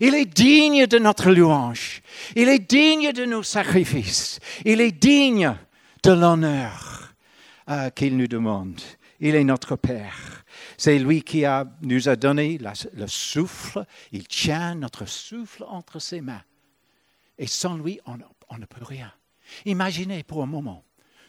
Il 0.00 0.14
est 0.14 0.26
digne 0.26 0.86
de 0.86 0.98
notre 0.98 1.30
louange. 1.30 2.02
Il 2.36 2.48
est 2.48 2.70
digne 2.70 3.12
de 3.12 3.24
nos 3.24 3.42
sacrifices. 3.42 4.38
Il 4.64 4.80
est 4.80 4.92
digne 4.92 5.56
de 6.02 6.12
l'honneur 6.12 7.14
euh, 7.68 7.90
qu'il 7.90 8.16
nous 8.16 8.28
demande. 8.28 8.80
Il 9.20 9.34
est 9.34 9.44
notre 9.44 9.76
Père. 9.76 10.44
C'est 10.76 10.98
lui 10.98 11.22
qui 11.22 11.44
nous 11.82 12.08
a 12.08 12.16
donné 12.16 12.58
le 12.94 13.06
souffle. 13.08 13.84
Il 14.12 14.28
tient 14.28 14.76
notre 14.76 15.06
souffle 15.06 15.64
entre 15.68 15.98
ses 15.98 16.20
mains. 16.20 16.42
Et 17.36 17.48
sans 17.48 17.76
lui, 17.76 18.00
on, 18.06 18.18
on 18.48 18.58
ne 18.58 18.66
peut 18.66 18.84
rien. 18.84 19.12
Imaginez 19.64 20.22
pour 20.22 20.42
un 20.42 20.46
moment, 20.46 20.84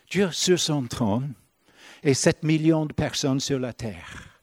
Dieu 0.09 0.31
sur 0.31 0.59
son 0.59 0.85
trône 0.85 1.33
et 2.03 2.13
7 2.13 2.43
millions 2.43 2.85
de 2.85 2.93
personnes 2.93 3.39
sur 3.39 3.59
la 3.59 3.73
terre. 3.73 4.41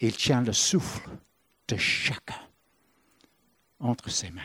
Il 0.00 0.16
tient 0.16 0.42
le 0.42 0.52
souffle 0.52 1.08
de 1.68 1.76
chacun 1.76 2.40
entre 3.80 4.10
ses 4.10 4.30
mains. 4.30 4.42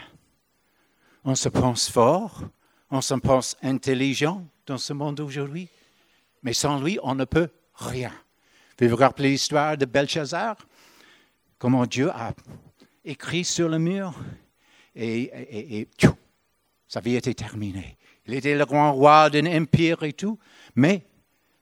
On 1.24 1.36
se 1.36 1.50
pense 1.50 1.90
fort, 1.90 2.44
on 2.90 3.02
se 3.02 3.14
pense 3.16 3.56
intelligent 3.62 4.46
dans 4.66 4.78
ce 4.78 4.94
monde 4.94 5.20
aujourd'hui, 5.20 5.70
mais 6.44 6.54
sans 6.54 6.82
lui, 6.82 7.00
on 7.04 7.16
ne 7.16 7.26
peut 7.26 7.50
rien. 7.76 8.14
Vous 8.80 8.90
vous 8.90 8.96
rappeler 8.96 9.30
l'histoire 9.30 9.78
de 9.78 9.86
Belshazzar? 9.86 10.58
Comment 11.60 11.86
Dieu 11.86 12.10
a 12.10 12.34
écrit 13.06 13.44
sur 13.44 13.70
le 13.70 13.78
mur 13.78 14.16
et, 14.96 15.80
et, 15.80 15.88
sa 16.88 17.00
vie 17.00 17.16
était 17.16 17.34
terminée. 17.34 17.98
Il 18.26 18.34
était 18.34 18.58
le 18.58 18.66
grand 18.66 18.94
roi 18.94 19.30
d'un 19.30 19.46
empire 19.46 20.04
et 20.04 20.14
tout, 20.14 20.38
mais 20.76 21.06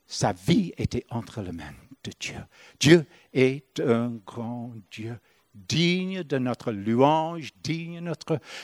sa 0.07 0.33
vie 0.33 0.73
était 0.77 1.05
entre 1.09 1.41
les 1.41 1.51
mains 1.51 1.75
de 2.03 2.11
Dieu. 2.19 2.37
Dieu 2.79 3.05
est 3.33 3.79
un 3.79 4.17
grand 4.25 4.73
Dieu 4.89 5.19
digne 5.67 6.23
de 6.23 6.37
notre 6.37 6.71
louange, 6.71 7.49
digne 7.63 8.01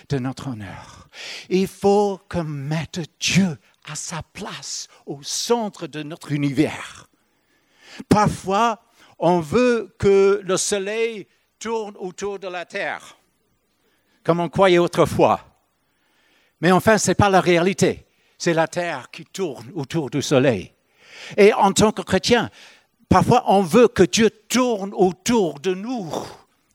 de 0.09 0.17
notre 0.19 0.47
honneur. 0.47 1.07
Il 1.49 1.67
faut 1.67 2.19
que 2.29 2.39
mette 2.39 3.01
Dieu 3.19 3.57
à 3.89 3.95
sa 3.95 4.21
place 4.33 4.87
au 5.05 5.21
centre 5.21 5.87
de 5.87 6.03
notre 6.03 6.31
univers. 6.31 7.07
Parfois, 8.09 8.81
on 9.19 9.39
veut 9.39 9.95
que 9.97 10.41
le 10.43 10.57
soleil 10.57 11.27
tourne 11.59 11.95
autour 11.97 12.39
de 12.39 12.47
la 12.47 12.65
terre, 12.65 13.17
comme 14.23 14.39
on 14.39 14.49
croyait 14.49 14.77
autrefois. 14.77 15.39
Mais 16.61 16.71
enfin, 16.71 16.97
ce 16.97 17.11
n'est 17.11 17.15
pas 17.15 17.29
la 17.29 17.41
réalité. 17.41 18.05
C'est 18.37 18.53
la 18.53 18.67
terre 18.67 19.09
qui 19.11 19.23
tourne 19.25 19.71
autour 19.75 20.09
du 20.09 20.21
soleil. 20.21 20.73
Et 21.37 21.53
en 21.53 21.71
tant 21.71 21.91
que 21.91 22.01
chrétien, 22.01 22.49
parfois 23.07 23.43
on 23.47 23.61
veut 23.61 23.87
que 23.87 24.03
Dieu 24.03 24.29
tourne 24.29 24.91
autour 24.93 25.59
de 25.59 25.73
nous 25.73 26.11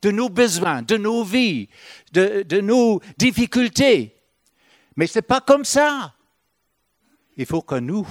de 0.02 0.10
nos 0.10 0.28
besoins, 0.28 0.82
de 0.82 0.96
nos 0.96 1.24
vies, 1.24 1.68
de, 2.12 2.60
nos 2.60 3.00
difficultés. 3.18 4.16
Mais 4.96 5.06
ce 5.06 5.18
n'est 5.18 5.22
pas 5.22 5.40
comme 5.40 5.64
ça. 5.64 6.14
Il 7.36 7.46
faut 7.46 7.62
que 7.62 7.76
nous, 7.76 8.06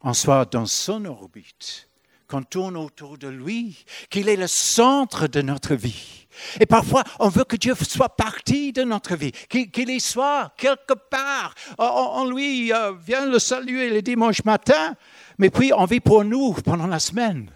on 0.00 0.14
soit 0.14 0.44
dans 0.52 0.66
son 0.66 1.04
orbite, 1.04 1.88
qu'on 2.28 2.42
tourne 2.42 2.76
autour 2.76 3.18
de 3.18 3.28
lui, 3.28 3.84
qu'il 4.10 4.28
est 4.28 4.36
le 4.36 4.46
centre 4.46 5.26
de 5.26 5.42
notre 5.42 5.74
vie. 5.74 6.26
Et 6.60 6.66
parfois, 6.66 7.02
on 7.18 7.28
veut 7.28 7.44
que 7.44 7.56
Dieu 7.56 7.74
soit 7.74 8.14
parti 8.14 8.72
de 8.72 8.84
notre 8.84 9.16
vie, 9.16 9.32
qu'il 9.48 9.90
y 9.90 9.98
soit 9.98 10.52
quelque 10.56 10.94
part. 10.94 11.54
On, 11.78 12.30
lui 12.30 12.72
euh, 12.72 12.92
vient 12.94 13.26
le 13.26 13.40
saluer 13.40 13.90
le 13.90 14.02
dimanche 14.02 14.44
matin, 14.44 14.94
mais 15.38 15.50
puis 15.50 15.72
on 15.72 15.84
vit 15.86 16.00
pour 16.00 16.24
nous 16.24 16.52
pendant 16.52 16.86
la 16.86 17.00
semaine. 17.00 17.50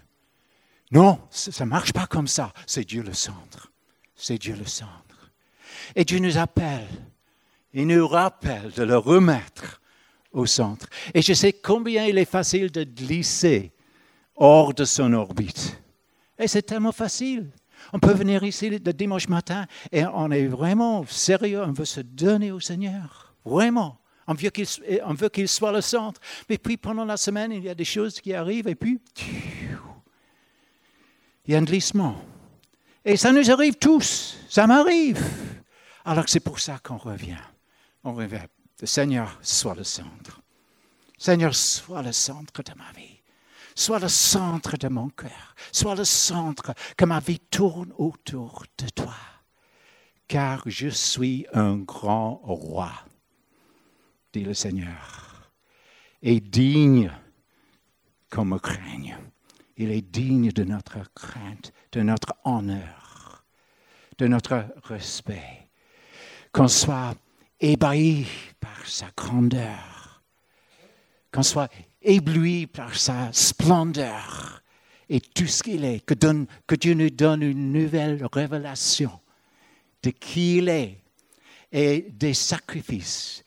Non, 0.91 1.19
ça 1.29 1.63
ne 1.63 1.69
marche 1.69 1.93
pas 1.93 2.07
comme 2.07 2.27
ça. 2.27 2.51
C'est 2.67 2.83
Dieu 2.83 3.03
le 3.03 3.13
centre 3.13 3.72
c'est 4.15 4.37
Dieu 4.37 4.55
le 4.55 4.65
centre. 4.65 5.31
Et 5.95 6.05
Dieu 6.05 6.19
nous 6.19 6.37
appelle, 6.37 6.87
il 7.73 7.87
nous 7.87 8.07
rappelle 8.07 8.71
de 8.71 8.83
le 8.83 8.97
remettre 8.97 9.81
au 10.31 10.45
centre. 10.45 10.87
Et 11.13 11.21
je 11.21 11.33
sais 11.33 11.53
combien 11.53 12.05
il 12.05 12.17
est 12.17 12.25
facile 12.25 12.71
de 12.71 12.83
glisser 12.83 13.71
hors 14.35 14.73
de 14.73 14.85
son 14.85 15.13
orbite. 15.13 15.79
Et 16.39 16.47
c'est 16.47 16.63
tellement 16.63 16.91
facile. 16.91 17.49
On 17.91 17.99
peut 17.99 18.13
venir 18.13 18.43
ici 18.43 18.69
le 18.69 18.79
dimanche 18.93 19.27
matin 19.27 19.65
et 19.91 20.05
on 20.05 20.31
est 20.31 20.47
vraiment 20.47 21.05
sérieux, 21.05 21.61
on 21.61 21.73
veut 21.73 21.85
se 21.85 22.01
donner 22.01 22.51
au 22.51 22.59
Seigneur. 22.59 23.35
Vraiment. 23.45 23.99
On 24.25 24.33
veut 24.33 25.29
qu'il 25.29 25.47
soit 25.47 25.71
le 25.71 25.81
centre. 25.81 26.21
Mais 26.49 26.57
puis 26.57 26.77
pendant 26.77 27.05
la 27.05 27.17
semaine, 27.17 27.51
il 27.51 27.63
y 27.63 27.69
a 27.69 27.75
des 27.75 27.85
choses 27.85 28.21
qui 28.21 28.33
arrivent 28.33 28.67
et 28.67 28.75
puis 28.75 29.01
il 31.45 31.51
y 31.51 31.55
a 31.55 31.59
un 31.59 31.63
glissement. 31.63 32.15
Et 33.05 33.17
ça 33.17 33.31
nous 33.31 33.51
arrive 33.51 33.75
tous, 33.75 34.37
ça 34.49 34.65
m'arrive. 34.65 35.21
Alors 36.05 36.27
c'est 36.27 36.39
pour 36.39 36.59
ça 36.59 36.79
qu'on 36.79 36.97
revient. 36.97 37.41
On 38.03 38.13
revient. 38.13 38.47
Le 38.79 38.87
Seigneur 38.87 39.37
soit 39.41 39.75
le 39.75 39.83
centre. 39.83 40.41
Seigneur, 41.17 41.55
sois 41.55 42.01
le 42.01 42.11
centre 42.11 42.63
de 42.63 42.73
ma 42.77 42.91
vie. 42.93 43.21
Sois 43.75 43.99
le 43.99 44.09
centre 44.09 44.77
de 44.77 44.87
mon 44.87 45.09
cœur. 45.09 45.55
Sois 45.71 45.95
le 45.95 46.03
centre 46.03 46.73
que 46.97 47.05
ma 47.05 47.19
vie 47.19 47.39
tourne 47.39 47.93
autour 47.97 48.65
de 48.77 48.89
toi. 48.89 49.15
car 50.27 50.63
je 50.65 50.87
suis 50.87 51.45
un 51.53 51.77
grand 51.77 52.41
roi, 52.43 52.91
dit 54.31 54.43
le 54.43 54.53
Seigneur, 54.53 55.51
et 56.21 56.39
digne 56.39 57.11
qu'on 58.31 58.45
me 58.45 58.57
craigne. 58.57 59.15
Il 59.77 59.91
est 59.91 60.01
digne 60.01 60.51
de 60.51 60.63
notre 60.63 61.11
crainte, 61.13 61.71
de 61.93 62.01
notre 62.01 62.33
honneur, 62.43 63.45
de 64.17 64.27
notre 64.27 64.65
respect. 64.83 65.69
Qu'on 66.51 66.67
soit 66.67 67.15
ébahi 67.59 68.25
par 68.59 68.85
sa 68.85 69.07
grandeur, 69.15 70.21
qu'on 71.31 71.43
soit 71.43 71.71
ébloui 72.01 72.67
par 72.67 72.95
sa 72.95 73.31
splendeur 73.31 74.61
et 75.09 75.21
tout 75.21 75.47
ce 75.47 75.63
qu'il 75.63 75.85
est, 75.85 76.05
que, 76.05 76.75
Dieu 76.75 76.93
nous 76.93 77.09
donne 77.09 77.43
une 77.43 77.71
nouvelle 77.71 78.23
révélation 78.31 79.19
de 80.01 80.09
qui 80.09 80.57
il 80.57 80.69
est 80.69 80.99
et 81.71 82.01
des 82.11 82.33
sacrifices 82.33 83.43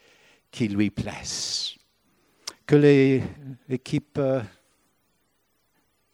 qui 0.51 0.68
lui 0.68 0.90
plaisent. 0.90 1.74
Que 2.66 2.76
l'équipe 3.68 4.18
euh, 4.18 4.42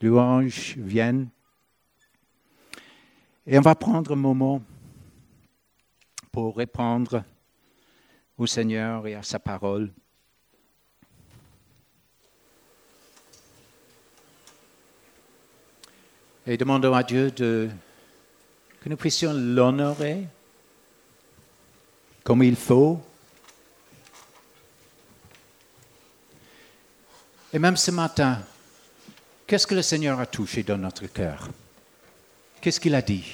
louange 0.02 0.76
vienne. 0.76 1.28
Et 3.46 3.58
on 3.58 3.62
va 3.62 3.74
prendre 3.74 4.12
un 4.12 4.16
moment 4.16 4.62
pour 6.30 6.56
répondre 6.56 7.24
au 8.38 8.46
Seigneur 8.46 9.06
et 9.06 9.14
à 9.14 9.22
sa 9.22 9.40
parole. 9.40 9.90
Et 16.46 16.56
demandons 16.56 16.94
à 16.94 17.02
Dieu 17.02 17.30
de, 17.32 17.68
que 18.80 18.88
nous 18.88 18.96
puissions 18.96 19.32
l'honorer 19.32 20.26
comme 22.22 22.42
il 22.42 22.56
faut. 22.56 23.00
Et 27.52 27.58
même 27.58 27.76
ce 27.76 27.90
matin, 27.90 28.40
qu'est-ce 29.46 29.66
que 29.66 29.74
le 29.74 29.82
Seigneur 29.82 30.18
a 30.20 30.26
touché 30.26 30.62
dans 30.62 30.78
notre 30.78 31.06
cœur? 31.06 31.48
Qu'est-ce 32.62 32.78
qu'il 32.78 32.94
a 32.94 33.02
dit? 33.02 33.24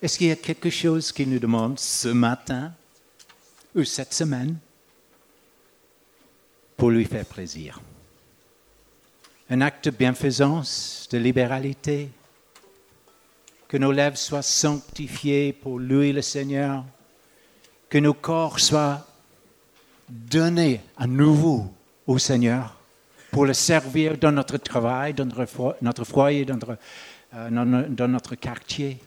Est-ce 0.00 0.16
qu'il 0.16 0.28
y 0.28 0.30
a 0.30 0.36
quelque 0.36 0.70
chose 0.70 1.10
qu'il 1.10 1.28
nous 1.28 1.40
demande 1.40 1.76
ce 1.80 2.06
matin 2.06 2.72
ou 3.74 3.82
cette 3.82 4.14
semaine 4.14 4.56
pour 6.76 6.90
lui 6.90 7.04
faire 7.04 7.26
plaisir? 7.26 7.80
Un 9.50 9.60
acte 9.60 9.86
de 9.86 9.90
bienfaisance, 9.90 11.08
de 11.10 11.18
libéralité 11.18 12.10
Que 13.66 13.76
nos 13.76 13.90
lèvres 13.90 14.16
soient 14.16 14.40
sanctifiées 14.40 15.52
pour 15.52 15.80
lui, 15.80 16.12
le 16.12 16.22
Seigneur 16.22 16.84
Que 17.90 17.98
nos 17.98 18.14
corps 18.14 18.60
soient 18.60 19.04
donnés 20.08 20.80
à 20.96 21.08
nouveau 21.08 21.74
au 22.06 22.18
Seigneur 22.18 22.78
pour 23.32 23.46
le 23.46 23.54
servir 23.54 24.16
dans 24.18 24.30
notre 24.30 24.58
travail, 24.58 25.14
dans 25.14 25.24
notre 25.24 26.04
foyer, 26.04 26.44
dans 26.44 26.54
notre, 26.54 26.76
dans 27.32 28.08
notre 28.08 28.34
quartier. 28.34 28.98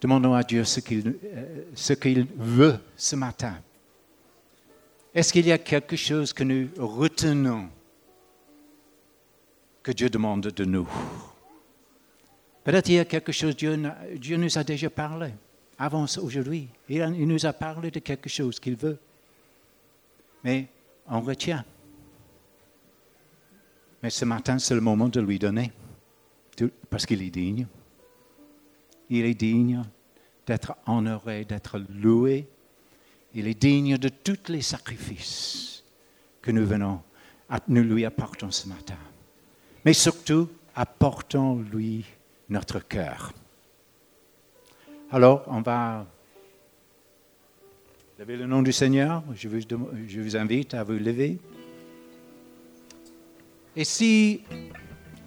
Demandons 0.00 0.34
à 0.34 0.42
Dieu 0.42 0.64
ce 0.64 0.80
qu'il 0.80 1.14
euh, 1.24 1.94
qu'il 1.94 2.26
veut 2.36 2.78
ce 2.96 3.16
matin. 3.16 3.60
Est-ce 5.14 5.32
qu'il 5.32 5.46
y 5.46 5.52
a 5.52 5.58
quelque 5.58 5.96
chose 5.96 6.32
que 6.32 6.44
nous 6.44 6.68
retenons 6.78 7.68
que 9.82 9.92
Dieu 9.92 10.08
demande 10.08 10.42
de 10.42 10.64
nous? 10.64 10.88
Peut-être 12.64 12.88
il 12.88 12.94
y 12.94 12.98
a 12.98 13.04
quelque 13.04 13.32
chose, 13.32 13.56
Dieu, 13.56 13.78
Dieu 14.16 14.36
nous 14.36 14.56
a 14.56 14.64
déjà 14.64 14.88
parlé 14.88 15.32
avant 15.78 16.04
aujourd'hui. 16.22 16.68
Il, 16.88 16.96
il 17.18 17.26
nous 17.26 17.44
a 17.44 17.52
parlé 17.52 17.90
de 17.90 17.98
quelque 17.98 18.28
chose 18.28 18.60
qu'il 18.60 18.76
veut. 18.76 18.98
Mais 20.44 20.68
on 21.08 21.20
retient. 21.20 21.64
Mais 24.02 24.10
ce 24.10 24.24
matin, 24.24 24.58
c'est 24.58 24.74
le 24.74 24.80
moment 24.80 25.08
de 25.08 25.20
lui 25.20 25.38
donner, 25.38 25.72
parce 26.88 27.06
qu'il 27.06 27.22
est 27.22 27.30
digne. 27.30 27.66
Il 29.10 29.24
est 29.24 29.34
digne 29.34 29.82
d'être 30.46 30.74
honoré, 30.86 31.44
d'être 31.44 31.80
loué. 31.94 32.48
Il 33.34 33.46
est 33.46 33.60
digne 33.60 33.98
de 33.98 34.08
tous 34.08 34.48
les 34.48 34.62
sacrifices 34.62 35.84
que 36.40 36.50
nous 36.50 36.66
venons, 36.66 37.00
nous 37.68 37.82
lui 37.82 38.04
apportons 38.04 38.50
ce 38.50 38.68
matin. 38.68 38.96
Mais 39.84 39.92
surtout, 39.92 40.48
apportons-lui 40.74 42.04
notre 42.48 42.80
cœur. 42.80 43.32
Alors, 45.10 45.44
on 45.48 45.60
va 45.60 46.06
lever 48.18 48.36
le 48.36 48.46
nom 48.46 48.62
du 48.62 48.72
Seigneur. 48.72 49.22
Je 49.34 49.48
vous, 49.48 49.60
je 49.60 50.20
vous 50.20 50.36
invite 50.36 50.74
à 50.74 50.84
vous 50.84 50.92
lever. 50.92 51.38
Et 53.76 53.84
si 53.84 54.42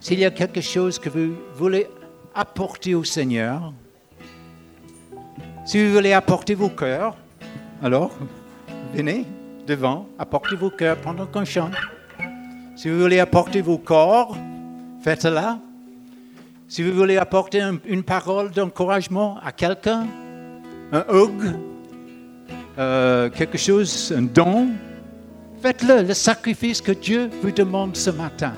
s'il 0.04 0.20
y 0.20 0.26
a 0.26 0.32
quelque 0.32 0.60
chose 0.60 1.00
que 1.00 1.08
vous 1.08 1.34
voulez 1.56 1.88
apporter 2.36 2.94
au 2.94 3.06
Seigneur, 3.06 3.72
si 5.66 5.82
vous 5.82 5.94
voulez 5.94 6.12
apporter 6.12 6.56
vos 6.56 6.68
cœurs, 6.68 7.16
alors 7.82 8.12
venez 8.94 9.26
devant, 9.66 10.10
apportez 10.20 10.58
vos 10.58 10.70
cœurs 10.70 10.98
pendant 10.98 11.26
qu'on 11.26 11.46
chante. 11.46 11.74
Si 12.76 12.90
vous 12.90 13.00
voulez 13.00 13.20
apporter 13.20 13.62
vos 13.62 13.78
corps, 13.78 14.36
faites-la. 15.02 15.60
Si 16.68 16.84
vous 16.84 16.92
voulez 16.92 17.16
apporter 17.16 17.64
une 17.86 18.04
parole 18.04 18.52
d'encouragement 18.52 19.38
à 19.42 19.54
quelqu'un, 19.54 20.06
un 20.92 21.06
hug, 21.14 21.56
euh, 22.78 23.30
quelque 23.30 23.58
chose, 23.58 24.14
un 24.18 24.24
don, 24.24 24.68
faites-le, 25.64 26.04
le 26.04 26.14
sacrifice 26.14 26.82
que 26.82 26.92
Dieu 26.92 27.30
vous 27.42 27.52
demande 27.52 27.96
ce 27.96 28.10
matin. 28.10 28.52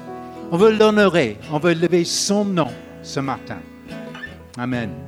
On 0.51 0.58
veut 0.58 0.76
l'honorer, 0.76 1.38
on 1.51 1.60
veut 1.60 1.76
lever 1.76 2.03
son 2.03 2.43
nom 2.43 2.72
ce 3.03 3.20
matin. 3.20 3.60
Amen. 4.58 5.05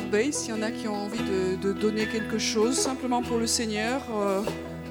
Corbeille 0.00 0.30
s'il 0.30 0.54
y 0.54 0.58
en 0.58 0.60
a 0.60 0.70
qui 0.70 0.88
ont 0.88 0.94
envie 0.94 1.22
de, 1.62 1.72
donner 1.72 2.06
quelque 2.06 2.38
chose 2.38 2.76
simplement 2.76 3.22
pour 3.22 3.38
le 3.38 3.46
Seigneur. 3.46 4.02
Euh, 4.14 4.42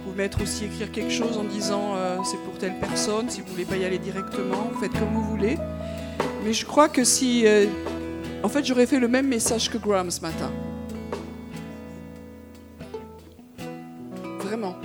vous 0.03 0.15
mettre 0.15 0.41
aussi 0.41 0.65
écrire 0.65 0.91
quelque 0.91 1.11
chose 1.11 1.37
en 1.37 1.43
disant 1.43 1.93
euh, 1.95 2.17
c'est 2.23 2.39
pour 2.43 2.57
telle 2.57 2.79
personne. 2.79 3.29
Si 3.29 3.41
vous 3.41 3.47
voulez 3.51 3.65
pas 3.65 3.75
y 3.75 3.85
aller 3.85 3.99
directement, 3.99 4.71
faites 4.79 4.93
comme 4.93 5.13
vous 5.13 5.21
voulez. 5.21 5.59
Mais 6.43 6.53
je 6.53 6.65
crois 6.65 6.89
que 6.89 7.03
si, 7.03 7.43
euh, 7.45 7.67
en 8.41 8.49
fait, 8.49 8.65
j'aurais 8.65 8.87
fait 8.87 8.97
le 8.97 9.07
même 9.07 9.27
message 9.27 9.69
que 9.69 9.77
Graham 9.77 10.09
ce 10.09 10.21
matin. 10.21 10.51
Vraiment. 14.39 14.75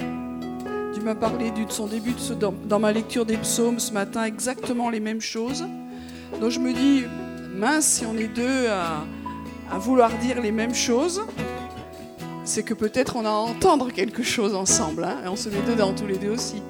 Tu 0.94 1.00
m'as 1.00 1.14
parlé 1.14 1.50
de 1.50 1.64
son 1.70 1.86
début 1.86 2.12
de 2.12 2.34
dans, 2.34 2.52
dans 2.66 2.78
ma 2.78 2.92
lecture 2.92 3.24
des 3.24 3.38
psaumes 3.38 3.80
ce 3.80 3.94
matin, 3.94 4.24
exactement 4.24 4.90
les 4.90 5.00
mêmes 5.00 5.22
choses. 5.22 5.64
Donc 6.42 6.50
je 6.50 6.60
me 6.60 6.74
dis, 6.74 7.04
mince, 7.54 7.86
si 7.86 8.04
on 8.04 8.18
est 8.18 8.28
deux 8.28 8.66
à 8.68 9.02
à 9.70 9.78
vouloir 9.78 10.10
dire 10.18 10.40
les 10.40 10.52
mêmes 10.52 10.74
choses, 10.74 11.22
c'est 12.44 12.62
que 12.62 12.74
peut-être 12.74 13.16
on 13.16 13.24
a 13.24 13.28
à 13.28 13.32
entendre 13.32 13.90
quelque 13.92 14.22
chose 14.22 14.54
ensemble, 14.54 15.04
hein, 15.04 15.18
et 15.24 15.28
on 15.28 15.36
se 15.36 15.48
met 15.48 15.62
dedans 15.62 15.92
tous 15.92 16.06
les 16.06 16.18
deux 16.18 16.30
aussi. 16.30 16.62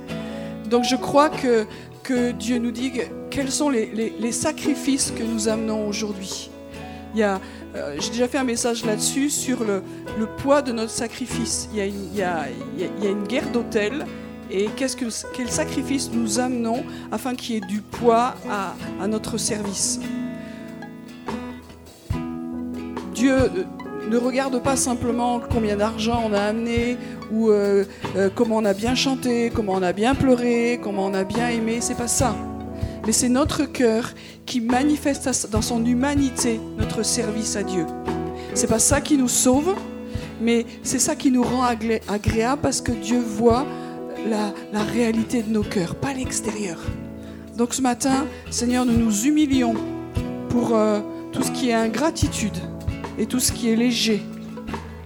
Donc 0.68 0.84
je 0.84 0.96
crois 0.96 1.30
que, 1.30 1.66
que 2.02 2.32
Dieu 2.32 2.58
nous 2.58 2.70
dit 2.70 2.92
quels 3.30 3.50
sont 3.50 3.70
les, 3.70 4.32
sacrifices 4.32 5.10
que 5.10 5.22
nous 5.22 5.48
amenons 5.48 5.88
aujourd'hui. 5.88 6.50
Il 7.14 7.22
euh, 7.22 7.96
j'ai 7.98 8.10
déjà 8.10 8.28
fait 8.28 8.38
un 8.38 8.44
message 8.44 8.84
là-dessus 8.84 9.30
sur 9.30 9.64
le, 9.64 9.82
poids 10.38 10.62
de 10.62 10.72
notre 10.72 10.90
sacrifice. 10.90 11.68
Il 11.72 11.78
y 11.78 11.80
a 11.80 11.86
une, 11.86 12.08
il 12.12 12.18
y 12.18 12.22
a, 12.22 12.46
il 12.78 13.04
y 13.04 13.06
a 13.06 13.10
une 13.10 13.26
guerre 13.26 13.50
d'autel 13.50 14.06
et 14.50 14.66
qu'est-ce 14.76 14.96
que, 14.96 15.06
quel 15.34 15.50
sacrifice 15.50 16.10
nous 16.12 16.40
amenons 16.40 16.84
afin 17.12 17.34
qu'il 17.34 17.54
y 17.54 17.58
ait 17.58 17.66
du 17.66 17.80
poids 17.80 18.34
à, 18.48 18.74
à 19.00 19.06
notre 19.06 19.38
service. 19.38 20.00
Dieu 23.20 23.34
euh, 23.34 23.48
ne 24.08 24.16
regarde 24.16 24.62
pas 24.62 24.76
simplement 24.76 25.42
combien 25.52 25.76
d'argent 25.76 26.22
on 26.24 26.32
a 26.32 26.40
amené 26.40 26.96
ou 27.30 27.50
euh, 27.50 27.84
euh, 28.16 28.30
comment 28.34 28.56
on 28.56 28.64
a 28.64 28.72
bien 28.72 28.94
chanté, 28.94 29.52
comment 29.54 29.74
on 29.74 29.82
a 29.82 29.92
bien 29.92 30.14
pleuré, 30.14 30.80
comment 30.82 31.04
on 31.04 31.12
a 31.12 31.22
bien 31.22 31.50
aimé. 31.50 31.80
C'est 31.82 31.98
pas 31.98 32.08
ça. 32.08 32.34
Mais 33.04 33.12
c'est 33.12 33.28
notre 33.28 33.64
cœur 33.64 34.14
qui 34.46 34.62
manifeste 34.62 35.50
dans 35.50 35.60
son 35.60 35.84
humanité 35.84 36.58
notre 36.78 37.02
service 37.02 37.56
à 37.56 37.62
Dieu. 37.62 37.84
C'est 38.54 38.68
pas 38.68 38.78
ça 38.78 39.02
qui 39.02 39.18
nous 39.18 39.28
sauve, 39.28 39.74
mais 40.40 40.64
c'est 40.82 40.98
ça 40.98 41.14
qui 41.14 41.30
nous 41.30 41.42
rend 41.42 41.62
agréable 41.62 42.62
parce 42.62 42.80
que 42.80 42.92
Dieu 42.92 43.20
voit 43.20 43.66
la, 44.30 44.82
réalité 44.94 45.42
de 45.42 45.50
nos 45.50 45.62
cœurs, 45.62 45.94
pas 45.94 46.14
l'extérieur. 46.14 46.78
Donc 47.58 47.74
ce 47.74 47.82
matin, 47.82 48.24
Seigneur, 48.50 48.86
nous 48.86 48.96
nous 48.96 49.26
humilions 49.26 49.74
pour 50.48 50.74
tout 51.32 51.42
ce 51.42 51.50
qui 51.50 51.68
est 51.68 51.74
ingratitude 51.74 52.56
et 53.20 53.26
tout 53.26 53.38
ce 53.38 53.52
qui 53.52 53.70
est 53.70 53.76
léger. 53.76 54.22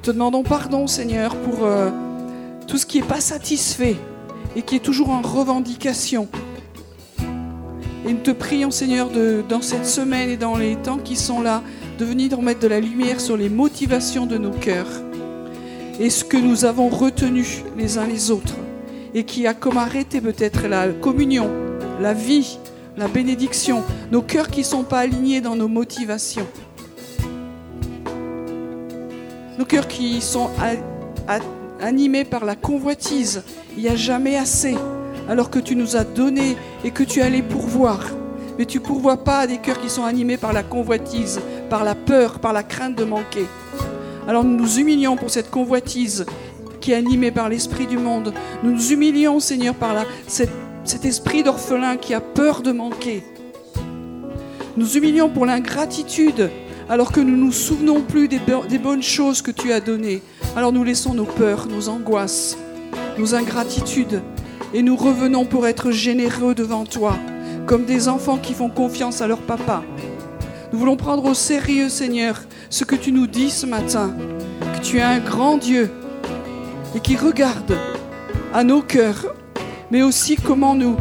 Te 0.02 0.12
demandons 0.12 0.44
pardon, 0.44 0.86
Seigneur, 0.86 1.34
pour 1.36 1.64
euh, 1.64 1.90
tout 2.68 2.78
ce 2.78 2.86
qui 2.86 3.00
n'est 3.00 3.06
pas 3.06 3.20
satisfait 3.20 3.96
et 4.54 4.62
qui 4.62 4.76
est 4.76 4.84
toujours 4.84 5.10
en 5.10 5.20
revendication. 5.20 6.28
Et 8.06 8.12
nous 8.12 8.20
te 8.20 8.30
prions, 8.30 8.70
Seigneur, 8.70 9.10
de, 9.10 9.42
dans 9.48 9.62
cette 9.62 9.86
semaine 9.86 10.30
et 10.30 10.36
dans 10.36 10.56
les 10.56 10.76
temps 10.76 10.98
qui 10.98 11.16
sont 11.16 11.42
là, 11.42 11.62
de 11.98 12.04
venir 12.04 12.40
mettre 12.40 12.60
de 12.60 12.68
la 12.68 12.78
lumière 12.78 13.20
sur 13.20 13.36
les 13.36 13.48
motivations 13.48 14.26
de 14.26 14.38
nos 14.38 14.50
cœurs 14.50 15.02
et 16.00 16.10
ce 16.10 16.24
que 16.24 16.36
nous 16.36 16.64
avons 16.64 16.88
retenu 16.88 17.46
les 17.76 17.98
uns 17.98 18.06
les 18.06 18.30
autres 18.30 18.54
et 19.14 19.24
qui 19.24 19.46
a 19.46 19.54
comme 19.54 19.78
arrêté 19.78 20.20
peut-être 20.20 20.66
la 20.66 20.88
communion, 20.88 21.50
la 22.00 22.14
vie, 22.14 22.58
la 22.96 23.08
bénédiction, 23.08 23.82
nos 24.10 24.22
cœurs 24.22 24.50
qui 24.50 24.60
ne 24.60 24.66
sont 24.66 24.82
pas 24.82 25.00
alignés 25.00 25.40
dans 25.40 25.56
nos 25.56 25.68
motivations. 25.68 26.46
Nos 29.58 29.64
cœurs 29.64 29.86
qui 29.86 30.20
sont 30.20 30.50
animés 31.80 32.24
par 32.24 32.44
la 32.44 32.56
convoitise. 32.56 33.42
Il 33.76 33.82
n'y 33.82 33.88
a 33.88 33.96
jamais 33.96 34.36
assez, 34.36 34.74
alors 35.28 35.50
que 35.50 35.58
tu 35.58 35.76
nous 35.76 35.96
as 35.96 36.04
donné 36.04 36.56
et 36.84 36.90
que 36.90 37.02
tu 37.02 37.22
allais 37.22 37.42
pourvoir. 37.42 38.00
Mais 38.58 38.66
tu 38.66 38.80
pourvois 38.80 39.22
pas 39.22 39.46
des 39.46 39.58
cœurs 39.58 39.80
qui 39.80 39.90
sont 39.90 40.04
animés 40.04 40.36
par 40.36 40.52
la 40.52 40.62
convoitise, 40.62 41.40
par 41.70 41.84
la 41.84 41.94
peur, 41.94 42.38
par 42.38 42.52
la 42.52 42.62
crainte 42.62 42.96
de 42.96 43.04
manquer. 43.04 43.46
Alors 44.26 44.44
nous 44.44 44.56
nous 44.56 44.78
humilions 44.78 45.16
pour 45.16 45.30
cette 45.30 45.50
convoitise 45.50 46.24
qui 46.80 46.92
est 46.92 46.96
animée 46.96 47.30
par 47.30 47.48
l'esprit 47.48 47.86
du 47.86 47.98
monde. 47.98 48.32
Nous 48.62 48.72
nous 48.72 48.92
humilions, 48.92 49.40
Seigneur, 49.40 49.74
par 49.74 50.04
cet 50.26 51.04
esprit 51.04 51.42
d'orphelin 51.42 51.96
qui 51.96 52.14
a 52.14 52.20
peur 52.20 52.62
de 52.62 52.72
manquer. 52.72 53.24
Nous 54.76 54.96
humilions 54.96 55.28
pour 55.28 55.46
l'ingratitude 55.46 56.50
alors 56.88 57.12
que 57.12 57.20
nous 57.20 57.36
ne 57.36 57.44
nous 57.44 57.52
souvenons 57.52 58.02
plus 58.02 58.28
des, 58.28 58.38
bonnes 58.78 59.02
choses 59.02 59.42
que 59.42 59.50
tu 59.50 59.72
as 59.72 59.80
données. 59.80 60.22
Alors 60.56 60.72
nous 60.72 60.84
laissons 60.84 61.14
nos 61.14 61.24
peurs, 61.24 61.66
nos 61.66 61.88
angoisses, 61.88 62.56
nos 63.18 63.34
ingratitudes 63.34 64.22
et 64.72 64.82
nous 64.82 64.96
revenons 64.96 65.44
pour 65.44 65.66
être 65.66 65.90
généreux 65.90 66.54
devant 66.54 66.84
toi, 66.84 67.16
comme 67.66 67.84
des 67.84 68.08
enfants 68.08 68.38
qui 68.38 68.54
font 68.54 68.70
confiance 68.70 69.20
à 69.20 69.26
leur 69.26 69.40
papa. 69.42 69.82
Nous 70.72 70.78
voulons 70.78 70.96
prendre 70.96 71.24
au 71.24 71.34
sérieux, 71.34 71.88
Seigneur, 71.88 72.42
ce 72.70 72.84
que 72.84 72.96
tu 72.96 73.12
nous 73.12 73.26
dis 73.26 73.50
ce 73.50 73.66
matin, 73.66 74.14
que 74.74 74.84
tu 74.84 74.98
es 74.98 75.02
un 75.02 75.20
grand 75.20 75.56
Dieu 75.56 75.90
et 76.94 77.00
qui 77.00 77.16
regarde 77.16 77.78
à 78.52 78.64
nos 78.64 78.82
cœurs 78.82 79.34
mais 79.90 80.02
aussi 80.02 80.36
comment 80.36 80.74
nous, 80.74 80.96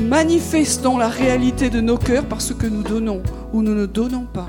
manifestons 0.00 0.98
la 0.98 1.08
réalité 1.08 1.70
de 1.70 1.80
nos 1.80 1.96
cœurs 1.96 2.26
parce 2.26 2.52
que 2.52 2.66
nous 2.66 2.82
donnons 2.82 3.22
ou 3.52 3.62
nous 3.62 3.74
ne 3.74 3.86
donnons 3.86 4.26
pas. 4.26 4.48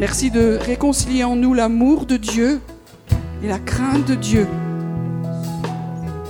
Merci 0.00 0.32
de 0.32 0.58
réconcilier 0.60 1.22
en 1.22 1.36
nous 1.36 1.54
l'amour 1.54 2.04
de 2.04 2.16
Dieu 2.16 2.60
et 3.44 3.46
la 3.48 3.60
crainte 3.60 4.04
de 4.06 4.16
Dieu. 4.16 4.48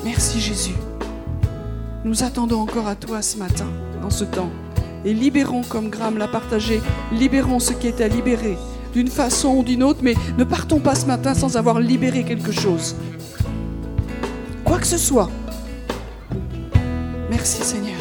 Merci 0.04 0.38
Jésus. 0.38 0.74
Nous 2.04 2.22
attendons 2.22 2.60
encore 2.60 2.86
à 2.86 2.94
toi 2.94 3.22
ce 3.22 3.38
matin, 3.38 3.66
dans 4.02 4.10
ce 4.10 4.24
temps. 4.24 4.50
Et 5.06 5.14
libérons, 5.14 5.62
comme 5.66 5.88
Graham 5.88 6.18
l'a 6.18 6.28
partagé, 6.28 6.82
libérons 7.10 7.58
ce 7.58 7.72
qui 7.72 7.86
est 7.86 8.02
à 8.02 8.08
libérer 8.08 8.58
d'une 8.92 9.08
façon 9.08 9.56
ou 9.56 9.62
d'une 9.62 9.82
autre, 9.82 10.00
mais 10.02 10.14
ne 10.36 10.44
partons 10.44 10.80
pas 10.80 10.94
ce 10.94 11.06
matin 11.06 11.34
sans 11.34 11.56
avoir 11.56 11.80
libéré 11.80 12.22
quelque 12.22 12.52
chose. 12.52 12.94
Quoi 14.62 14.78
que 14.78 14.86
ce 14.86 14.98
soit. 14.98 15.30
Merci 17.30 17.62
Seigneur. 17.62 17.93